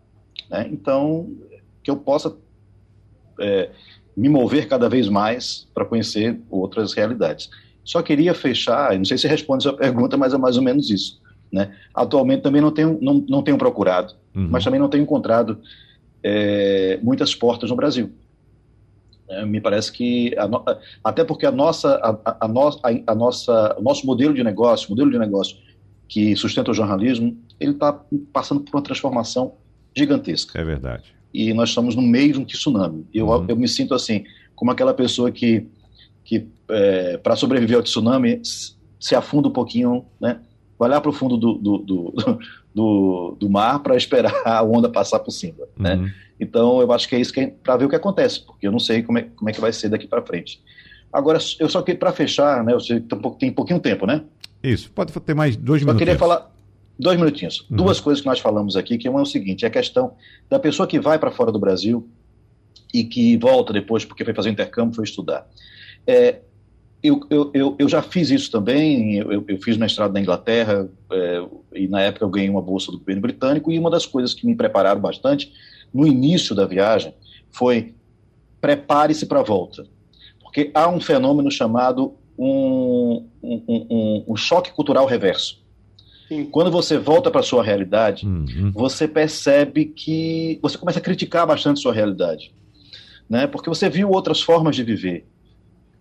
Né? 0.51 0.69
Então, 0.71 1.37
que 1.83 1.91
eu 1.91 1.97
possa 1.97 2.37
é, 3.41 3.71
me 4.19 4.29
mover 4.29 4.67
cada 4.67 4.89
vez 4.89 5.09
mais 5.09 5.69
para 5.73 5.85
conhecer 5.85 6.41
outras 6.51 6.93
realidades. 6.93 7.49
Só 7.85 8.03
queria 8.03 8.35
fechar, 8.35 8.97
não 8.99 9.05
sei 9.05 9.17
se 9.17 9.29
responde 9.29 9.67
a 9.67 9.71
sua 9.71 9.79
pergunta, 9.79 10.17
mas 10.17 10.35
é 10.35 10.39
mais 10.39 10.57
ou 10.57 10.63
menos 10.63 10.91
isso. 10.91 11.21
Né? 11.53 11.73
Atualmente 11.95 12.43
também 12.43 12.61
não 12.61 12.73
tenho, 12.73 12.99
não, 13.01 13.25
não 13.29 13.43
tenho 13.43 13.57
procurado, 13.57 14.15
uhum. 14.35 14.49
mas 14.51 14.65
também 14.65 14.81
não 14.81 14.89
tenho 14.89 15.05
encontrado 15.05 15.61
é, 16.23 16.99
muitas 17.01 17.33
portas 17.33 17.71
no 17.71 17.77
Brasil. 17.77 18.11
É, 19.29 19.47
me 19.47 19.61
parece 19.61 19.93
que, 19.93 20.35
no, 20.51 20.65
até 21.05 21.23
porque 21.23 21.47
a 21.47 21.53
nossa, 21.53 21.95
a, 22.25 22.45
a, 22.45 22.49
no, 22.49 22.69
a, 22.69 22.73
a, 23.07 23.15
nossa, 23.15 23.77
o 23.79 23.83
nosso 23.83 24.05
modelo 24.05 24.35
de 24.35 24.43
negócio, 24.43 24.91
modelo 24.91 25.13
de 25.13 25.19
negócio 25.19 25.57
que 26.09 26.35
sustenta 26.35 26.73
o 26.73 26.75
jornalismo, 26.75 27.39
ele 27.61 27.73
está 27.73 27.93
passando 28.33 28.63
por 28.63 28.75
uma 28.75 28.83
transformação 28.83 29.55
gigantesca. 29.97 30.59
É 30.61 30.65
verdade. 30.65 31.18
E 31.33 31.53
nós 31.53 31.71
estamos 31.71 31.95
no 31.95 32.03
meio 32.03 32.33
de 32.33 32.39
um 32.39 32.45
tsunami. 32.45 33.07
Eu, 33.13 33.29
uhum. 33.29 33.45
eu 33.49 33.57
me 33.57 33.69
sinto 33.69 33.95
assim, 33.95 34.25
como 34.55 34.71
aquela 34.71 34.95
pessoa 34.95 35.31
que, 35.31 35.67
que 36.25 36.47
é, 36.69 37.17
para 37.19 37.37
sobreviver 37.37 37.77
ao 37.77 37.83
tsunami, 37.83 38.41
se 38.99 39.15
afunda 39.15 39.49
um 39.49 39.53
pouquinho, 39.53 40.05
né? 40.21 40.41
vai 40.79 40.89
lá 40.89 41.01
para 41.01 41.11
o 41.11 41.13
fundo 41.13 41.37
do, 41.37 41.55
do, 41.55 41.79
do, 41.79 42.15
do, 42.75 43.37
do 43.39 43.51
mar 43.51 43.81
para 43.81 43.97
esperar 43.97 44.35
a 44.47 44.63
onda 44.63 44.89
passar 44.89 45.19
por 45.19 45.33
cima, 45.33 45.67
né? 45.77 45.97
Uhum. 45.97 46.11
Então, 46.41 46.81
eu 46.81 46.93
acho 46.93 47.09
que 47.09 47.17
é 47.17 47.21
isso 47.21 47.33
que 47.33 47.41
é 47.41 47.47
para 47.49 47.77
ver 47.77 47.87
o 47.87 47.89
que 47.89 47.97
acontece, 47.97 48.45
porque 48.47 48.67
eu 48.67 48.71
não 48.71 48.79
sei 48.79 49.03
como 49.03 49.19
é, 49.19 49.23
como 49.23 49.51
é 49.51 49.53
que 49.53 49.61
vai 49.61 49.73
ser 49.73 49.89
daqui 49.89 50.07
para 50.07 50.23
frente. 50.23 50.63
Agora, 51.13 51.39
eu 51.59 51.69
só 51.69 51.83
queria, 51.83 51.99
para 51.99 52.13
fechar, 52.13 52.63
né, 52.63 52.73
eu 52.73 52.81
sei 52.81 53.03
tem 53.39 53.51
pouquinho 53.51 53.81
tempo, 53.81 54.07
né? 54.07 54.23
Isso, 54.63 54.91
pode 54.93 55.13
ter 55.13 55.35
mais 55.35 55.57
dois 55.57 55.83
minutos. 55.83 56.01
Eu 56.01 56.07
queria 56.07 56.19
falar 56.19 56.49
dois 56.99 57.19
minutinhos. 57.19 57.65
Uhum. 57.71 57.77
Duas 57.77 58.01
coisas 58.01 58.21
que 58.21 58.27
nós 58.27 58.41
falamos 58.41 58.77
aqui, 58.77 58.99
que 58.99 59.09
uma 59.09 59.21
é 59.21 59.23
o 59.23 59.27
seguinte, 59.27 59.65
é 59.65 59.69
a 59.69 59.71
questão 59.71 60.15
da 60.51 60.59
pessoa 60.59 60.87
que 60.87 60.99
vai 60.99 61.19
para 61.19 61.31
fora 61.31 61.53
do 61.53 61.59
Brasil 61.59 62.09
e 62.93 63.05
que 63.05 63.37
volta 63.37 63.73
depois 63.73 64.05
porque 64.05 64.25
foi 64.25 64.35
fazer 64.35 64.51
intercâmbio, 64.51 64.95
foi 64.95 65.05
estudar. 65.05 65.47
É, 66.07 66.41
eu, 67.03 67.21
eu, 67.31 67.51
eu, 67.55 67.77
eu, 67.79 67.89
já 67.89 68.03
fiz 68.03 68.31
isso 68.31 68.51
também, 68.51 69.17
eu, 69.17 69.45
eu 69.47 69.59
fiz 69.59 69.77
mestrado 69.77 70.13
na 70.13 70.21
Inglaterra 70.21 70.89
é, 71.13 71.45
e 71.75 71.87
na 71.87 72.01
época 72.01 72.25
eu 72.25 72.29
ganhei 72.29 72.51
uma 72.51 72.63
bolsa 72.63 72.91
do 72.91 72.99
governo 72.99 73.23
britânico 73.23 73.71
e 73.71 73.79
uma 73.79 73.91
das 73.91 74.05
coisas 74.05 74.35
que 74.35 74.45
me 74.45 74.57
prepararam 74.57 75.01
bastante 75.01 75.53
no 75.95 76.07
início 76.07 76.55
da 76.55 76.67
viagem 76.67 77.15
foi 77.51 77.95
prepare-se 78.61 79.27
para 79.27 79.41
a 79.41 79.45
volta, 79.45 79.87
porque 80.41 80.71
há 80.75 80.89
um 80.89 81.01
fenômeno 81.01 81.51
chamado 81.51 82.15
um, 82.37 83.29
um, 83.43 83.63
um, 83.69 84.25
um 84.29 84.37
choque 84.37 84.73
cultural 84.73 85.07
reverso. 85.07 85.63
Sim. 86.29 86.45
Quando 86.45 86.71
você 86.71 86.99
volta 86.99 87.31
para 87.31 87.41
a 87.41 87.45
sua 87.45 87.63
realidade, 87.63 88.27
uhum. 88.27 88.71
você 88.73 89.09
percebe 89.09 89.87
que 89.87 90.59
você 90.61 90.77
começa 90.77 90.99
a 90.99 91.03
criticar 91.03 91.47
bastante 91.47 91.81
sua 91.81 91.93
realidade, 91.93 92.55
né? 93.29 93.47
Porque 93.47 93.71
você 93.71 93.89
viu 93.89 94.11
outras 94.11 94.43
formas 94.43 94.77
de 94.77 94.85
viver 94.85 95.27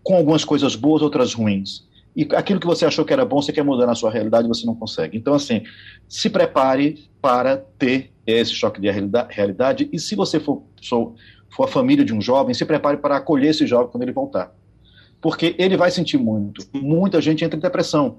com 0.04 0.16
algumas 0.16 0.44
coisas 0.44 0.76
boas, 0.76 1.02
outras 1.02 1.34
ruins. 1.34 1.88
E 2.14 2.28
aquilo 2.36 2.60
que 2.60 2.68
você 2.68 2.86
achou 2.86 3.06
que 3.06 3.14
era 3.14 3.24
bom, 3.24 3.42
você 3.42 3.54
quer 3.54 3.64
mudar 3.64 3.86
na 3.86 3.96
sua 3.96 4.12
realidade, 4.12 4.48
você 4.48 4.66
não 4.66 4.76
consegue. 4.76 5.18
Então, 5.18 5.34
assim, 5.34 5.64
se 6.10 6.30
prepare 6.30 7.08
para 7.22 7.58
ter 7.58 8.12
esse 8.26 8.54
choque 8.54 8.82
de 8.82 8.90
realidade. 8.90 9.88
E 9.94 10.00
se 10.00 10.16
você 10.16 10.40
for, 10.40 10.64
for, 10.84 11.14
for 11.50 11.64
a 11.66 11.68
família 11.68 12.04
de 12.04 12.14
um 12.14 12.20
jovem, 12.20 12.54
se 12.54 12.66
prepare 12.66 12.98
para 12.98 13.18
acolher 13.18 13.52
esse 13.52 13.68
jovem 13.68 13.92
quando 13.92 14.04
ele 14.04 14.12
voltar. 14.12 14.52
Porque 15.22 15.56
ele 15.58 15.78
vai 15.78 15.92
sentir 15.92 16.18
muito. 16.18 16.66
Muita 16.74 17.22
gente 17.22 17.46
entra 17.46 17.58
em 17.58 17.62
depressão 17.62 18.18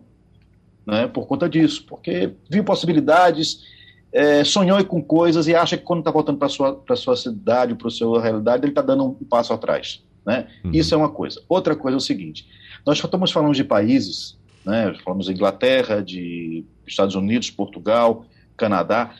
né, 0.88 1.06
por 1.06 1.26
conta 1.26 1.46
disso, 1.46 1.84
porque 1.86 2.32
viu 2.48 2.64
possibilidades, 2.64 3.62
é, 4.10 4.42
sonhou 4.42 4.82
com 4.86 5.02
coisas 5.02 5.46
e 5.46 5.54
acha 5.54 5.76
que 5.76 5.84
quando 5.84 5.98
está 5.98 6.10
voltando 6.10 6.38
para 6.38 6.46
a 6.46 6.48
sua, 6.48 6.82
sua 6.96 7.14
cidade, 7.14 7.74
para 7.74 7.88
a 7.88 7.90
sua 7.90 8.22
realidade, 8.22 8.64
ele 8.64 8.72
está 8.72 8.80
dando 8.80 9.04
um 9.04 9.12
passo 9.12 9.52
atrás. 9.52 10.02
Né? 10.24 10.46
Uhum. 10.64 10.70
Isso 10.72 10.94
é 10.94 10.96
uma 10.96 11.10
coisa. 11.10 11.42
Outra 11.46 11.76
coisa 11.76 11.96
é 11.96 11.98
o 11.98 12.00
seguinte: 12.00 12.48
nós 12.86 12.98
estamos 12.98 13.30
falando 13.30 13.54
de 13.54 13.62
países, 13.64 14.38
né? 14.64 14.94
falamos 15.04 15.26
de 15.26 15.32
Inglaterra, 15.32 16.02
de 16.02 16.64
Estados 16.86 17.14
Unidos, 17.14 17.50
Portugal, 17.50 18.24
Canadá, 18.56 19.14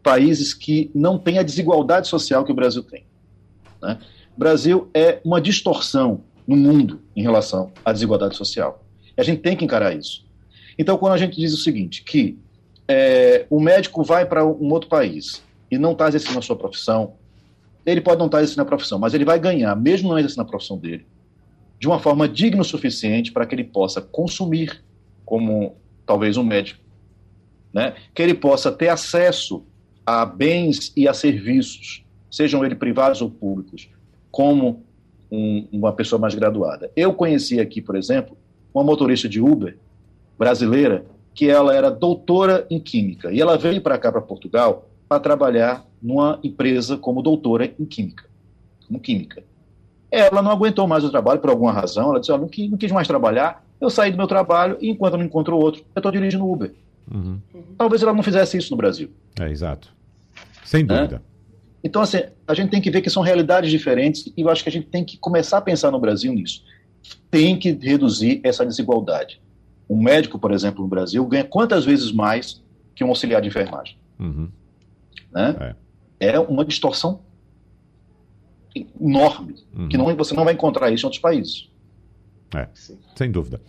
países 0.00 0.54
que 0.54 0.92
não 0.94 1.18
têm 1.18 1.38
a 1.38 1.42
desigualdade 1.42 2.06
social 2.06 2.44
que 2.44 2.52
o 2.52 2.54
Brasil 2.54 2.84
tem. 2.84 3.04
Né? 3.82 3.98
O 4.36 4.38
Brasil 4.38 4.88
é 4.94 5.20
uma 5.24 5.40
distorção 5.40 6.22
no 6.46 6.56
mundo 6.56 7.00
em 7.16 7.22
relação 7.22 7.72
à 7.84 7.92
desigualdade 7.92 8.36
social. 8.36 8.84
E 9.16 9.20
a 9.20 9.24
gente 9.24 9.40
tem 9.40 9.56
que 9.56 9.64
encarar 9.64 9.96
isso. 9.96 10.23
Então, 10.78 10.96
quando 10.98 11.12
a 11.12 11.18
gente 11.18 11.38
diz 11.38 11.52
o 11.52 11.58
seguinte, 11.58 12.02
que 12.02 12.38
é, 12.88 13.46
o 13.48 13.60
médico 13.60 14.02
vai 14.02 14.26
para 14.26 14.44
um 14.44 14.72
outro 14.72 14.88
país 14.88 15.42
e 15.70 15.78
não 15.78 15.92
está 15.92 16.08
exercendo 16.08 16.38
a 16.38 16.42
sua 16.42 16.56
profissão, 16.56 17.14
ele 17.84 18.00
pode 18.00 18.18
não 18.18 18.26
estar 18.26 18.38
exercendo 18.38 18.62
a 18.62 18.66
profissão, 18.66 18.98
mas 18.98 19.14
ele 19.14 19.24
vai 19.24 19.38
ganhar, 19.38 19.74
mesmo 19.76 20.08
não 20.08 20.18
exercendo 20.18 20.42
a 20.42 20.48
profissão 20.48 20.78
dele, 20.78 21.06
de 21.78 21.86
uma 21.86 21.98
forma 21.98 22.28
digna 22.28 22.62
o 22.62 22.64
suficiente 22.64 23.32
para 23.32 23.46
que 23.46 23.54
ele 23.54 23.64
possa 23.64 24.00
consumir 24.00 24.82
como 25.24 25.76
talvez 26.06 26.36
um 26.36 26.44
médico, 26.44 26.80
né? 27.72 27.94
que 28.14 28.22
ele 28.22 28.34
possa 28.34 28.70
ter 28.70 28.88
acesso 28.88 29.64
a 30.06 30.24
bens 30.24 30.92
e 30.96 31.08
a 31.08 31.14
serviços, 31.14 32.04
sejam 32.30 32.64
eles 32.64 32.78
privados 32.78 33.22
ou 33.22 33.30
públicos, 33.30 33.88
como 34.30 34.84
um, 35.30 35.66
uma 35.72 35.92
pessoa 35.92 36.18
mais 36.18 36.34
graduada. 36.34 36.90
Eu 36.94 37.14
conheci 37.14 37.60
aqui, 37.60 37.80
por 37.80 37.96
exemplo, 37.96 38.36
uma 38.72 38.84
motorista 38.84 39.28
de 39.28 39.40
Uber 39.40 39.76
brasileira 40.38 41.06
que 41.34 41.48
ela 41.48 41.74
era 41.74 41.90
doutora 41.90 42.66
em 42.70 42.78
química 42.78 43.32
e 43.32 43.40
ela 43.40 43.58
veio 43.58 43.80
para 43.80 43.98
cá, 43.98 44.12
para 44.12 44.20
Portugal, 44.20 44.88
para 45.08 45.20
trabalhar 45.20 45.84
numa 46.00 46.38
empresa 46.42 46.96
como 46.96 47.22
doutora 47.22 47.72
em 47.78 47.84
química, 47.84 48.24
como 48.86 49.00
química. 49.00 49.42
Ela 50.10 50.40
não 50.40 50.50
aguentou 50.50 50.86
mais 50.86 51.02
o 51.02 51.10
trabalho 51.10 51.40
por 51.40 51.50
alguma 51.50 51.72
razão, 51.72 52.10
ela 52.10 52.20
disse, 52.20 52.30
oh, 52.30 52.38
não, 52.38 52.48
quis, 52.48 52.70
não 52.70 52.78
quis 52.78 52.92
mais 52.92 53.08
trabalhar, 53.08 53.64
eu 53.80 53.90
saí 53.90 54.10
do 54.10 54.16
meu 54.16 54.28
trabalho 54.28 54.78
e 54.80 54.88
enquanto 54.88 55.14
eu 55.14 55.18
não 55.18 55.26
encontro 55.26 55.56
outro, 55.56 55.82
eu 55.94 55.98
estou 55.98 56.12
dirigindo 56.12 56.48
Uber. 56.48 56.72
Uhum. 57.12 57.40
Talvez 57.76 58.02
ela 58.02 58.12
não 58.12 58.22
fizesse 58.22 58.56
isso 58.56 58.70
no 58.70 58.76
Brasil. 58.76 59.10
É, 59.38 59.50
exato. 59.50 59.92
Sem 60.64 60.86
dúvida. 60.86 61.16
É? 61.16 61.34
Então, 61.84 62.00
assim, 62.00 62.22
a 62.46 62.54
gente 62.54 62.70
tem 62.70 62.80
que 62.80 62.90
ver 62.90 63.02
que 63.02 63.10
são 63.10 63.22
realidades 63.22 63.70
diferentes 63.70 64.32
e 64.34 64.40
eu 64.40 64.48
acho 64.48 64.62
que 64.62 64.68
a 64.70 64.72
gente 64.72 64.86
tem 64.86 65.04
que 65.04 65.18
começar 65.18 65.58
a 65.58 65.60
pensar 65.60 65.90
no 65.90 65.98
Brasil 65.98 66.32
nisso. 66.32 66.62
Tem 67.30 67.58
que 67.58 67.72
reduzir 67.72 68.40
essa 68.42 68.64
desigualdade. 68.64 69.38
Um 69.88 70.02
médico, 70.02 70.38
por 70.38 70.52
exemplo, 70.52 70.82
no 70.82 70.88
Brasil, 70.88 71.24
ganha 71.26 71.44
quantas 71.44 71.84
vezes 71.84 72.10
mais 72.12 72.62
que 72.94 73.04
um 73.04 73.08
auxiliar 73.08 73.42
de 73.42 73.48
enfermagem? 73.48 73.98
Uhum. 74.18 74.48
Né? 75.32 75.76
É. 76.20 76.28
é. 76.28 76.38
uma 76.40 76.64
distorção 76.64 77.20
enorme, 78.74 79.54
uhum. 79.76 79.88
que 79.88 79.96
não, 79.96 80.14
você 80.16 80.34
não 80.34 80.44
vai 80.44 80.54
encontrar 80.54 80.90
isso 80.90 81.04
em 81.04 81.06
outros 81.06 81.20
países. 81.20 81.70
É, 82.54 82.68
sem 83.16 83.30
dúvida. 83.30 83.60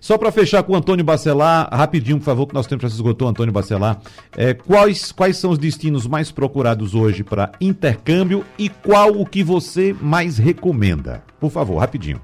Só 0.00 0.16
para 0.16 0.30
fechar 0.30 0.62
com 0.62 0.72
o 0.72 0.76
Antônio 0.76 1.04
Bacelar, 1.04 1.68
rapidinho, 1.72 2.18
por 2.18 2.24
favor, 2.24 2.46
que 2.46 2.54
nosso 2.54 2.68
tempo 2.68 2.82
já 2.82 2.88
se 2.88 2.94
esgotou, 2.94 3.26
Antônio 3.26 3.52
Bacelar. 3.52 4.00
É, 4.36 4.54
quais, 4.54 5.10
quais 5.10 5.36
são 5.36 5.50
os 5.50 5.58
destinos 5.58 6.06
mais 6.06 6.30
procurados 6.30 6.94
hoje 6.94 7.24
para 7.24 7.50
intercâmbio 7.60 8.44
e 8.56 8.68
qual 8.68 9.10
o 9.10 9.26
que 9.26 9.42
você 9.42 9.94
mais 10.00 10.38
recomenda? 10.38 11.24
Por 11.40 11.50
favor, 11.50 11.78
rapidinho. 11.78 12.20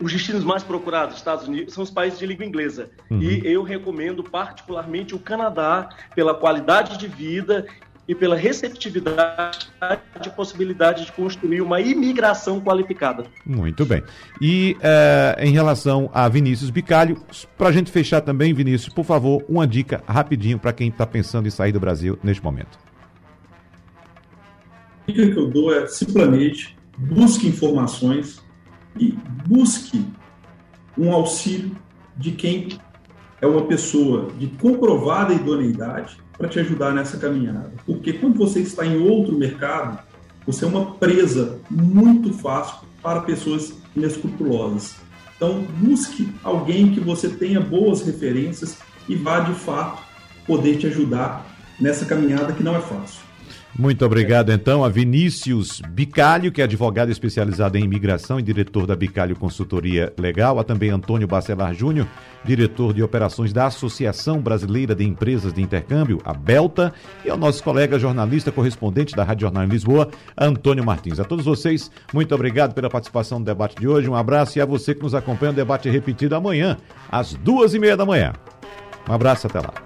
Os 0.00 0.12
destinos 0.12 0.44
mais 0.44 0.62
procurados 0.62 1.10
dos 1.10 1.18
Estados 1.18 1.48
Unidos 1.48 1.72
são 1.72 1.82
os 1.82 1.90
países 1.90 2.18
de 2.18 2.26
língua 2.26 2.44
inglesa. 2.44 2.90
Uhum. 3.10 3.22
E 3.22 3.46
eu 3.46 3.62
recomendo 3.62 4.22
particularmente 4.22 5.14
o 5.14 5.18
Canadá 5.18 5.88
pela 6.14 6.34
qualidade 6.34 6.98
de 6.98 7.08
vida 7.08 7.66
e 8.08 8.14
pela 8.14 8.36
receptividade 8.36 9.68
e 10.24 10.30
possibilidade 10.30 11.06
de 11.06 11.12
construir 11.12 11.60
uma 11.60 11.80
imigração 11.80 12.60
qualificada. 12.60 13.24
Muito 13.44 13.84
bem. 13.84 14.02
E 14.40 14.76
é, 14.80 15.36
em 15.40 15.50
relação 15.50 16.10
a 16.14 16.28
Vinícius 16.28 16.70
Bicalho, 16.70 17.20
para 17.58 17.68
a 17.68 17.72
gente 17.72 17.90
fechar 17.90 18.20
também, 18.20 18.54
Vinícius, 18.54 18.92
por 18.92 19.04
favor, 19.04 19.44
uma 19.48 19.66
dica 19.66 20.02
rapidinho 20.06 20.58
para 20.58 20.72
quem 20.72 20.88
está 20.88 21.06
pensando 21.06 21.48
em 21.48 21.50
sair 21.50 21.72
do 21.72 21.80
Brasil 21.80 22.18
neste 22.22 22.42
momento. 22.42 22.78
A 25.08 25.12
dica 25.12 25.32
que 25.32 25.38
eu 25.38 25.48
dou 25.48 25.74
é 25.74 25.86
simplesmente 25.86 26.76
busque 26.96 27.48
informações 27.48 28.45
e 28.98 29.16
busque 29.46 30.04
um 30.96 31.12
auxílio 31.12 31.76
de 32.16 32.32
quem 32.32 32.68
é 33.40 33.46
uma 33.46 33.62
pessoa 33.62 34.30
de 34.38 34.46
comprovada 34.46 35.34
idoneidade 35.34 36.16
para 36.36 36.48
te 36.48 36.58
ajudar 36.58 36.92
nessa 36.92 37.18
caminhada. 37.18 37.72
Porque 37.84 38.14
quando 38.14 38.36
você 38.36 38.60
está 38.60 38.84
em 38.84 38.98
outro 38.98 39.36
mercado, 39.36 39.98
você 40.46 40.64
é 40.64 40.68
uma 40.68 40.92
presa 40.94 41.58
muito 41.70 42.32
fácil 42.32 42.86
para 43.02 43.20
pessoas 43.20 43.74
inescrupulosas. 43.94 44.96
Então, 45.36 45.62
busque 45.78 46.32
alguém 46.42 46.92
que 46.92 47.00
você 47.00 47.28
tenha 47.28 47.60
boas 47.60 48.02
referências 48.02 48.78
e 49.08 49.14
vá 49.14 49.40
de 49.40 49.52
fato 49.54 50.02
poder 50.46 50.78
te 50.78 50.86
ajudar 50.86 51.46
nessa 51.78 52.06
caminhada 52.06 52.52
que 52.52 52.62
não 52.62 52.74
é 52.74 52.80
fácil. 52.80 53.25
Muito 53.78 54.06
obrigado, 54.06 54.52
então, 54.52 54.82
a 54.82 54.88
Vinícius 54.88 55.82
Bicalho, 55.90 56.50
que 56.50 56.62
é 56.62 56.64
advogado 56.64 57.10
especializado 57.10 57.76
em 57.76 57.84
imigração 57.84 58.40
e 58.40 58.42
diretor 58.42 58.86
da 58.86 58.96
Bicalho 58.96 59.36
Consultoria 59.36 60.14
Legal, 60.18 60.58
a 60.58 60.64
também 60.64 60.88
Antônio 60.88 61.28
Bacelar 61.28 61.74
Júnior, 61.74 62.06
diretor 62.42 62.94
de 62.94 63.02
operações 63.02 63.52
da 63.52 63.66
Associação 63.66 64.40
Brasileira 64.40 64.94
de 64.94 65.04
Empresas 65.04 65.52
de 65.52 65.60
Intercâmbio, 65.60 66.22
a 66.24 66.32
Belta, 66.32 66.90
e 67.22 67.28
ao 67.28 67.36
nosso 67.36 67.62
colega 67.62 67.98
jornalista 67.98 68.50
correspondente 68.50 69.14
da 69.14 69.24
Rádio 69.24 69.42
Jornal 69.42 69.64
em 69.64 69.68
Lisboa, 69.68 70.08
Antônio 70.38 70.82
Martins. 70.82 71.20
A 71.20 71.24
todos 71.24 71.44
vocês, 71.44 71.90
muito 72.14 72.34
obrigado 72.34 72.72
pela 72.72 72.88
participação 72.88 73.38
no 73.40 73.44
debate 73.44 73.76
de 73.76 73.86
hoje, 73.86 74.08
um 74.08 74.16
abraço 74.16 74.56
e 74.58 74.62
a 74.62 74.64
você 74.64 74.94
que 74.94 75.02
nos 75.02 75.14
acompanha 75.14 75.52
o 75.52 75.54
debate 75.54 75.90
repetido 75.90 76.34
amanhã, 76.34 76.78
às 77.10 77.34
duas 77.34 77.74
e 77.74 77.78
meia 77.78 77.96
da 77.96 78.06
manhã. 78.06 78.32
Um 79.06 79.12
abraço, 79.12 79.46
até 79.46 79.60
lá. 79.60 79.85